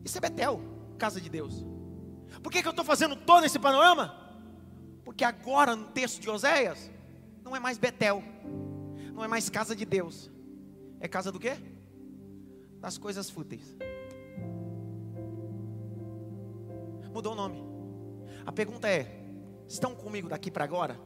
Isso 0.02 0.16
é 0.16 0.20
Betel, 0.22 0.62
casa 0.96 1.20
de 1.20 1.28
Deus. 1.28 1.62
Por 2.42 2.50
que, 2.50 2.62
que 2.62 2.68
eu 2.68 2.70
estou 2.70 2.86
fazendo 2.86 3.14
todo 3.16 3.44
esse 3.44 3.58
panorama? 3.58 4.25
Porque 5.06 5.22
agora 5.22 5.76
no 5.76 5.86
texto 5.86 6.20
de 6.20 6.28
Oséias, 6.28 6.90
não 7.44 7.54
é 7.54 7.60
mais 7.60 7.78
Betel, 7.78 8.20
não 9.14 9.22
é 9.22 9.28
mais 9.28 9.48
casa 9.48 9.74
de 9.76 9.84
Deus, 9.84 10.28
é 10.98 11.06
casa 11.06 11.30
do 11.30 11.38
quê? 11.38 11.52
Das 12.80 12.98
coisas 12.98 13.30
fúteis. 13.30 13.76
Mudou 17.14 17.34
o 17.34 17.36
nome. 17.36 17.62
A 18.44 18.50
pergunta 18.50 18.88
é: 18.88 19.24
estão 19.68 19.94
comigo 19.94 20.28
daqui 20.28 20.50
para 20.50 20.64
agora? 20.64 21.00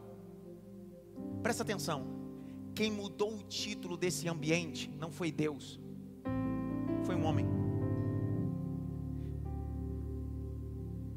Presta 1.43 1.63
atenção. 1.63 2.07
Quem 2.75 2.91
mudou 2.91 3.35
o 3.35 3.43
título 3.43 3.99
desse 3.99 4.27
ambiente 4.31 4.91
não 4.99 5.13
foi 5.13 5.31
Deus, 5.31 5.79
foi 7.05 7.15
um 7.15 7.27
homem. 7.27 7.47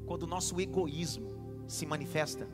Quando 0.05 0.23
o 0.23 0.27
nosso 0.27 0.59
egoísmo 0.59 1.63
se 1.65 1.85
manifesta, 1.85 2.45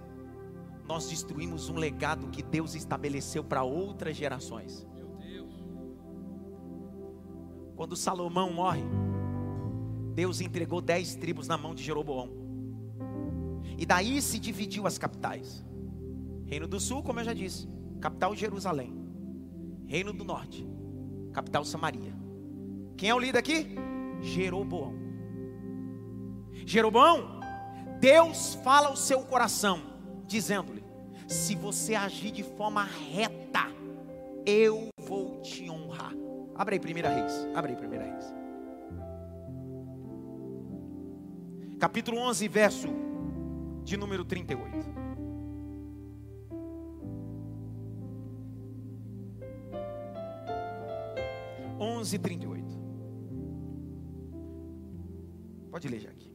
nós 0.90 1.08
destruímos 1.08 1.70
um 1.70 1.76
legado 1.76 2.30
que 2.30 2.42
Deus 2.42 2.74
estabeleceu 2.74 3.44
para 3.44 3.62
outras 3.62 4.18
gerações. 4.18 4.88
Quando 7.76 7.96
Salomão 7.96 8.52
morre, 8.52 8.82
Deus 10.16 10.42
entregou 10.42 10.82
dez 10.82 11.14
tribos 11.14 11.48
na 11.48 11.60
mão 11.60 11.76
de 11.76 11.84
Jeroboão. 11.84 12.32
E 13.78 13.86
daí 13.86 14.20
se 14.20 14.40
dividiu 14.40 14.88
as 14.88 14.98
capitais. 14.98 15.64
Reino 16.48 16.68
do 16.68 16.80
Sul, 16.80 17.04
como 17.04 17.20
eu 17.20 17.24
já 17.24 17.34
disse, 17.34 17.70
capital 18.02 18.36
Jerusalém. 18.36 18.92
Reino 19.86 20.12
do 20.12 20.24
Norte, 20.24 20.68
capital 21.32 21.64
Samaria. 21.64 22.18
Quem 22.98 23.12
é 23.12 23.14
o 23.14 23.20
líder 23.20 23.38
aqui? 23.38 23.76
Jeroboão. 24.22 24.96
Jeroboão, 26.66 27.40
Deus 28.00 28.56
fala 28.56 28.88
ao 28.88 28.98
seu 28.98 29.22
coração, 29.22 29.99
dizendo-lhe: 30.30 30.84
se 31.28 31.56
você 31.56 31.96
agir 31.96 32.32
de 32.32 32.44
forma 32.44 32.84
reta, 32.84 33.68
eu 34.46 34.90
vou 34.98 35.42
te 35.42 35.70
honrar. 35.70 36.14
Abre 36.56 36.76
aí, 36.76 36.80
primeira 36.80 37.10
reis. 37.10 37.34
Abre 37.56 37.72
aí, 37.72 37.78
primeira 37.78 38.06
reis. 38.06 38.26
Capítulo 41.80 42.20
11, 42.20 42.48
verso 42.48 42.88
de 43.84 43.98
número 43.98 44.24
38. 44.24 45.10
Onze 51.80 52.20
trinta 52.20 52.46
e 52.46 52.48
oito. 52.50 52.78
Pode 55.72 55.88
ler, 55.88 56.02
Jaque. 56.02 56.30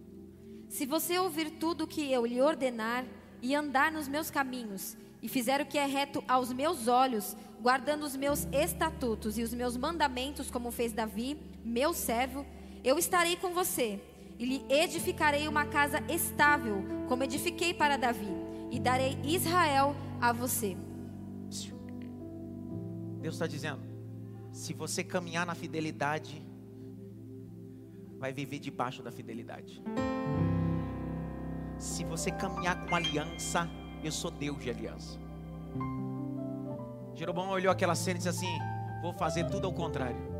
Se 0.70 0.86
você 0.86 1.18
ouvir 1.18 1.50
tudo 1.58 1.84
o 1.84 1.86
que 1.86 2.10
eu 2.10 2.24
lhe 2.24 2.40
ordenar 2.40 3.04
e 3.44 3.54
andar 3.54 3.92
nos 3.92 4.08
meus 4.08 4.30
caminhos, 4.30 4.96
e 5.20 5.28
fizer 5.28 5.60
o 5.60 5.66
que 5.66 5.76
é 5.76 5.84
reto 5.84 6.24
aos 6.26 6.50
meus 6.50 6.88
olhos, 6.88 7.36
guardando 7.60 8.02
os 8.04 8.16
meus 8.16 8.48
estatutos 8.50 9.36
e 9.36 9.42
os 9.42 9.52
meus 9.52 9.76
mandamentos, 9.76 10.50
como 10.50 10.70
fez 10.70 10.94
Davi, 10.94 11.38
meu 11.62 11.92
servo, 11.92 12.46
eu 12.82 12.98
estarei 12.98 13.36
com 13.36 13.52
você 13.52 14.00
e 14.38 14.46
lhe 14.46 14.64
edificarei 14.70 15.46
uma 15.46 15.66
casa 15.66 16.02
estável, 16.08 16.82
como 17.06 17.22
edifiquei 17.22 17.74
para 17.74 17.98
Davi, 17.98 18.32
e 18.70 18.80
darei 18.80 19.18
Israel 19.22 19.94
a 20.22 20.32
você. 20.32 20.74
Deus 23.20 23.34
está 23.34 23.46
dizendo: 23.46 23.82
se 24.52 24.72
você 24.72 25.04
caminhar 25.04 25.44
na 25.44 25.54
fidelidade, 25.54 26.42
vai 28.16 28.32
viver 28.32 28.58
debaixo 28.58 29.02
da 29.02 29.12
fidelidade 29.12 29.82
se 31.78 32.04
você 32.04 32.30
caminhar 32.30 32.86
com 32.86 32.94
aliança, 32.94 33.68
eu 34.02 34.12
sou 34.12 34.30
Deus 34.30 34.62
de 34.62 34.70
aliança. 34.70 35.18
Jeroboão 37.14 37.50
olhou 37.50 37.72
aquela 37.72 37.94
cena 37.94 38.16
e 38.16 38.18
disse 38.18 38.28
assim: 38.28 38.58
Vou 39.02 39.12
fazer 39.12 39.44
tudo 39.50 39.66
ao 39.66 39.72
contrário. 39.72 40.34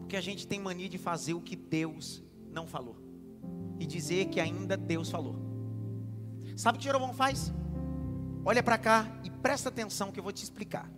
Porque 0.00 0.16
a 0.16 0.20
gente 0.20 0.46
tem 0.46 0.60
mania 0.60 0.88
de 0.88 0.98
fazer 0.98 1.34
o 1.34 1.40
que 1.40 1.54
Deus 1.54 2.22
não 2.50 2.66
falou 2.66 2.96
e 3.78 3.86
dizer 3.86 4.26
que 4.26 4.40
ainda 4.40 4.76
Deus 4.76 5.10
falou. 5.10 5.36
Sabe 6.56 6.76
o 6.76 6.78
que 6.78 6.84
Jeroboão 6.84 7.12
faz? 7.12 7.52
Olha 8.44 8.62
para 8.62 8.78
cá 8.78 9.06
e 9.22 9.30
presta 9.30 9.68
atenção 9.68 10.10
que 10.10 10.18
eu 10.18 10.24
vou 10.24 10.32
te 10.32 10.42
explicar. 10.42 10.90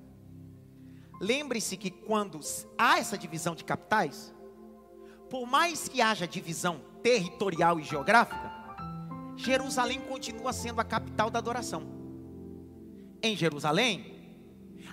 Lembre-se 1.21 1.77
que 1.77 1.91
quando 1.91 2.41
há 2.79 2.99
essa 2.99 3.19
divisão 3.19 3.55
de 3.55 3.65
capitais, 3.65 4.33
por 5.29 5.47
mais 5.47 5.89
que 5.89 6.01
haja 6.01 6.27
divisão 6.27 6.81
territorial 7.03 7.79
e 7.79 7.83
geográfica, 7.83 8.51
Jerusalém 9.37 10.01
continua 10.01 10.53
sendo 10.53 10.81
a 10.81 10.85
capital 10.85 11.31
da 11.31 11.39
adoração. 11.39 11.83
Em 13.23 13.37
Jerusalém, 13.37 14.15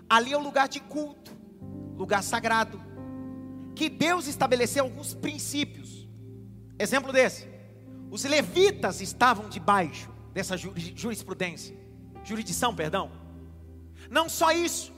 ali 0.09 0.33
é 0.33 0.37
o 0.37 0.41
lugar 0.41 0.67
de 0.67 0.79
culto, 0.79 1.31
lugar 1.95 2.23
sagrado, 2.23 2.81
que 3.75 3.89
Deus 3.89 4.27
estabeleceu 4.27 4.85
alguns 4.85 5.13
princípios. 5.13 6.07
Exemplo 6.79 7.11
desse. 7.11 7.47
Os 8.09 8.23
levitas 8.23 9.01
estavam 9.01 9.49
debaixo 9.49 10.09
dessa 10.33 10.55
jurisprudência, 10.57 11.75
jurisdição, 12.23 12.73
perdão. 12.73 13.11
Não 14.09 14.29
só 14.29 14.51
isso, 14.51 14.93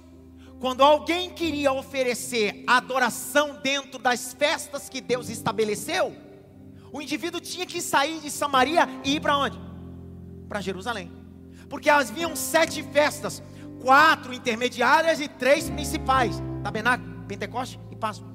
quando 0.59 0.83
alguém 0.83 1.31
queria 1.31 1.71
oferecer 1.71 2.63
adoração 2.67 3.59
dentro 3.63 3.97
das 3.97 4.33
festas 4.33 4.89
que 4.89 5.01
Deus 5.01 5.29
estabeleceu, 5.29 6.15
o 6.91 7.01
indivíduo 7.01 7.39
tinha 7.39 7.65
que 7.65 7.81
sair 7.81 8.19
de 8.19 8.31
Samaria 8.31 8.87
e 9.03 9.15
ir 9.15 9.19
para 9.19 9.37
onde? 9.37 9.59
Para 10.47 10.61
Jerusalém. 10.61 11.11
Porque 11.69 11.89
haviam 11.89 12.35
sete 12.35 12.81
festas, 12.81 13.43
quatro 13.81 14.33
intermediárias 14.33 15.19
e 15.19 15.27
três 15.27 15.69
principais: 15.69 16.41
Tabernáculo, 16.63 17.25
Pentecoste 17.27 17.79
e 17.91 17.95
Páscoa. 17.95 18.27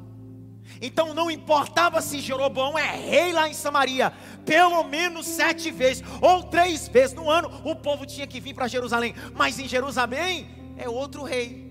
Então 0.81 1.13
não 1.13 1.31
importava 1.31 2.01
se 2.01 2.21
Jeroboão 2.21 2.79
é 2.79 2.97
rei 2.97 3.33
lá 3.33 3.49
em 3.49 3.55
Samaria, 3.55 4.13
pelo 4.45 4.83
menos 4.85 5.27
sete 5.27 5.71
vezes 5.71 6.03
ou 6.21 6.43
três 6.45 6.89
vezes 6.89 7.15
no 7.15 7.31
ano, 7.31 7.51
o 7.65 7.77
povo 7.77 8.07
tinha 8.07 8.27
que 8.27 8.41
vir 8.41 8.55
para 8.55 8.69
Jerusalém. 8.69 9.15
Mas 9.35 9.59
em 9.59 9.69
Jerusalém 9.69 10.49
é 10.77 10.89
outro 10.89 11.23
rei, 11.23 11.65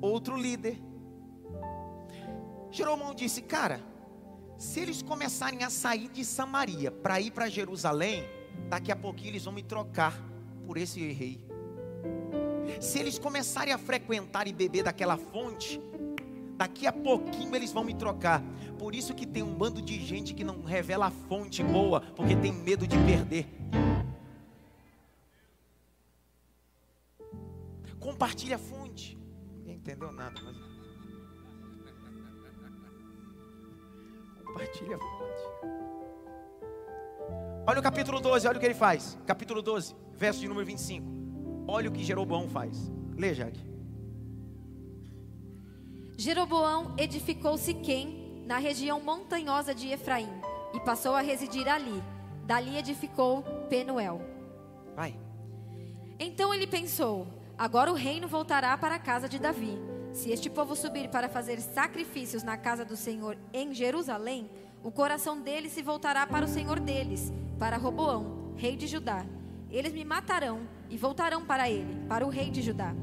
outro 0.00 0.36
líder. 0.36 0.80
Jeroboão 2.70 3.14
disse: 3.14 3.42
Cara, 3.42 3.80
se 4.58 4.80
eles 4.80 5.00
começarem 5.00 5.64
a 5.64 5.70
sair 5.70 6.08
de 6.08 6.24
Samaria 6.24 6.90
para 6.90 7.20
ir 7.20 7.30
para 7.30 7.48
Jerusalém, 7.48 8.24
daqui 8.68 8.92
a 8.92 8.96
pouquinho 8.96 9.30
eles 9.30 9.44
vão 9.44 9.54
me 9.54 9.62
trocar 9.62 10.20
por 10.66 10.76
esse 10.76 11.00
rei. 11.12 11.40
Se 12.80 12.98
eles 12.98 13.18
começarem 13.18 13.72
a 13.72 13.78
frequentar 13.78 14.46
e 14.46 14.52
beber 14.52 14.82
daquela 14.82 15.16
fonte, 15.16 15.80
Daqui 16.58 16.88
a 16.88 16.92
pouquinho 16.92 17.54
eles 17.54 17.70
vão 17.70 17.84
me 17.84 17.94
trocar. 17.94 18.42
Por 18.80 18.92
isso 18.92 19.14
que 19.14 19.24
tem 19.24 19.44
um 19.44 19.54
bando 19.54 19.80
de 19.80 20.04
gente 20.04 20.34
que 20.34 20.42
não 20.42 20.64
revela 20.64 21.06
a 21.06 21.10
fonte 21.10 21.62
boa, 21.62 22.00
porque 22.00 22.34
tem 22.34 22.52
medo 22.52 22.84
de 22.84 22.96
perder. 22.98 23.46
Compartilha 28.00 28.56
a 28.56 28.58
fonte. 28.58 29.16
Ninguém 29.56 29.76
entendeu 29.76 30.10
nada, 30.10 30.40
mas. 30.42 30.67
Compartilha 34.48 34.96
a 34.96 34.98
fonte. 34.98 35.68
Olha 37.66 37.80
o 37.80 37.82
capítulo 37.82 38.18
12, 38.18 38.48
olha 38.48 38.56
o 38.56 38.60
que 38.60 38.64
ele 38.64 38.74
faz. 38.74 39.18
Capítulo 39.26 39.60
12, 39.60 39.94
verso 40.14 40.40
de 40.40 40.48
número 40.48 40.66
25. 40.66 41.06
Olha 41.68 41.90
o 41.90 41.92
que 41.92 42.02
Jeroboão 42.02 42.48
faz. 42.48 42.90
Lê, 43.14 43.34
Jaque. 43.34 43.60
Jeroboão 46.16 46.94
edificou 46.96 47.58
Siquém, 47.58 48.42
na 48.46 48.56
região 48.56 49.00
montanhosa 49.00 49.74
de 49.74 49.88
Efraim, 49.88 50.30
e 50.72 50.80
passou 50.80 51.14
a 51.14 51.20
residir 51.20 51.68
ali. 51.68 52.02
Dali 52.46 52.78
edificou 52.78 53.42
Penuel. 53.68 54.22
Vai. 54.96 55.14
Então 56.18 56.54
ele 56.54 56.66
pensou: 56.66 57.26
agora 57.58 57.92
o 57.92 57.94
reino 57.94 58.26
voltará 58.26 58.76
para 58.78 58.94
a 58.94 58.98
casa 58.98 59.28
de 59.28 59.38
Davi. 59.38 59.78
Se 60.12 60.30
este 60.30 60.48
povo 60.48 60.74
subir 60.74 61.08
para 61.08 61.28
fazer 61.28 61.60
sacrifícios 61.60 62.42
na 62.42 62.56
casa 62.56 62.84
do 62.84 62.96
Senhor 62.96 63.36
em 63.52 63.72
Jerusalém, 63.74 64.50
o 64.82 64.90
coração 64.90 65.40
deles 65.40 65.72
se 65.72 65.82
voltará 65.82 66.26
para 66.26 66.44
o 66.44 66.48
Senhor 66.48 66.80
deles, 66.80 67.32
para 67.58 67.76
Roboão, 67.76 68.52
rei 68.56 68.76
de 68.76 68.86
Judá. 68.86 69.24
Eles 69.70 69.92
me 69.92 70.04
matarão 70.04 70.60
e 70.88 70.96
voltarão 70.96 71.44
para 71.44 71.68
ele, 71.68 72.06
para 72.08 72.26
o 72.26 72.30
rei 72.30 72.50
de 72.50 72.62
Judá. 72.62 72.94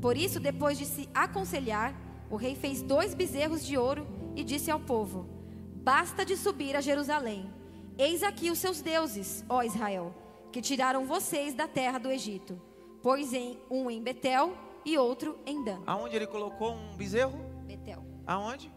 Por 0.00 0.16
isso, 0.16 0.40
depois 0.40 0.78
de 0.78 0.86
se 0.86 1.08
aconselhar, 1.14 1.94
o 2.30 2.36
rei 2.36 2.54
fez 2.54 2.82
dois 2.82 3.14
bezerros 3.14 3.64
de 3.64 3.76
ouro 3.76 4.06
e 4.34 4.42
disse 4.42 4.70
ao 4.70 4.80
povo: 4.80 5.28
Basta 5.76 6.24
de 6.24 6.36
subir 6.36 6.74
a 6.74 6.80
Jerusalém. 6.80 7.50
Eis 7.98 8.22
aqui 8.22 8.50
os 8.50 8.58
seus 8.58 8.80
deuses, 8.80 9.44
ó 9.48 9.62
Israel, 9.62 10.14
que 10.50 10.62
tiraram 10.62 11.04
vocês 11.04 11.54
da 11.54 11.68
terra 11.68 11.98
do 11.98 12.10
Egito. 12.10 12.60
Pois 13.02 13.32
em 13.32 13.58
um 13.70 13.90
em 13.90 14.02
Betel 14.02 14.56
e 14.84 14.96
outro 14.98 15.38
em 15.46 15.62
Dan. 15.64 15.82
Aonde 15.86 16.16
ele 16.16 16.26
colocou 16.26 16.74
um 16.74 16.96
bezerro? 16.96 17.38
Betel. 17.66 18.04
Aonde? 18.26 18.70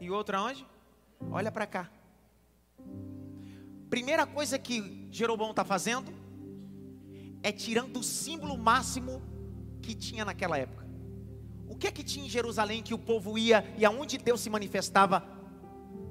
E 0.00 0.10
outro 0.10 0.36
aonde? 0.36 0.66
Olha 1.30 1.50
para 1.50 1.66
cá. 1.66 1.90
Primeira 3.88 4.26
coisa 4.26 4.58
que 4.58 5.06
Jeroboão 5.10 5.50
está 5.50 5.64
fazendo 5.64 6.12
é 7.42 7.52
tirando 7.52 7.98
o 7.98 8.02
símbolo 8.02 8.58
máximo 8.58 9.22
que 9.80 9.94
tinha 9.94 10.24
naquela 10.24 10.58
época. 10.58 10.86
O 11.68 11.76
que 11.76 11.86
é 11.86 11.92
que 11.92 12.02
tinha 12.02 12.26
em 12.26 12.28
Jerusalém 12.28 12.82
que 12.82 12.94
o 12.94 12.98
povo 12.98 13.36
ia 13.38 13.64
e 13.76 13.84
aonde 13.84 14.18
Deus 14.18 14.40
se 14.40 14.50
manifestava? 14.50 15.22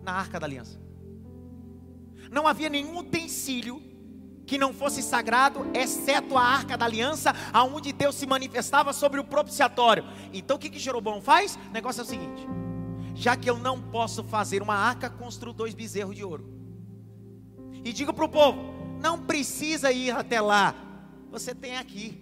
Na 0.03 0.13
arca 0.13 0.39
da 0.39 0.45
aliança. 0.45 0.79
Não 2.31 2.47
havia 2.47 2.69
nenhum 2.69 2.97
utensílio 2.97 3.81
que 4.45 4.57
não 4.57 4.73
fosse 4.73 5.01
sagrado, 5.01 5.65
exceto 5.73 6.37
a 6.37 6.43
arca 6.43 6.77
da 6.77 6.85
aliança, 6.85 7.33
aonde 7.51 7.91
Deus 7.91 8.15
se 8.15 8.25
manifestava 8.25 8.93
sobre 8.93 9.19
o 9.19 9.23
propiciatório. 9.23 10.03
Então 10.31 10.57
o 10.57 10.59
que 10.59 10.69
que 10.69 10.79
Jeroboão 10.79 11.21
faz? 11.21 11.55
O 11.55 11.71
negócio 11.71 12.01
é 12.01 12.03
o 12.03 12.07
seguinte: 12.07 12.47
já 13.13 13.35
que 13.35 13.49
eu 13.49 13.57
não 13.57 13.81
posso 13.81 14.23
fazer 14.23 14.61
uma 14.61 14.75
arca, 14.75 15.09
construo 15.09 15.53
dois 15.53 15.73
bezerros 15.73 16.15
de 16.15 16.23
ouro. 16.23 16.53
E 17.83 17.91
digo 17.91 18.13
para 18.13 18.25
o 18.25 18.29
povo: 18.29 18.61
não 19.01 19.21
precisa 19.21 19.91
ir 19.91 20.11
até 20.11 20.39
lá, 20.41 20.75
você 21.29 21.53
tem 21.53 21.77
aqui. 21.77 22.21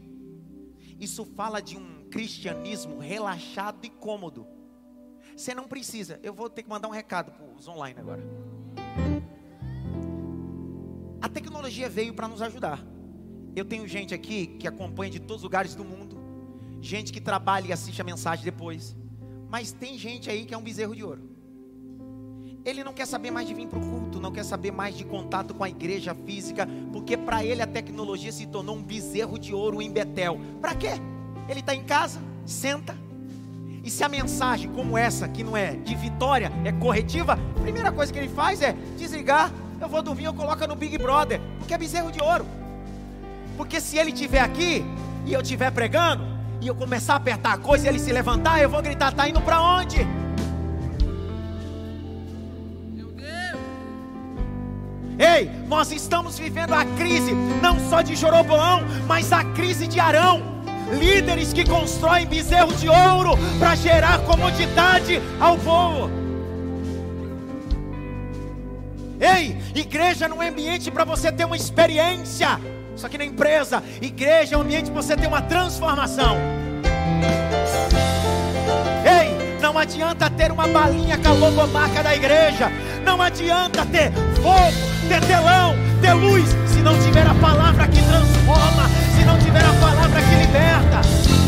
Isso 0.99 1.25
fala 1.25 1.61
de 1.61 1.77
um 1.77 2.07
cristianismo 2.09 2.99
relaxado 2.99 3.83
e 3.83 3.89
cômodo. 3.89 4.47
Você 5.35 5.53
não 5.53 5.67
precisa. 5.67 6.19
Eu 6.21 6.33
vou 6.33 6.49
ter 6.49 6.63
que 6.63 6.69
mandar 6.69 6.87
um 6.87 6.91
recado 6.91 7.31
para 7.31 7.45
os 7.45 7.67
online 7.67 7.99
agora. 7.99 8.23
Tecnologia 11.33 11.89
veio 11.89 12.13
para 12.13 12.27
nos 12.27 12.41
ajudar. 12.41 12.79
Eu 13.55 13.65
tenho 13.65 13.87
gente 13.87 14.13
aqui 14.13 14.45
que 14.45 14.67
acompanha 14.67 15.11
de 15.11 15.19
todos 15.19 15.37
os 15.37 15.43
lugares 15.43 15.73
do 15.73 15.83
mundo, 15.83 16.17
gente 16.79 17.11
que 17.11 17.19
trabalha 17.19 17.67
e 17.67 17.73
assiste 17.73 17.99
a 17.99 18.03
mensagem 18.03 18.45
depois. 18.45 18.95
Mas 19.49 19.71
tem 19.71 19.97
gente 19.97 20.29
aí 20.29 20.45
que 20.45 20.53
é 20.53 20.57
um 20.57 20.61
bezerro 20.61 20.95
de 20.95 21.03
ouro. 21.03 21.33
Ele 22.63 22.83
não 22.83 22.93
quer 22.93 23.05
saber 23.05 23.31
mais 23.31 23.47
de 23.47 23.53
vir 23.53 23.67
para 23.67 23.79
o 23.79 23.81
culto, 23.81 24.21
não 24.21 24.31
quer 24.31 24.45
saber 24.45 24.71
mais 24.71 24.95
de 24.95 25.03
contato 25.03 25.53
com 25.53 25.63
a 25.63 25.69
igreja 25.69 26.15
física, 26.15 26.67
porque 26.91 27.17
para 27.17 27.43
ele 27.43 27.61
a 27.61 27.67
tecnologia 27.67 28.31
se 28.31 28.45
tornou 28.45 28.75
um 28.75 28.83
bezerro 28.83 29.37
de 29.37 29.53
ouro 29.53 29.81
em 29.81 29.91
Betel. 29.91 30.39
Para 30.61 30.75
quê? 30.75 30.91
Ele 31.49 31.59
está 31.59 31.75
em 31.75 31.83
casa, 31.83 32.21
senta. 32.45 32.95
E 33.83 33.89
se 33.89 34.03
a 34.03 34.07
mensagem 34.07 34.71
como 34.71 34.97
essa, 34.97 35.27
que 35.27 35.43
não 35.43 35.57
é 35.57 35.75
de 35.75 35.93
vitória, 35.93 36.51
é 36.63 36.71
corretiva, 36.71 37.33
a 37.33 37.59
primeira 37.59 37.91
coisa 37.91 38.13
que 38.13 38.19
ele 38.19 38.29
faz 38.29 38.61
é 38.61 38.73
desligar. 38.97 39.51
Eu 39.83 39.89
vou 39.89 40.01
dormir, 40.01 40.23
eu 40.23 40.33
coloco 40.33 40.65
no 40.65 40.77
Big 40.77 40.97
Brother, 40.97 41.41
porque 41.59 41.73
é 41.73 41.77
bezerro 41.77 42.09
de 42.09 42.23
ouro. 42.23 42.45
Porque 43.57 43.81
se 43.81 43.97
ele 43.97 44.11
estiver 44.11 44.39
aqui 44.39 44.81
e 45.25 45.33
eu 45.33 45.41
estiver 45.41 45.69
pregando, 45.71 46.23
e 46.61 46.67
eu 46.67 46.73
começar 46.73 47.15
a 47.15 47.17
apertar 47.17 47.51
a 47.51 47.57
coisa 47.57 47.85
e 47.85 47.89
ele 47.89 47.99
se 47.99 48.09
levantar, 48.13 48.61
eu 48.61 48.69
vou 48.69 48.81
gritar: 48.81 49.11
está 49.11 49.27
indo 49.27 49.41
para 49.41 49.61
onde? 49.61 50.07
Ei, 55.19 55.51
nós 55.67 55.91
estamos 55.91 56.39
vivendo 56.39 56.73
a 56.73 56.85
crise, 56.85 57.33
não 57.61 57.77
só 57.89 58.01
de 58.01 58.15
Joroboão, 58.15 58.83
mas 59.05 59.33
a 59.33 59.43
crise 59.43 59.85
de 59.85 59.99
Arão 59.99 60.53
líderes 60.97 61.51
que 61.51 61.65
constroem 61.65 62.25
bezerro 62.25 62.73
de 62.75 62.87
ouro 62.87 63.31
para 63.59 63.75
gerar 63.75 64.19
comodidade 64.19 65.21
ao 65.41 65.57
povo. 65.57 66.22
Ei, 69.23 69.57
igreja 69.73 70.27
não 70.27 70.43
é 70.43 70.49
ambiente 70.49 70.91
para 70.91 71.05
você 71.05 71.31
ter 71.31 71.45
uma 71.45 71.55
experiência, 71.55 72.59
só 72.93 73.07
que 73.07 73.17
na 73.17 73.23
empresa, 73.23 73.81
igreja 74.01 74.55
é 74.55 74.57
um 74.57 74.61
ambiente 74.61 74.91
para 74.91 75.01
você 75.01 75.15
ter 75.15 75.27
uma 75.27 75.41
transformação. 75.41 76.35
Ei, 79.05 79.59
não 79.61 79.77
adianta 79.77 80.29
ter 80.29 80.51
uma 80.51 80.67
balinha 80.67 81.17
com 81.17 81.29
a 81.29 81.31
logomarca 81.31 82.03
da 82.03 82.13
igreja, 82.13 82.69
não 83.05 83.21
adianta 83.21 83.85
ter 83.85 84.11
fogo, 84.41 85.07
ter 85.07 85.21
telão, 85.25 85.73
ter 86.01 86.11
luz, 86.11 86.49
se 86.67 86.79
não 86.79 86.99
tiver 86.99 87.25
a 87.25 87.35
palavra 87.35 87.87
que 87.87 88.01
transforma, 88.01 88.89
se 89.15 89.23
não 89.23 89.39
tiver 89.39 89.63
a 89.63 89.73
palavra 89.79 90.21
que 90.21 90.35
liberta. 90.35 91.42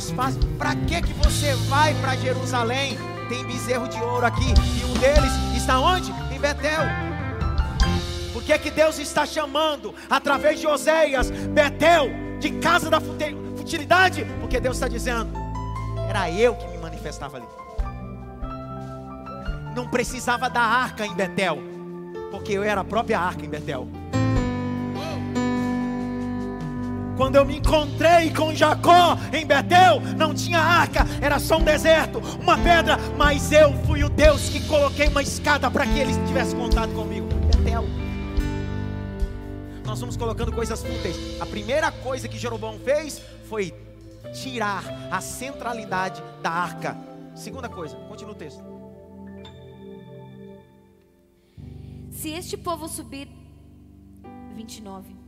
Mais 0.00 0.10
fácil. 0.10 0.40
Para 0.56 0.74
que 0.74 1.02
que 1.02 1.12
você 1.14 1.54
vai 1.68 1.94
para 1.96 2.16
Jerusalém? 2.16 2.96
Tem 3.28 3.44
bezerro 3.44 3.86
de 3.86 4.00
ouro 4.00 4.24
aqui 4.24 4.46
e 4.48 4.84
um 4.84 4.94
deles 4.94 5.32
está 5.54 5.78
onde? 5.78 6.10
Em 6.34 6.38
Betel. 6.38 6.82
Por 8.32 8.42
que 8.42 8.58
que 8.58 8.70
Deus 8.70 8.98
está 8.98 9.26
chamando 9.26 9.94
através 10.08 10.58
de 10.58 10.66
Oséias, 10.66 11.30
Betel, 11.30 12.08
de 12.40 12.50
casa 12.52 12.88
da 12.88 13.00
futilidade? 13.00 14.24
Porque 14.40 14.58
Deus 14.58 14.76
está 14.76 14.88
dizendo: 14.88 15.30
era 16.08 16.30
eu 16.30 16.54
que 16.54 16.66
me 16.68 16.78
manifestava 16.78 17.36
ali. 17.36 17.46
Não 19.76 19.86
precisava 19.88 20.48
da 20.48 20.62
arca 20.62 21.06
em 21.06 21.14
Betel, 21.14 21.58
porque 22.30 22.52
eu 22.52 22.62
era 22.62 22.80
a 22.80 22.84
própria 22.84 23.20
arca 23.20 23.44
em 23.44 23.48
Betel. 23.48 23.86
Quando 27.20 27.36
eu 27.36 27.44
me 27.44 27.58
encontrei 27.58 28.32
com 28.32 28.54
Jacó 28.54 29.14
em 29.30 29.44
Betel, 29.44 30.00
não 30.16 30.32
tinha 30.32 30.58
arca, 30.58 31.00
era 31.20 31.38
só 31.38 31.58
um 31.58 31.62
deserto, 31.62 32.18
uma 32.40 32.56
pedra, 32.56 32.96
mas 33.18 33.52
eu 33.52 33.74
fui 33.84 34.02
o 34.02 34.08
Deus 34.08 34.48
que 34.48 34.66
coloquei 34.66 35.08
uma 35.08 35.20
escada 35.20 35.70
para 35.70 35.86
que 35.86 35.98
ele 35.98 36.14
tivesse 36.26 36.56
contato 36.56 36.94
comigo. 36.94 37.28
Betel. 37.54 37.84
Nós 39.84 40.00
vamos 40.00 40.16
colocando 40.16 40.50
coisas 40.50 40.82
fúteis. 40.82 41.38
A 41.38 41.44
primeira 41.44 41.92
coisa 41.92 42.26
que 42.26 42.38
Jeroboão 42.38 42.78
fez 42.78 43.20
foi 43.50 43.74
tirar 44.32 44.82
a 45.12 45.20
centralidade 45.20 46.22
da 46.42 46.50
arca. 46.50 46.96
Segunda 47.34 47.68
coisa, 47.68 47.96
continua 48.08 48.32
o 48.32 48.36
texto. 48.36 48.64
Se 52.10 52.30
este 52.30 52.56
povo 52.56 52.88
subir 52.88 53.28
29 54.56 55.19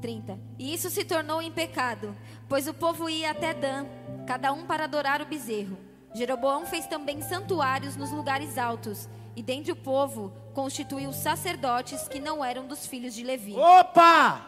30. 0.00 0.38
E 0.58 0.74
isso 0.74 0.90
se 0.90 1.04
tornou 1.04 1.40
em 1.40 1.52
pecado, 1.52 2.16
pois 2.48 2.66
o 2.66 2.74
povo 2.74 3.08
ia 3.08 3.30
até 3.30 3.54
Dan, 3.54 3.86
cada 4.26 4.52
um 4.52 4.66
para 4.66 4.84
adorar 4.84 5.22
o 5.22 5.26
bezerro. 5.26 5.78
Jeroboão 6.14 6.66
fez 6.66 6.86
também 6.86 7.22
santuários 7.22 7.96
nos 7.96 8.10
lugares 8.10 8.58
altos, 8.58 9.08
e 9.36 9.42
dentre 9.42 9.72
o 9.72 9.76
povo 9.76 10.32
constituiu 10.52 11.12
sacerdotes 11.12 12.08
que 12.08 12.18
não 12.18 12.44
eram 12.44 12.66
dos 12.66 12.86
filhos 12.86 13.14
de 13.14 13.22
Levi. 13.22 13.54
Opa! 13.54 14.46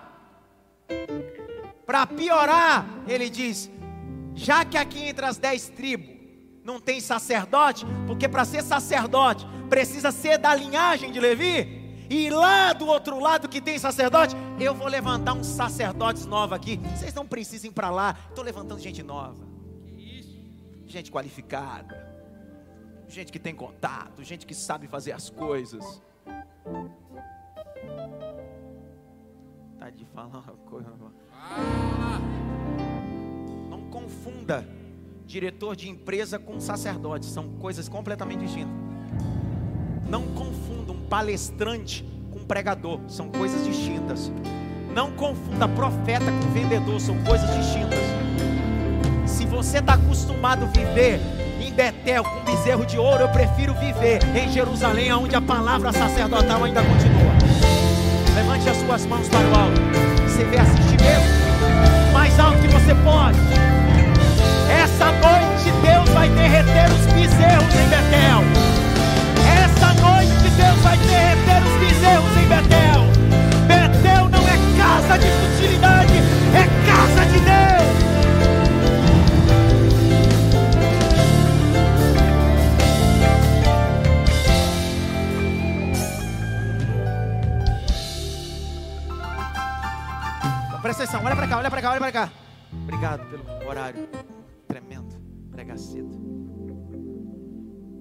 Para 1.87 2.07
piorar, 2.07 2.87
ele 3.07 3.31
diz: 3.31 3.71
já 4.35 4.65
que 4.65 4.77
aqui 4.77 5.05
entre 5.05 5.25
as 5.25 5.39
dez 5.39 5.69
tribos 5.69 6.11
não 6.65 6.81
tem 6.81 7.01
sacerdote, 7.01 7.85
porque 8.07 8.29
para 8.29 8.45
ser 8.45 8.63
sacerdote 8.63 9.47
precisa 9.69 10.11
ser 10.11 10.39
da 10.39 10.55
linhagem 10.55 11.11
de 11.11 11.21
Levi, 11.21 11.82
e 12.13 12.29
lá 12.29 12.75
do 12.75 12.87
outro 12.87 13.19
lado 13.19 13.49
que 13.49 13.59
tem 13.59 13.79
sacerdote, 13.79 14.37
eu 14.61 14.75
vou 14.75 14.87
levantar 14.87 15.33
uns 15.33 15.47
sacerdotes 15.47 16.27
novos 16.27 16.55
aqui. 16.55 16.79
Vocês 16.95 17.15
não 17.15 17.27
precisam 17.27 17.71
ir 17.71 17.73
para 17.73 17.89
lá. 17.89 18.15
Estou 18.29 18.45
levantando 18.45 18.79
gente 18.83 19.03
nova. 19.03 19.47
Gente 20.87 21.11
qualificada. 21.11 22.13
Gente 23.09 23.33
que 23.33 23.39
tem 23.39 23.55
contato, 23.55 24.23
gente 24.23 24.45
que 24.45 24.55
sabe 24.55 24.87
fazer 24.87 25.13
as 25.13 25.31
coisas. 25.31 26.03
Tá 29.79 29.89
de 29.89 30.05
falar 30.05 30.27
uma 30.27 30.43
coisa. 30.67 30.93
Não 33.71 33.89
confunda 33.91 34.69
diretor 35.25 35.75
de 35.75 35.89
empresa 35.89 36.39
com 36.39 36.61
sacerdote, 36.61 37.25
são 37.25 37.57
coisas 37.57 37.89
completamente 37.89 38.41
distintas. 38.41 38.75
Não 40.07 40.27
confunda 40.35 40.82
palestrante 41.13 42.03
com 42.31 42.39
pregador, 42.39 42.99
são 43.07 43.29
coisas 43.29 43.67
distintas. 43.67 44.33
Não 44.95 45.11
confunda 45.11 45.69
profeta 45.69 46.25
com 46.25 46.51
vendedor, 46.55 46.99
são 46.99 47.15
coisas 47.25 47.55
distintas. 47.55 47.99
Se 49.27 49.45
você 49.45 49.77
está 49.77 49.93
acostumado 49.93 50.65
a 50.65 50.69
viver 50.69 51.21
em 51.61 51.71
Betel 51.71 52.25
com 52.25 52.51
bezerro 52.51 52.87
de 52.87 52.97
ouro, 52.97 53.25
eu 53.25 53.29
prefiro 53.29 53.75
viver 53.75 54.21
em 54.35 54.51
Jerusalém, 54.51 55.13
onde 55.13 55.37
a 55.37 55.43
palavra 55.43 55.93
sacerdotal 55.93 56.65
ainda 56.65 56.81
continua. 56.83 57.33
Levante 58.35 58.71
as 58.71 58.79
suas 58.79 59.05
mãos 59.05 59.29
para 59.29 59.47
o 59.51 59.55
alto. 59.55 59.81
Você 60.27 60.45
vê 60.45 60.57
assistir 60.57 60.99
mesmo? 60.99 61.42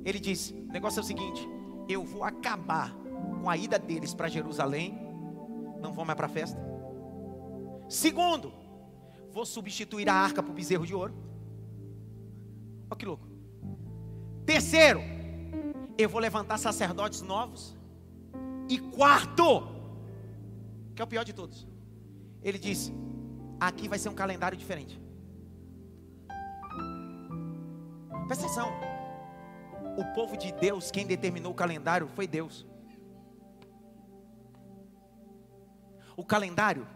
Ele 0.03 0.19
disse: 0.19 0.53
o 0.53 0.71
negócio 0.71 0.99
é 0.99 1.03
o 1.03 1.05
seguinte, 1.05 1.47
eu 1.87 2.03
vou 2.03 2.23
acabar 2.23 2.95
com 3.41 3.49
a 3.49 3.57
ida 3.57 3.77
deles 3.77 4.13
para 4.13 4.27
Jerusalém, 4.27 4.97
não 5.81 5.93
vão 5.93 6.05
mais 6.05 6.17
para 6.17 6.27
a 6.27 6.29
festa. 6.29 6.59
Segundo, 7.89 8.53
vou 9.31 9.45
substituir 9.45 10.09
a 10.09 10.13
arca 10.13 10.41
por 10.41 10.53
bezerro 10.53 10.85
de 10.85 10.95
ouro. 10.95 11.13
Olha 12.89 12.97
que 12.97 13.05
louco. 13.05 13.27
Terceiro, 14.45 15.01
eu 15.97 16.09
vou 16.09 16.19
levantar 16.19 16.57
sacerdotes 16.57 17.21
novos. 17.21 17.77
E 18.69 18.79
quarto, 18.79 19.67
que 20.95 21.01
é 21.01 21.05
o 21.05 21.07
pior 21.07 21.25
de 21.25 21.33
todos, 21.33 21.67
ele 22.41 22.57
disse: 22.57 22.93
aqui 23.59 23.87
vai 23.87 23.99
ser 23.99 24.09
um 24.09 24.15
calendário 24.15 24.57
diferente. 24.57 25.01
Presta 28.27 28.45
atenção 28.45 28.90
o 29.97 30.05
povo 30.13 30.37
de 30.37 30.51
Deus, 30.53 30.89
quem 30.91 31.05
determinou 31.05 31.51
o 31.51 31.55
calendário 31.55 32.07
foi 32.07 32.27
Deus. 32.27 32.65
O 36.15 36.23
calendário 36.23 36.87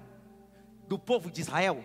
do 0.88 1.00
povo 1.00 1.32
de 1.32 1.42
Israel 1.42 1.84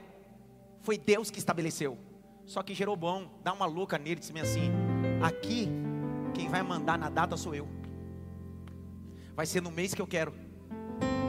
foi 0.81 0.99
Deus 0.99 1.31
que 1.31 1.39
estabeleceu. 1.39 1.99
Só 2.45 2.63
que 2.63 2.75
Jeroboão 2.75 3.31
dá 3.43 3.53
uma 3.53 3.67
louca 3.67 3.99
nele 3.99 4.17
e 4.17 4.21
diz 4.21 4.31
assim: 4.43 4.71
aqui 5.23 5.69
quem 6.35 6.49
vai 6.49 6.63
mandar 6.63 6.99
na 6.99 7.09
data 7.09 7.37
sou 7.37 7.55
eu. 7.55 7.69
Vai 9.35 9.47
ser 9.47 9.63
no 9.63 9.71
mês 9.71 9.95
que 9.95 10.03
eu 10.03 10.07
quero. 10.07 10.35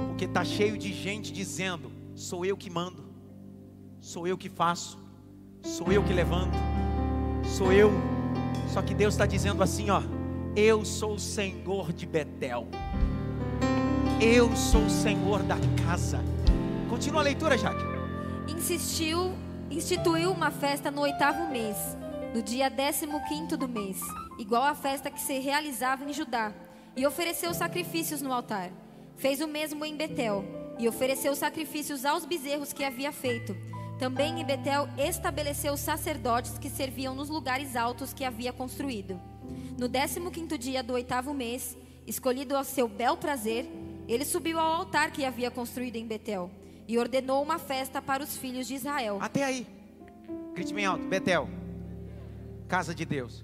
Porque 0.07 0.25
está 0.25 0.43
cheio 0.43 0.77
de 0.77 0.91
gente 0.93 1.31
dizendo: 1.31 1.91
sou 2.15 2.45
eu 2.45 2.57
que 2.57 2.69
mando, 2.69 3.05
sou 3.99 4.27
eu 4.27 4.37
que 4.37 4.49
faço, 4.49 4.97
sou 5.63 5.91
eu 5.91 6.03
que 6.03 6.13
levanto, 6.13 6.57
sou 7.45 7.71
eu 7.71 8.20
só 8.71 8.81
que 8.81 8.93
Deus 8.93 9.13
está 9.13 9.25
dizendo 9.25 9.61
assim, 9.61 9.89
ó, 9.89 10.01
eu 10.55 10.85
sou 10.85 11.15
o 11.15 11.19
Senhor 11.19 11.91
de 11.91 12.05
Betel. 12.05 12.67
Eu 14.21 14.55
sou 14.55 14.85
o 14.85 14.89
Senhor 14.89 15.43
da 15.43 15.57
casa. 15.85 16.19
Continua 16.89 17.19
a 17.19 17.23
leitura, 17.23 17.57
Jaque. 17.57 17.83
Insistiu, 18.47 19.33
instituiu 19.69 20.31
uma 20.31 20.51
festa 20.51 20.89
no 20.89 21.01
oitavo 21.01 21.51
mês, 21.51 21.75
no 22.33 22.41
dia 22.41 22.69
décimo 22.69 23.21
quinto 23.27 23.57
do 23.57 23.67
mês, 23.67 23.99
igual 24.39 24.63
à 24.63 24.73
festa 24.73 25.11
que 25.11 25.19
se 25.19 25.37
realizava 25.39 26.05
em 26.05 26.13
Judá, 26.13 26.53
e 26.95 27.05
ofereceu 27.05 27.53
sacrifícios 27.53 28.21
no 28.21 28.31
altar. 28.31 28.71
Fez 29.17 29.41
o 29.41 29.47
mesmo 29.47 29.83
em 29.83 29.97
Betel, 29.97 30.45
e 30.79 30.87
ofereceu 30.87 31.35
sacrifícios 31.35 32.05
aos 32.05 32.25
bezerros 32.25 32.71
que 32.71 32.85
havia 32.85 33.11
feito 33.11 33.53
também 34.01 34.41
em 34.41 34.43
Betel 34.43 34.89
estabeleceu 34.97 35.77
sacerdotes 35.77 36.57
que 36.57 36.71
serviam 36.71 37.13
nos 37.13 37.29
lugares 37.29 37.75
altos 37.75 38.11
que 38.11 38.25
havia 38.25 38.51
construído. 38.51 39.21
No 39.77 39.87
décimo 39.87 40.31
quinto 40.31 40.57
dia 40.57 40.81
do 40.81 40.93
oitavo 40.93 41.35
mês, 41.35 41.77
escolhido 42.07 42.57
ao 42.57 42.63
seu 42.63 42.87
bel 42.87 43.15
prazer, 43.15 43.69
ele 44.07 44.25
subiu 44.25 44.57
ao 44.57 44.73
altar 44.73 45.11
que 45.11 45.23
havia 45.23 45.51
construído 45.51 45.97
em 45.97 46.07
Betel 46.07 46.49
e 46.87 46.97
ordenou 46.97 47.43
uma 47.43 47.59
festa 47.59 48.01
para 48.01 48.23
os 48.23 48.35
filhos 48.35 48.65
de 48.65 48.73
Israel. 48.73 49.19
Até 49.21 49.43
aí. 49.43 49.67
Grite 50.55 50.73
bem 50.73 50.87
alto. 50.87 51.05
Betel. 51.05 51.47
Casa 52.67 52.95
de 52.95 53.05
Deus. 53.05 53.43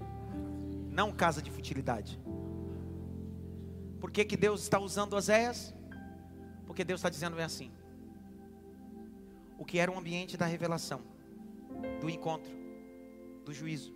Não 0.90 1.12
casa 1.12 1.40
de 1.40 1.52
futilidade. 1.52 2.18
Por 4.00 4.10
que, 4.10 4.24
que 4.24 4.36
Deus 4.36 4.62
está 4.62 4.80
usando 4.80 5.12
Oséias? 5.12 5.72
Porque 6.66 6.82
Deus 6.82 6.98
está 6.98 7.08
dizendo 7.08 7.36
bem 7.36 7.44
assim 7.44 7.70
o 9.58 9.64
que 9.64 9.78
era 9.78 9.90
um 9.90 9.98
ambiente 9.98 10.36
da 10.36 10.46
revelação, 10.46 11.00
do 12.00 12.08
encontro, 12.08 12.52
do 13.44 13.52
juízo, 13.52 13.92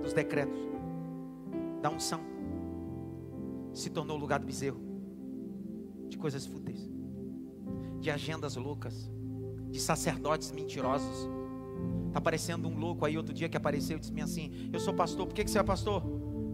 dos 0.00 0.12
decretos, 0.12 0.60
da 1.82 1.90
unção, 1.90 2.20
se 3.72 3.90
tornou 3.90 4.16
lugar 4.16 4.38
do 4.38 4.46
bezerro, 4.46 4.80
de 6.08 6.16
coisas 6.16 6.46
fúteis, 6.46 6.88
de 8.00 8.10
agendas 8.10 8.54
loucas, 8.54 9.10
de 9.70 9.80
sacerdotes 9.80 10.52
mentirosos. 10.52 11.28
Está 12.06 12.20
aparecendo 12.20 12.68
um 12.68 12.78
louco 12.78 13.04
aí 13.04 13.16
outro 13.16 13.34
dia 13.34 13.48
que 13.48 13.56
apareceu 13.56 13.96
e 13.96 14.00
disse 14.00 14.20
assim: 14.20 14.70
Eu 14.72 14.78
sou 14.78 14.94
pastor, 14.94 15.26
por 15.26 15.34
que, 15.34 15.42
que 15.42 15.50
você 15.50 15.58
é 15.58 15.62
pastor? 15.64 16.00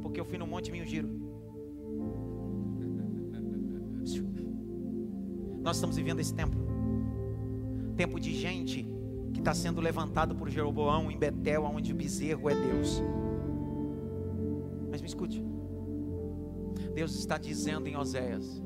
Porque 0.01 0.19
eu 0.19 0.25
fui 0.25 0.39
no 0.39 0.47
Monte 0.47 0.73
Minho 0.73 0.87
Giro. 0.87 1.09
Nós 5.61 5.77
estamos 5.77 5.97
vivendo 5.97 6.21
esse 6.21 6.35
tempo 6.35 6.70
tempo 7.91 8.19
de 8.19 8.35
gente 8.35 8.87
que 9.33 9.41
está 9.41 9.55
sendo 9.55 9.81
levantado 9.81 10.35
por 10.35 10.49
Jeroboão 10.49 11.11
em 11.11 11.19
Betel, 11.19 11.65
onde 11.65 11.93
o 11.93 11.95
bezerro 11.95 12.49
é 12.51 12.55
Deus. 12.55 13.03
Mas 14.91 15.01
me 15.01 15.07
escute, 15.07 15.45
Deus 16.95 17.15
está 17.15 17.39
dizendo 17.39 17.87
em 17.87 17.97
Oséias: 17.97 18.63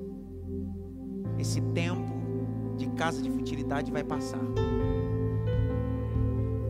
esse 1.38 1.60
tempo 1.60 2.14
de 2.76 2.88
casa 2.90 3.22
de 3.22 3.30
futilidade 3.30 3.92
vai 3.92 4.02
passar. 4.02 4.40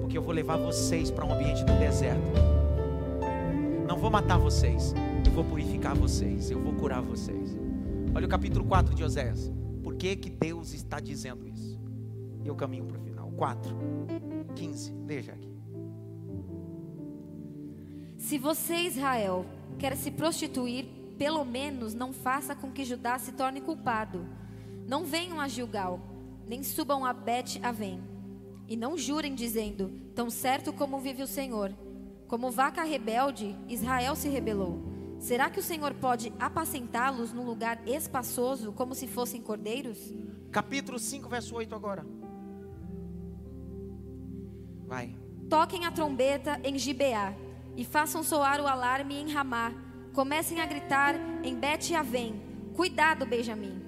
Porque 0.00 0.18
eu 0.18 0.22
vou 0.22 0.34
levar 0.34 0.56
vocês 0.56 1.10
para 1.10 1.24
um 1.24 1.32
ambiente 1.32 1.64
do 1.64 1.72
deserto. 1.78 2.30
Não 3.86 3.96
vou 3.96 4.10
matar 4.10 4.38
vocês, 4.38 4.94
eu 5.24 5.32
vou 5.32 5.44
purificar 5.44 5.94
vocês, 5.94 6.50
eu 6.50 6.60
vou 6.60 6.74
curar 6.74 7.00
vocês. 7.00 7.56
Olha 8.14 8.26
o 8.26 8.28
capítulo 8.28 8.64
4 8.64 8.94
de 8.94 9.02
Oséias. 9.02 9.50
Por 9.82 9.94
que, 9.94 10.16
que 10.16 10.30
Deus 10.30 10.72
está 10.72 11.00
dizendo 11.00 11.46
isso? 11.46 11.73
E 12.44 12.48
eu 12.48 12.54
caminho 12.54 12.84
para 12.84 12.98
o 12.98 13.00
final. 13.00 13.30
4, 13.32 13.74
15. 14.54 14.92
Veja 15.04 15.32
aqui. 15.32 15.54
Se 18.18 18.38
você, 18.38 18.76
Israel, 18.76 19.44
quer 19.78 19.96
se 19.96 20.10
prostituir, 20.10 20.86
pelo 21.18 21.44
menos 21.44 21.94
não 21.94 22.12
faça 22.12 22.54
com 22.54 22.70
que 22.70 22.84
Judá 22.84 23.18
se 23.18 23.32
torne 23.32 23.60
culpado. 23.60 24.26
Não 24.86 25.04
venham 25.04 25.40
a 25.40 25.48
Gilgal, 25.48 26.00
nem 26.46 26.62
subam 26.62 27.04
a 27.04 27.12
Bet 27.12 27.58
Avém. 27.62 28.02
E 28.68 28.76
não 28.76 28.96
jurem 28.96 29.34
dizendo, 29.34 29.90
tão 30.14 30.30
certo 30.30 30.72
como 30.72 30.98
vive 30.98 31.22
o 31.22 31.26
Senhor. 31.26 31.74
Como 32.28 32.50
vaca 32.50 32.82
rebelde, 32.82 33.54
Israel 33.68 34.16
se 34.16 34.28
rebelou. 34.28 34.82
Será 35.18 35.48
que 35.48 35.60
o 35.60 35.62
Senhor 35.62 35.94
pode 35.94 36.32
apacentá-los 36.38 37.32
num 37.32 37.44
lugar 37.44 37.80
espaçoso, 37.86 38.72
como 38.72 38.94
se 38.94 39.06
fossem 39.06 39.40
cordeiros? 39.40 40.12
Capítulo 40.50 40.98
5, 40.98 41.28
verso 41.28 41.54
8 41.56 41.74
agora. 41.74 42.23
Vai. 44.94 45.12
Toquem 45.50 45.84
a 45.84 45.90
trombeta 45.90 46.60
em 46.62 46.78
Gibeá 46.78 47.34
e 47.76 47.84
façam 47.84 48.22
soar 48.22 48.60
o 48.60 48.66
alarme 48.68 49.16
em 49.16 49.32
Ramá. 49.32 49.72
Comecem 50.12 50.60
a 50.60 50.66
gritar 50.66 51.16
em 51.42 51.56
Bet 51.56 51.92
Avém. 51.96 52.40
Cuidado, 52.76 53.26
Benjamim. 53.26 53.82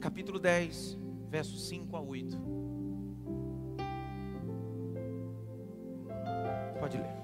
Capítulo 0.00 0.38
10, 0.38 0.96
versos 1.28 1.68
5 1.68 1.96
a 1.96 2.00
8. 2.00 2.38
Pode 6.78 6.96
ler. 6.96 7.16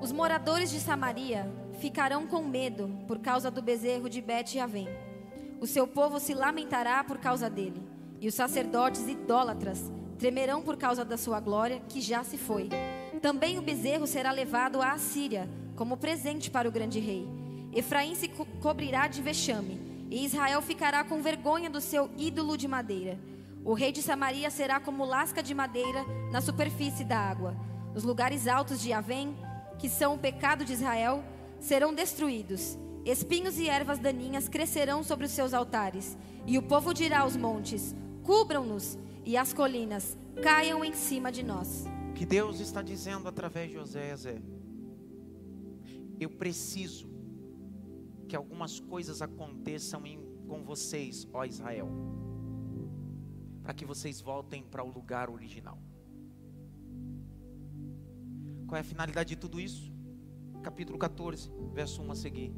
Os 0.00 0.12
moradores 0.12 0.70
de 0.70 0.78
Samaria 0.78 1.52
ficarão 1.80 2.28
com 2.28 2.44
medo 2.44 2.88
por 3.08 3.18
causa 3.18 3.50
do 3.50 3.60
bezerro 3.60 4.08
de 4.08 4.22
Bet 4.22 4.56
Avém. 4.60 4.86
O 5.60 5.66
seu 5.66 5.84
povo 5.88 6.20
se 6.20 6.32
lamentará 6.32 7.02
por 7.02 7.18
causa 7.18 7.50
dele, 7.50 7.82
e 8.20 8.28
os 8.28 8.34
sacerdotes 8.34 9.08
idólatras 9.08 9.90
tremerão 10.18 10.60
por 10.60 10.76
causa 10.76 11.04
da 11.04 11.16
sua 11.16 11.40
glória, 11.40 11.80
que 11.88 12.00
já 12.00 12.24
se 12.24 12.36
foi. 12.36 12.68
Também 13.22 13.58
o 13.58 13.62
bezerro 13.62 14.06
será 14.06 14.30
levado 14.32 14.82
à 14.82 14.92
Assíria, 14.92 15.48
como 15.76 15.96
presente 15.96 16.50
para 16.50 16.68
o 16.68 16.72
grande 16.72 16.98
rei. 16.98 17.26
Efraim 17.72 18.14
se 18.14 18.28
co 18.28 18.44
cobrirá 18.60 19.06
de 19.06 19.22
vexame, 19.22 19.80
e 20.10 20.24
Israel 20.24 20.60
ficará 20.60 21.04
com 21.04 21.22
vergonha 21.22 21.70
do 21.70 21.80
seu 21.80 22.10
ídolo 22.16 22.56
de 22.56 22.66
madeira. 22.66 23.18
O 23.64 23.74
rei 23.74 23.92
de 23.92 24.02
Samaria 24.02 24.50
será 24.50 24.80
como 24.80 25.04
lasca 25.04 25.42
de 25.42 25.54
madeira 25.54 26.04
na 26.32 26.40
superfície 26.40 27.04
da 27.04 27.18
água. 27.18 27.54
Os 27.94 28.02
lugares 28.02 28.48
altos 28.48 28.80
de 28.80 28.92
Avém, 28.92 29.36
que 29.78 29.88
são 29.88 30.14
o 30.14 30.18
pecado 30.18 30.64
de 30.64 30.72
Israel, 30.72 31.22
serão 31.60 31.94
destruídos. 31.94 32.78
Espinhos 33.04 33.58
e 33.58 33.68
ervas 33.68 33.98
daninhas 33.98 34.48
crescerão 34.48 35.02
sobre 35.02 35.26
os 35.26 35.32
seus 35.32 35.54
altares. 35.54 36.16
E 36.46 36.56
o 36.58 36.62
povo 36.62 36.92
dirá 36.94 37.20
aos 37.20 37.36
montes: 37.36 37.94
Cubram-nos, 38.22 38.98
e 39.28 39.36
as 39.36 39.52
colinas 39.52 40.16
caiam 40.42 40.82
em 40.82 40.94
cima 40.94 41.30
de 41.30 41.42
nós. 41.42 41.84
O 42.08 42.14
que 42.14 42.24
Deus 42.24 42.60
está 42.60 42.80
dizendo 42.80 43.28
através 43.28 43.70
de 43.70 43.76
Oséias 43.76 44.24
é: 44.24 44.40
Eu 46.18 46.30
preciso 46.30 47.06
que 48.26 48.34
algumas 48.34 48.80
coisas 48.80 49.20
aconteçam 49.20 50.06
em, 50.06 50.18
com 50.48 50.64
vocês, 50.64 51.28
ó 51.30 51.44
Israel, 51.44 51.90
para 53.62 53.74
que 53.74 53.84
vocês 53.84 54.18
voltem 54.18 54.62
para 54.62 54.82
o 54.82 54.90
lugar 54.90 55.28
original. 55.28 55.78
Qual 58.66 58.78
é 58.78 58.80
a 58.80 58.84
finalidade 58.84 59.28
de 59.28 59.36
tudo 59.36 59.60
isso? 59.60 59.92
Capítulo 60.62 60.98
14, 60.98 61.50
verso 61.74 62.00
1 62.00 62.12
a 62.12 62.14
seguir. 62.14 62.54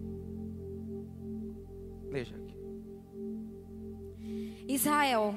Leia 2.12 2.36
aqui. 2.36 2.56
Israel, 4.68 5.34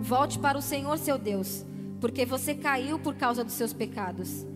volte 0.00 0.38
para 0.38 0.58
o 0.58 0.62
Senhor 0.62 0.98
seu 0.98 1.18
Deus, 1.18 1.64
porque 2.00 2.24
você 2.26 2.54
caiu 2.54 2.98
por 2.98 3.14
causa 3.14 3.44
dos 3.44 3.54
seus 3.54 3.72
pecados. 3.72 4.46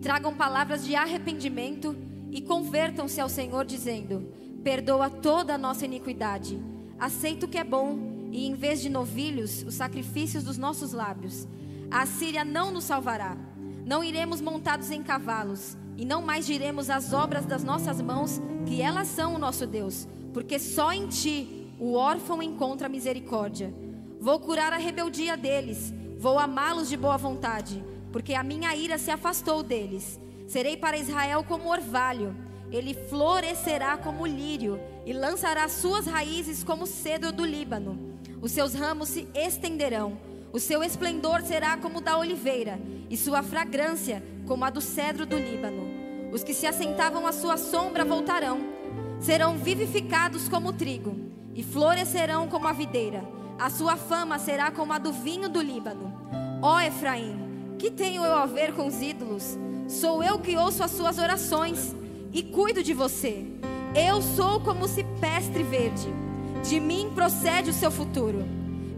Tragam 0.00 0.34
palavras 0.34 0.84
de 0.84 0.94
arrependimento 0.94 1.96
e 2.30 2.40
convertam-se 2.40 3.20
ao 3.20 3.28
Senhor, 3.28 3.64
dizendo: 3.64 4.32
Perdoa 4.62 5.08
toda 5.08 5.54
a 5.54 5.58
nossa 5.58 5.84
iniquidade. 5.84 6.58
Aceita 6.98 7.46
o 7.46 7.48
que 7.48 7.58
é 7.58 7.64
bom, 7.64 8.28
e 8.30 8.46
em 8.46 8.54
vez 8.54 8.80
de 8.80 8.88
novilhos, 8.88 9.62
os 9.62 9.74
sacrifícios 9.74 10.44
dos 10.44 10.58
nossos 10.58 10.92
lábios. 10.92 11.46
A 11.90 12.04
Síria 12.04 12.44
não 12.44 12.70
nos 12.70 12.84
salvará. 12.84 13.36
Não 13.84 14.04
iremos 14.04 14.40
montados 14.40 14.90
em 14.90 15.02
cavalos, 15.02 15.76
e 15.96 16.04
não 16.04 16.20
mais 16.20 16.46
diremos 16.46 16.90
as 16.90 17.12
obras 17.12 17.46
das 17.46 17.64
nossas 17.64 18.02
mãos, 18.02 18.40
que 18.66 18.82
elas 18.82 19.08
são 19.08 19.34
o 19.34 19.38
nosso 19.38 19.66
Deus, 19.66 20.06
porque 20.32 20.58
só 20.58 20.92
em 20.92 21.06
ti 21.06 21.66
o 21.80 21.94
órfão 21.94 22.42
encontra 22.42 22.88
misericórdia. 22.88 23.72
Vou 24.20 24.40
curar 24.40 24.72
a 24.72 24.76
rebeldia 24.76 25.36
deles, 25.36 25.94
vou 26.18 26.38
amá-los 26.38 26.88
de 26.88 26.96
boa 26.96 27.16
vontade, 27.16 27.84
porque 28.12 28.34
a 28.34 28.42
minha 28.42 28.74
ira 28.74 28.98
se 28.98 29.10
afastou 29.12 29.62
deles. 29.62 30.18
Serei 30.48 30.76
para 30.76 30.98
Israel 30.98 31.44
como 31.44 31.70
orvalho, 31.70 32.34
ele 32.72 32.94
florescerá 32.94 33.96
como 33.96 34.26
lírio 34.26 34.80
e 35.06 35.12
lançará 35.12 35.68
suas 35.68 36.06
raízes 36.06 36.64
como 36.64 36.86
cedro 36.86 37.30
do 37.30 37.44
Líbano. 37.44 38.18
Os 38.42 38.50
seus 38.50 38.74
ramos 38.74 39.08
se 39.08 39.28
estenderão, 39.34 40.18
o 40.52 40.58
seu 40.58 40.82
esplendor 40.82 41.42
será 41.42 41.76
como 41.76 42.00
da 42.00 42.18
oliveira, 42.18 42.80
e 43.08 43.16
sua 43.16 43.42
fragrância 43.42 44.22
como 44.46 44.64
a 44.64 44.70
do 44.70 44.80
cedro 44.80 45.24
do 45.24 45.36
Líbano. 45.36 45.86
Os 46.32 46.42
que 46.42 46.52
se 46.52 46.66
assentavam 46.66 47.26
à 47.26 47.32
sua 47.32 47.56
sombra 47.56 48.04
voltarão, 48.04 48.58
serão 49.20 49.56
vivificados 49.56 50.48
como 50.48 50.70
o 50.70 50.72
trigo, 50.72 51.14
e 51.54 51.62
florescerão 51.62 52.48
como 52.48 52.66
a 52.66 52.72
videira. 52.72 53.37
A 53.58 53.70
sua 53.70 53.96
fama 53.96 54.38
será 54.38 54.70
como 54.70 54.92
a 54.92 54.98
do 54.98 55.12
vinho 55.12 55.48
do 55.48 55.60
Líbano. 55.60 56.12
Ó 56.62 56.80
Efraim, 56.80 57.36
que 57.76 57.90
tenho 57.90 58.24
eu 58.24 58.36
a 58.36 58.46
ver 58.46 58.72
com 58.72 58.86
os 58.86 59.02
ídolos? 59.02 59.58
Sou 59.88 60.22
eu 60.22 60.38
que 60.38 60.56
ouço 60.56 60.84
as 60.84 60.92
suas 60.92 61.18
orações 61.18 61.92
e 62.32 62.42
cuido 62.42 62.84
de 62.84 62.94
você. 62.94 63.44
Eu 63.96 64.22
sou 64.22 64.60
como 64.60 64.84
o 64.84 64.88
cipestre 64.88 65.64
verde. 65.64 66.06
De 66.62 66.78
mim 66.78 67.10
procede 67.12 67.70
o 67.70 67.74
seu 67.74 67.90
futuro. 67.90 68.44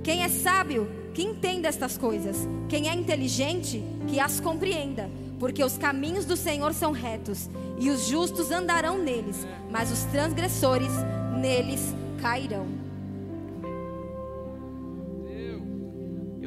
Quem 0.03 0.25
é 0.25 0.29
sábio, 0.29 0.87
que 1.15 1.23
entenda 1.23 1.67
estas 1.67 1.97
coisas. 1.97 2.47
Quem 2.69 2.87
é 2.87 2.95
inteligente, 2.95 3.83
que 4.09 4.21
as 4.21 4.41
compreenda. 4.41 5.11
Porque 5.39 5.65
os 5.65 5.79
caminhos 5.79 6.27
do 6.27 6.37
Senhor 6.37 6.75
são 6.75 6.93
retos, 6.93 7.49
e 7.79 7.89
os 7.89 8.07
justos 8.07 8.51
andarão 8.51 8.99
neles, 8.99 9.47
mas 9.71 9.91
os 9.91 10.05
transgressores 10.05 10.93
neles 11.41 11.95
cairão. 12.21 12.90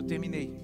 Eu 0.03 0.07
terminei 0.07 0.61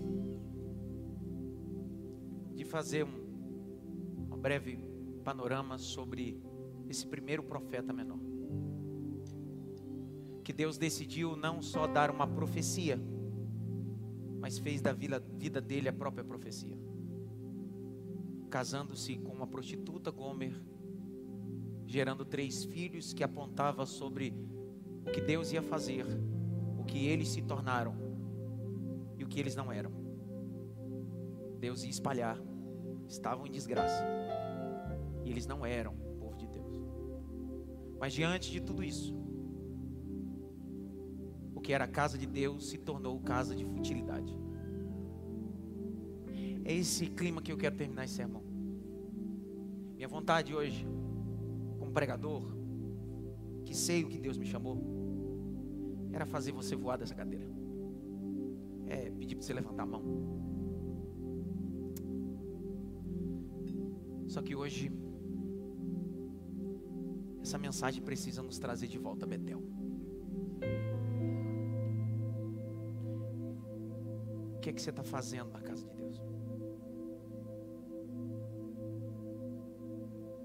de 2.53 2.65
fazer 2.65 3.05
um, 3.05 4.25
uma 4.27 4.35
breve 4.35 4.77
panorama 5.23 5.77
sobre 5.77 6.43
esse 6.89 7.07
primeiro 7.07 7.41
profeta 7.41 7.93
menor. 7.93 8.19
Que 10.43 10.51
Deus 10.51 10.77
decidiu 10.77 11.37
não 11.37 11.61
só 11.61 11.87
dar 11.87 12.11
uma 12.11 12.27
profecia, 12.27 12.99
mas 14.41 14.59
fez 14.59 14.81
da 14.81 14.91
vida, 14.91 15.21
dele 15.61 15.87
a 15.87 15.93
própria 15.93 16.25
profecia. 16.25 16.77
Casando-se 18.49 19.19
com 19.19 19.31
uma 19.31 19.47
prostituta 19.47 20.11
Gomer, 20.11 20.61
gerando 21.87 22.25
três 22.25 22.65
filhos 22.65 23.13
que 23.13 23.23
apontava 23.23 23.85
sobre 23.85 24.33
o 25.07 25.11
que 25.11 25.21
Deus 25.21 25.53
ia 25.53 25.61
fazer, 25.61 26.05
o 26.77 26.83
que 26.83 27.07
eles 27.07 27.29
se 27.29 27.41
tornaram 27.41 28.08
que 29.29 29.39
eles 29.39 29.55
não 29.55 29.71
eram. 29.71 29.91
Deus 31.59 31.83
ia 31.83 31.89
espalhar, 31.89 32.37
estavam 33.07 33.45
em 33.45 33.51
desgraça. 33.51 34.03
E 35.23 35.29
eles 35.29 35.45
não 35.45 35.65
eram 35.65 35.95
povo 36.17 36.37
de 36.37 36.47
Deus. 36.47 36.73
Mas 37.99 38.13
diante 38.13 38.49
de 38.49 38.61
tudo 38.61 38.83
isso, 38.83 39.15
o 41.53 41.61
que 41.61 41.73
era 41.73 41.83
a 41.83 41.87
casa 41.87 42.17
de 42.17 42.25
Deus 42.25 42.69
se 42.69 42.77
tornou 42.77 43.19
casa 43.19 43.55
de 43.55 43.65
futilidade. 43.65 44.37
É 46.63 46.73
esse 46.73 47.07
clima 47.07 47.41
que 47.41 47.51
eu 47.51 47.57
quero 47.57 47.75
terminar 47.75 48.05
esse 48.05 48.15
sermão. 48.15 48.43
Minha 49.95 50.07
vontade 50.07 50.55
hoje, 50.55 50.87
como 51.77 51.91
pregador, 51.91 52.43
que 53.65 53.75
sei 53.75 54.03
o 54.03 54.07
que 54.07 54.17
Deus 54.17 54.37
me 54.37 54.45
chamou, 54.45 54.81
era 56.13 56.25
fazer 56.25 56.51
você 56.51 56.75
voar 56.75 56.97
dessa 56.97 57.13
cadeira. 57.13 57.58
É 58.89 59.09
pedir 59.11 59.35
para 59.35 59.45
você 59.45 59.53
levantar 59.53 59.83
a 59.83 59.85
mão. 59.85 60.03
Só 64.27 64.41
que 64.43 64.55
hoje, 64.55 64.91
essa 67.41 67.57
mensagem 67.57 68.03
precisa 68.03 68.43
nos 68.43 68.59
trazer 68.59 68.87
de 68.87 68.97
volta 68.97 69.25
a 69.25 69.27
Betel. 69.27 69.59
O 74.55 74.59
que 74.59 74.69
é 74.69 74.73
que 74.73 74.81
você 74.81 74.89
está 74.91 75.03
fazendo 75.03 75.51
na 75.51 75.61
casa 75.61 75.83
de 75.87 75.95
Deus? 75.95 76.21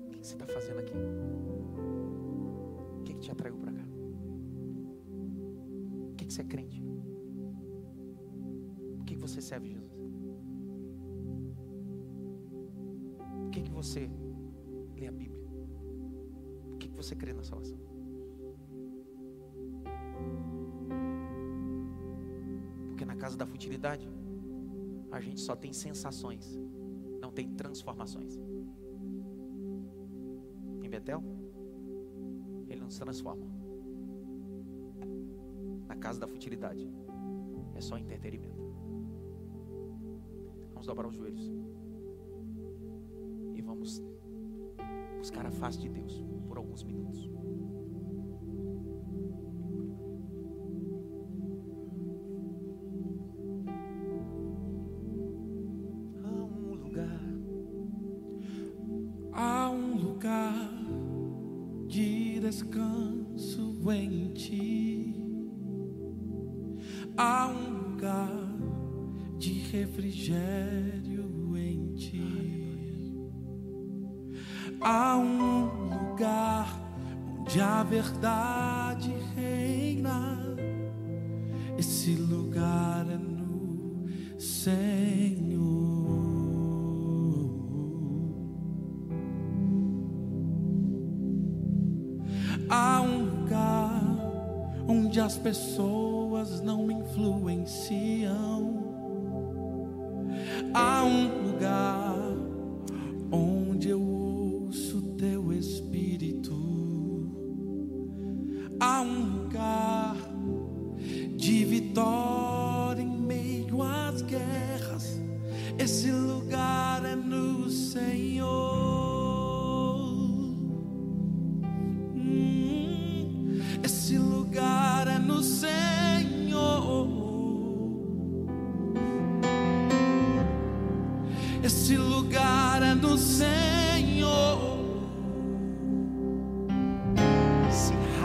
O 0.07 0.09
que, 0.09 0.17
é 0.17 0.19
que 0.19 0.27
você 0.27 0.35
está 0.35 0.47
fazendo 0.47 0.79
aqui? 0.79 0.95
O 3.01 3.03
que, 3.05 3.13
é 3.13 3.15
que 3.17 3.21
te 3.21 3.31
atraiu 3.33 3.57
para 3.57 3.73
cá? 3.73 3.85
O 6.11 6.15
que, 6.17 6.25
é 6.25 6.27
que 6.27 6.33
você 6.33 6.41
é 6.41 6.45
crente? 6.45 6.94
Você 9.25 9.41
serve 9.41 9.71
Jesus? 9.71 9.91
Por 13.41 13.51
que, 13.51 13.63
que 13.63 13.71
você 13.71 14.11
lê 14.95 15.07
a 15.07 15.13
Bíblia? 15.13 15.49
Por 16.69 16.77
que, 16.79 16.89
que 16.89 16.95
você 16.95 17.17
crê 17.17 17.33
na 17.33 17.43
salvação? 17.43 17.79
Porque 22.89 23.07
na 23.07 23.17
casa 23.17 23.35
da 23.35 23.47
futilidade, 23.47 24.07
a 25.11 25.19
gente 25.23 25.41
só 25.41 25.57
tem 25.57 25.73
sensações, 25.73 26.61
não 27.23 27.33
tem 27.33 27.49
transformações. 27.55 28.39
Em 30.83 30.91
Betel, 30.91 31.25
ele 32.69 32.83
nos 32.83 32.99
transforma. 32.99 33.47
Na 35.89 35.97
casa 35.97 36.21
da 36.21 36.29
futilidade, 36.29 36.87
é 37.75 37.81
só 37.81 37.97
entretenimento. 37.97 38.64
Vamos 40.85 40.97
dobrar 40.97 41.09
os 41.09 41.17
joelhos 41.17 41.51
e 43.55 43.63
vamos 43.63 44.03
buscar 45.17 45.47
a 45.47 45.51
face 45.51 45.79
de 45.79 45.89
Deus 45.89 46.23
por 46.47 46.59
alguns 46.59 46.83
minutos. 46.83 47.31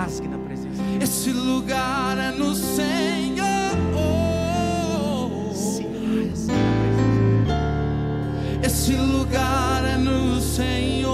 Rasgue 0.10 0.28
na 0.28 0.40
presença. 0.40 0.82
Esse 1.00 1.32
lugar 1.32 2.18
é 2.18 2.32
no 2.32 2.56
Senhor. 2.56 3.46
Se 5.54 5.84
rasgue 5.84 6.52
na 6.58 6.72
presença. 6.82 7.60
Esse 8.64 8.96
lugar 8.96 9.86
é 9.86 9.98
no 9.98 10.42
Senhor. 10.42 11.10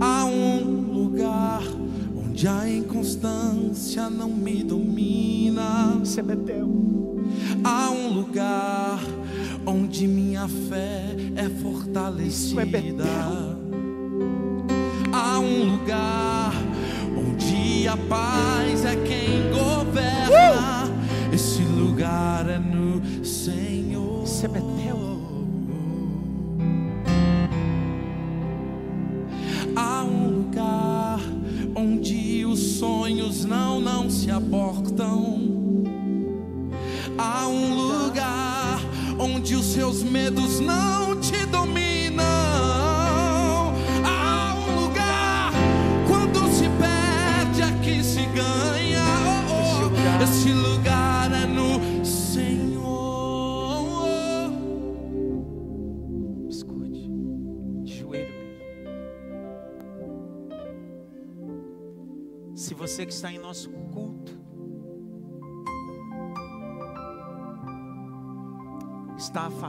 Há 0.00 0.24
um 0.24 0.92
lugar 0.92 1.62
onde 2.16 2.48
a 2.48 2.68
inconstância 2.68 4.10
não 4.10 4.30
me 4.30 4.64
domina. 4.64 6.02
É 6.18 6.22
Betel. 6.22 6.66
Há 7.62 7.90
um 7.90 8.08
lugar 8.08 8.98
onde 9.66 10.06
minha 10.06 10.48
fé 10.48 11.16
é 11.34 11.48
Isso 11.96 12.60
é 12.60 12.66
fortalecida. 12.66 13.04
Há 15.12 15.38
um 15.38 15.76
lugar 15.76 16.52
onde 17.16 17.88
a 17.88 17.96
paz 17.96 18.55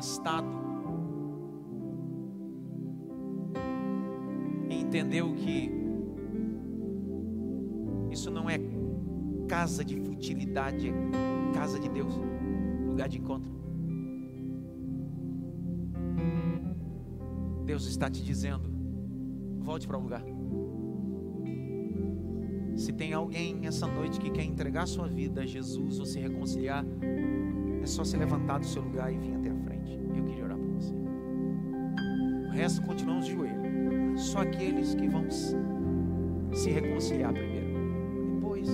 afastado 0.07 0.47
e 4.69 4.75
entendeu 4.75 5.33
que 5.33 5.69
isso 8.09 8.31
não 8.31 8.49
é 8.49 8.57
casa 9.47 9.83
de 9.83 9.97
futilidade, 9.97 10.89
é 10.89 11.53
casa 11.53 11.79
de 11.79 11.89
Deus, 11.89 12.13
lugar 12.85 13.09
de 13.09 13.19
encontro. 13.19 13.51
Deus 17.65 17.85
está 17.85 18.09
te 18.09 18.23
dizendo: 18.23 18.69
volte 19.59 19.85
para 19.87 19.97
o 19.97 20.01
lugar. 20.01 20.23
Se 22.77 22.93
tem 22.93 23.11
alguém 23.11 23.65
essa 23.65 23.87
noite 23.87 24.19
que 24.19 24.29
quer 24.29 24.43
entregar 24.43 24.87
sua 24.87 25.07
vida 25.07 25.41
a 25.41 25.45
Jesus 25.45 25.99
ou 25.99 26.05
se 26.05 26.19
reconciliar, 26.19 26.85
é 27.81 27.85
só 27.85 28.03
se 28.03 28.15
levantar 28.15 28.59
do 28.59 28.65
seu 28.65 28.81
lugar 28.83 29.11
e 29.11 29.17
vir 29.17 29.33
até 29.33 29.56
resto 32.57 32.81
continuamos 32.81 33.27
de 33.27 33.33
joelho. 33.33 34.17
Só 34.17 34.39
aqueles 34.39 34.95
que 34.95 35.07
vão 35.07 35.29
se 35.29 36.71
reconciliar 36.71 37.31
primeiro. 37.31 37.67
Depois, 38.33 38.67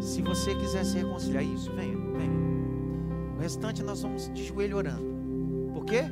se 0.00 0.22
você 0.22 0.54
quiser 0.54 0.84
se 0.84 0.98
reconciliar, 0.98 1.42
isso, 1.42 1.72
venha, 1.72 1.96
venha. 1.96 2.46
O 3.36 3.40
restante 3.40 3.82
nós 3.82 4.02
vamos 4.02 4.30
de 4.32 4.44
joelho 4.44 4.76
orando. 4.76 5.16
Por 5.72 5.84
quê? 5.84 6.04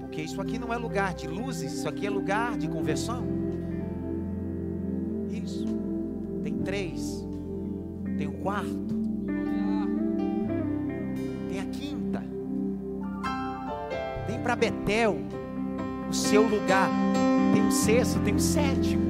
Porque 0.00 0.22
isso 0.22 0.40
aqui 0.40 0.56
não 0.56 0.72
é 0.72 0.76
lugar 0.76 1.14
de 1.14 1.26
luzes, 1.26 1.72
isso 1.72 1.88
aqui 1.88 2.06
é 2.06 2.10
lugar 2.10 2.56
de 2.56 2.68
conversão. 2.68 3.24
Isso. 5.30 5.66
Tem 6.44 6.54
três. 6.58 7.26
Tem 8.16 8.28
o 8.28 8.34
quarto. 8.34 8.97
Para 14.48 14.56
Betel, 14.56 15.18
o 16.08 16.14
seu 16.14 16.40
lugar. 16.40 16.88
Tem 17.52 17.66
o 17.66 17.70
sexto, 17.70 18.18
tem 18.20 18.34
o 18.34 18.40
sétimo. 18.40 19.04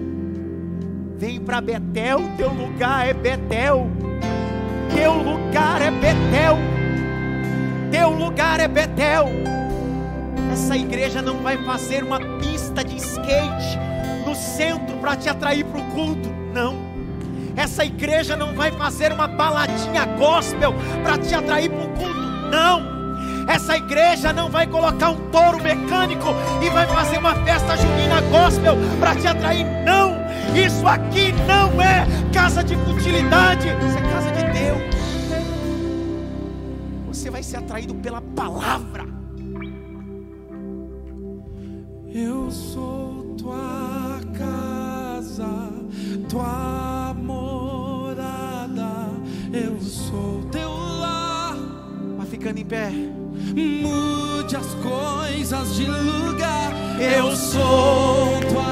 Vem 1.16 1.38
para 1.38 1.60
Betel, 1.60 2.22
teu 2.36 2.52
lugar 2.52 3.06
é 3.06 3.14
Betel. 3.14 3.88
Teu 4.92 5.12
lugar 5.14 5.80
é 5.80 5.92
Betel. 5.92 6.58
Teu 7.92 8.10
lugar 8.10 8.58
é 8.58 8.66
Betel. 8.66 9.28
Essa 10.52 10.76
igreja 10.76 11.22
não 11.22 11.36
vai 11.36 11.56
fazer 11.58 12.02
uma 12.02 12.18
pista 12.40 12.82
de 12.82 12.96
skate 12.96 13.78
no 14.26 14.34
centro 14.34 14.96
para 14.96 15.14
te 15.14 15.28
atrair 15.28 15.64
para 15.66 15.78
o 15.78 15.84
culto. 15.92 16.28
Não. 16.52 16.74
Essa 17.56 17.84
igreja 17.84 18.34
não 18.34 18.56
vai 18.56 18.72
fazer 18.72 19.12
uma 19.12 19.28
baladinha 19.28 20.04
gospel 20.04 20.74
para 21.04 21.16
te 21.16 21.32
atrair 21.32 21.70
para 21.70 21.84
o 21.84 21.88
culto. 21.90 22.28
Não. 22.50 22.87
Essa 23.48 23.78
igreja 23.78 24.30
não 24.30 24.50
vai 24.50 24.66
colocar 24.66 25.08
um 25.08 25.30
touro 25.30 25.62
mecânico 25.62 26.28
e 26.62 26.68
vai 26.68 26.86
fazer 26.86 27.16
uma 27.16 27.34
festa 27.46 27.78
junina 27.78 28.20
gospel 28.20 28.76
para 29.00 29.16
te 29.16 29.26
atrair. 29.26 29.64
Não. 29.84 30.18
Isso 30.54 30.86
aqui 30.86 31.32
não 31.46 31.80
é 31.80 32.06
casa 32.30 32.62
de 32.62 32.76
futilidade. 32.76 33.66
Isso 33.68 33.98
é 33.98 34.02
casa 34.02 34.30
de 34.32 34.42
Deus. 34.52 34.78
Você 37.08 37.30
vai 37.30 37.42
ser 37.42 37.56
atraído 37.56 37.94
pela 37.94 38.20
palavra. 38.20 39.06
Eu 42.12 42.50
sou 42.50 43.34
tua 43.38 44.20
casa, 44.36 45.48
tua 46.28 47.14
morada. 47.14 49.08
Eu 49.52 49.80
sou 49.80 50.42
teu 50.50 50.70
lar. 50.70 51.56
Vai 52.16 52.26
ficando 52.26 52.58
em 52.58 52.64
pé. 52.64 52.92
Mude 53.58 54.56
as 54.56 54.74
coisas 54.74 55.74
de 55.74 55.86
lugar. 55.86 56.72
Eu 57.00 57.34
sou 57.34 58.40
tua 58.48 58.67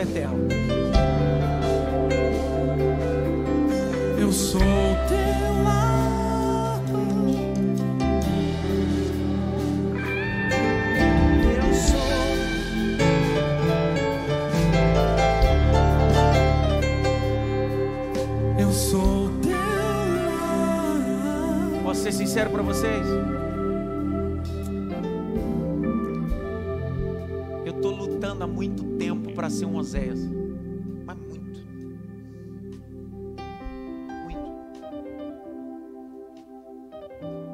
Betel. 0.00 0.30
Eu 4.18 4.32
sou 4.32 4.89
para 29.50 29.58
ser 29.58 29.66
um 29.66 29.76
Oséias. 29.76 30.20
Mas 31.04 31.18
muito. 31.18 31.60
Muito. 34.24 34.52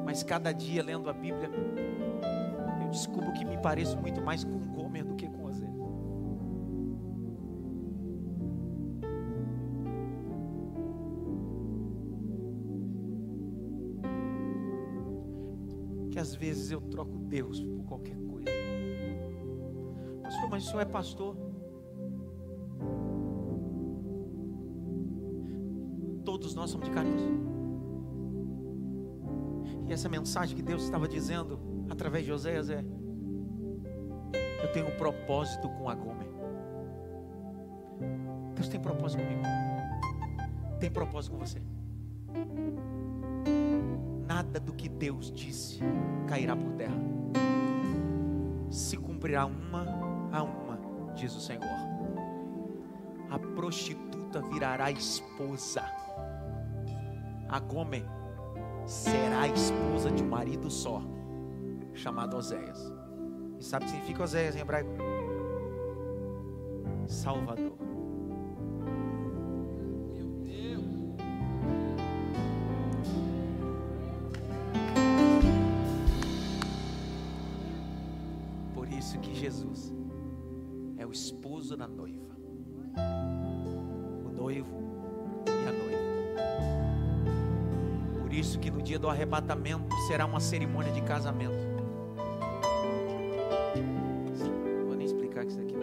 Mas 0.05 0.21
cada 0.23 0.51
dia 0.51 0.83
lendo 0.83 1.09
a 1.09 1.13
Bíblia, 1.13 1.49
eu 2.81 2.89
descubro 2.89 3.33
que 3.33 3.43
me 3.43 3.57
pareço 3.57 3.97
muito 3.97 4.21
mais 4.21 4.43
com 4.43 4.59
Gomer 4.59 5.03
do 5.03 5.15
que 5.15 5.27
com 5.27 5.45
Oséias. 5.45 5.75
que 16.11 16.19
às 16.19 16.33
vezes 16.33 16.71
eu 16.71 16.81
troco 16.81 17.15
Deus 17.19 17.61
por 17.63 17.83
qualquer 17.85 18.17
coisa. 18.21 18.49
Pastor, 20.23 20.49
mas 20.49 20.63
o 20.63 20.67
senhor 20.67 20.81
é 20.81 20.85
pastor? 20.85 21.56
Todos 26.27 26.53
nós 26.53 26.69
somos 26.69 26.89
de 26.89 26.93
osso. 26.93 27.31
E 29.87 29.93
essa 29.93 30.09
mensagem 30.09 30.57
que 30.57 30.61
Deus 30.61 30.83
estava 30.83 31.07
dizendo 31.07 31.57
através 31.89 32.25
de 32.25 32.33
Oséias 32.33 32.69
é: 32.69 32.83
Eu 34.61 34.69
tenho 34.73 34.89
um 34.89 34.97
propósito 34.97 35.69
com 35.69 35.89
a 35.89 35.95
Gomer. 35.95 36.27
Deus 38.55 38.67
tem 38.67 38.77
propósito 38.77 39.23
comigo. 39.23 39.41
Tem 40.81 40.91
propósito 40.91 41.31
com 41.31 41.37
você. 41.37 41.61
Nada 44.27 44.59
do 44.59 44.73
que 44.73 44.89
Deus 44.89 45.31
disse 45.31 45.79
cairá 46.27 46.57
por 46.57 46.73
terra. 46.73 46.99
Se 48.69 48.97
cumprirá 48.97 49.45
uma 49.45 49.85
a 50.33 50.43
uma, 50.43 50.77
diz 51.15 51.33
o 51.33 51.39
Senhor. 51.39 51.63
A 53.29 53.39
prostituta 53.39 54.41
virará 54.41 54.91
esposa. 54.91 56.06
A 57.49 57.59
Gomer 57.59 58.05
será 58.85 59.47
esposa 59.47 60.11
de 60.11 60.21
um 60.23 60.27
marido 60.27 60.69
só, 60.69 61.01
chamado 61.93 62.37
Oséias. 62.37 62.91
E 63.59 63.63
sabe 63.63 63.85
o 63.85 63.87
que 63.87 63.91
significa 63.91 64.23
Oséias 64.23 64.55
em 64.55 64.59
hebraico? 64.59 64.89
Salvador. 67.07 67.77
Por 78.73 78.87
isso 78.91 79.19
que 79.19 79.33
Jesus 79.33 79.93
é 80.97 81.05
o 81.05 81.11
esposo 81.11 81.77
da 81.77 81.87
noiva. 81.87 82.35
O 84.25 84.29
noivo 84.29 84.77
e 85.47 85.67
a 85.67 85.71
noiva. 85.71 86.06
Isso 88.37 88.59
que 88.59 88.69
no 88.69 88.83
dia 88.83 88.99
do 88.99 89.09
arrebatamento 89.09 89.95
será 90.05 90.23
uma 90.23 90.39
cerimônia 90.39 90.91
de 90.91 91.01
casamento. 91.01 91.57
Vou 94.85 94.95
nem 94.95 95.07
explicar 95.07 95.43
isso 95.43 95.59
aqui. 95.59 95.73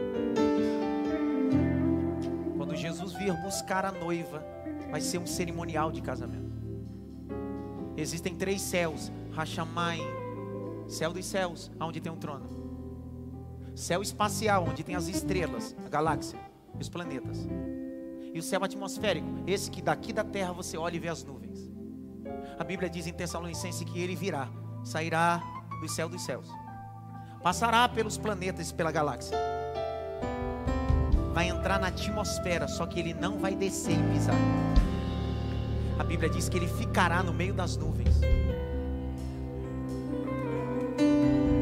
Quando 2.56 2.76
Jesus 2.76 3.12
vir 3.14 3.32
buscar 3.42 3.84
a 3.84 3.90
noiva, 3.90 4.46
vai 4.88 5.00
ser 5.00 5.18
um 5.18 5.26
cerimonial 5.26 5.90
de 5.90 6.00
casamento. 6.00 6.52
Existem 7.96 8.36
três 8.36 8.62
céus: 8.62 9.10
Rachamai, 9.32 9.98
céu 10.86 11.12
dos 11.12 11.26
céus, 11.26 11.72
onde 11.80 12.00
tem 12.00 12.12
um 12.12 12.16
trono. 12.16 12.48
Céu 13.74 14.00
espacial, 14.00 14.64
onde 14.68 14.84
tem 14.84 14.94
as 14.94 15.08
estrelas, 15.08 15.74
a 15.84 15.88
galáxia, 15.88 16.38
os 16.78 16.88
planetas. 16.88 17.48
E 18.32 18.38
o 18.38 18.42
céu 18.44 18.62
atmosférico, 18.62 19.26
esse 19.44 19.68
que 19.72 19.82
daqui 19.82 20.12
da 20.12 20.22
terra 20.22 20.52
você 20.52 20.76
olha 20.76 20.94
e 20.94 21.00
vê 21.00 21.08
as 21.08 21.24
nuvens. 21.24 21.43
A 22.58 22.62
Bíblia 22.62 22.88
diz 22.88 23.06
em 23.06 23.12
Tessalonicenses 23.12 23.82
que 23.84 24.00
ele 24.00 24.14
virá, 24.14 24.48
sairá 24.84 25.42
do 25.80 25.88
céu 25.88 26.08
dos 26.08 26.24
céus, 26.24 26.48
passará 27.42 27.88
pelos 27.88 28.16
planetas 28.16 28.70
e 28.70 28.74
pela 28.74 28.92
galáxia, 28.92 29.36
vai 31.32 31.48
entrar 31.48 31.80
na 31.80 31.88
atmosfera, 31.88 32.68
só 32.68 32.86
que 32.86 33.00
ele 33.00 33.12
não 33.12 33.38
vai 33.38 33.56
descer 33.56 33.98
e 33.98 34.12
pisar. 34.12 34.36
A 35.98 36.04
Bíblia 36.04 36.30
diz 36.30 36.48
que 36.48 36.56
ele 36.56 36.68
ficará 36.68 37.22
no 37.22 37.32
meio 37.32 37.52
das 37.52 37.76
nuvens. 37.76 38.20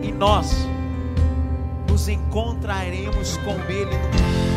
E 0.02 0.12
nós 0.12 0.52
nos 1.88 2.08
encontraremos 2.08 3.36
com 3.38 3.54
ele 3.70 3.96
no 3.96 4.51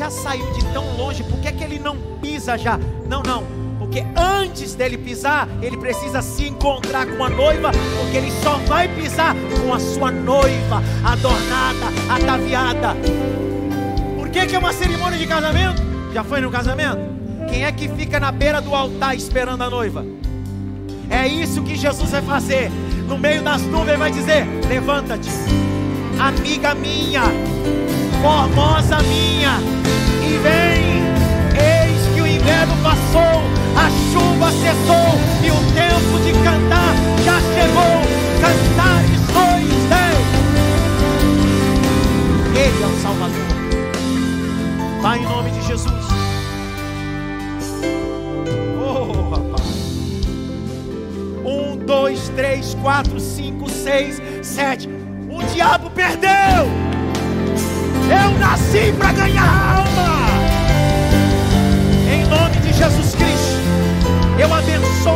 já 0.00 0.08
saiu 0.08 0.50
de 0.52 0.64
tão 0.72 0.96
longe, 0.96 1.22
por 1.22 1.38
que, 1.40 1.48
é 1.48 1.52
que 1.52 1.62
ele 1.62 1.78
não 1.78 1.94
pisa 2.22 2.56
já? 2.56 2.80
Não, 3.06 3.22
não, 3.22 3.44
porque 3.78 4.02
antes 4.16 4.74
dele 4.74 4.96
pisar, 4.96 5.46
ele 5.60 5.76
precisa 5.76 6.22
se 6.22 6.48
encontrar 6.48 7.04
com 7.04 7.22
a 7.22 7.28
noiva, 7.28 7.70
porque 7.98 8.16
ele 8.16 8.32
só 8.42 8.56
vai 8.66 8.88
pisar 8.88 9.36
com 9.60 9.74
a 9.74 9.78
sua 9.78 10.10
noiva, 10.10 10.82
adornada, 11.04 11.86
ataviada. 12.08 12.96
Por 14.16 14.30
que, 14.30 14.46
que 14.46 14.56
é 14.56 14.58
uma 14.58 14.72
cerimônia 14.72 15.18
de 15.18 15.26
casamento? 15.26 15.82
Já 16.14 16.24
foi 16.24 16.40
no 16.40 16.50
casamento? 16.50 17.00
Quem 17.50 17.66
é 17.66 17.70
que 17.70 17.86
fica 17.86 18.18
na 18.18 18.32
beira 18.32 18.62
do 18.62 18.74
altar 18.74 19.14
esperando 19.14 19.60
a 19.60 19.68
noiva? 19.68 20.02
É 21.10 21.28
isso 21.28 21.62
que 21.62 21.76
Jesus 21.76 22.10
vai 22.10 22.22
fazer. 22.22 22.70
No 23.06 23.18
meio 23.18 23.42
das 23.42 23.60
nuvens 23.60 23.98
vai 23.98 24.10
dizer: 24.10 24.46
Levanta-te, 24.66 25.28
amiga 26.18 26.74
minha, 26.74 27.24
formosa 28.22 28.98
minha, 29.02 29.58
vem. 30.42 31.02
Eis 31.54 32.14
que 32.14 32.20
o 32.20 32.26
inverno 32.26 32.74
passou, 32.82 33.42
a 33.76 33.90
chuva 34.12 34.50
cessou 34.52 35.18
e 35.42 35.50
o 35.50 35.60
tempo 35.74 36.18
de 36.24 36.32
cantar 36.44 36.94
já 37.24 37.40
chegou. 37.54 38.02
Cantares 38.40 39.20
sois 39.32 39.80
Deus. 39.88 40.28
Ele 42.56 42.82
é 42.82 42.86
o 42.86 42.96
Salvador. 43.02 43.50
Pai, 45.02 45.18
em 45.18 45.22
nome 45.22 45.50
de 45.50 45.62
Jesus. 45.66 46.04
Oh, 48.78 49.30
rapaz. 49.30 49.68
Um, 51.44 51.76
dois, 51.86 52.28
três, 52.30 52.74
quatro, 52.82 53.18
cinco, 53.18 53.68
seis, 53.70 54.20
sete. 54.42 54.88
O 55.30 55.42
diabo 55.54 55.90
perdeu. 55.90 56.68
Eu 58.10 58.38
nasci 58.38 58.92
para 58.98 59.12
ganhar 59.12 59.79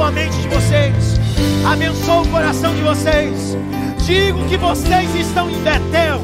a 0.04 0.10
mente 0.10 0.36
de 0.36 0.48
vocês, 0.48 1.18
abençoo 1.66 2.24
o 2.24 2.28
coração 2.28 2.74
de 2.74 2.82
vocês. 2.82 3.56
Digo 4.04 4.44
que 4.44 4.56
vocês 4.58 5.14
estão 5.14 5.48
em 5.48 5.56
Betel, 5.62 6.20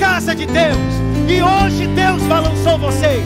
casa 0.00 0.34
de 0.34 0.46
Deus, 0.46 0.76
e 1.28 1.40
hoje 1.40 1.86
Deus 1.94 2.20
balançou 2.24 2.76
vocês, 2.76 3.24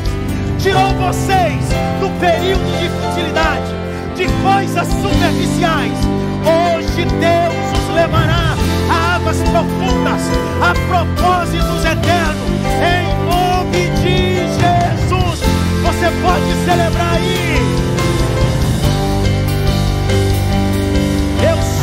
tirou 0.59 0.93
vocês 0.97 1.65
do 2.01 2.11
período 2.21 2.65
de 2.79 2.89
futilidade, 2.91 3.73
de 4.15 4.27
coisas 4.43 4.87
superficiais. 4.89 5.99
Hoje 6.45 7.07
Deus 7.07 7.79
os 7.79 7.95
levará 7.95 8.55
a 8.91 9.15
águas 9.17 9.39
profundas, 9.39 10.21
a 10.61 10.75
propósitos 10.87 11.83
eternos, 11.83 12.45
em 12.85 13.07
nome 13.25 13.89
de 14.03 14.37
Jesus. 14.53 15.41
Você 15.83 16.11
pode 16.21 16.65
celebrar 16.67 17.15
aí. 17.15 17.34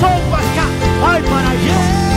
Sou 0.01 0.09
a 0.09 0.41
casa. 0.55 0.87
Ai, 1.05 1.21
Paraíba. 1.21 2.10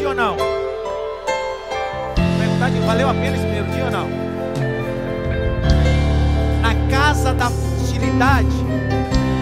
Dia 0.00 0.08
ou 0.08 0.14
não? 0.14 0.36
Valeu 2.86 3.08
a 3.08 3.14
pena 3.14 3.36
esse 3.36 3.44
primeiro 3.44 3.70
dia 3.70 3.84
ou 3.84 3.90
não? 3.90 4.08
Na 6.62 6.74
casa 6.90 7.34
da 7.34 7.50
futilidade, 7.50 8.48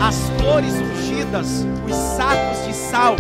as 0.03 0.29
flores 0.41 0.75
ungidas, 0.75 1.65
os 1.87 1.95
sacos 1.95 2.67
de 2.67 2.75
sal, 2.75 3.17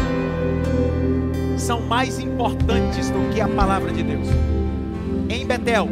são 1.56 1.80
mais 1.80 2.18
importantes 2.18 3.08
do 3.10 3.32
que 3.32 3.40
a 3.40 3.48
palavra 3.48 3.92
de 3.92 4.02
Deus. 4.02 4.26
Em 5.30 5.46
Betel, 5.46 5.88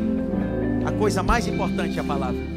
a 0.85 0.93
coisa 0.93 1.23
mais 1.23 1.47
importante 1.47 1.97
é 1.97 2.01
a 2.01 2.05
palavra. 2.05 2.56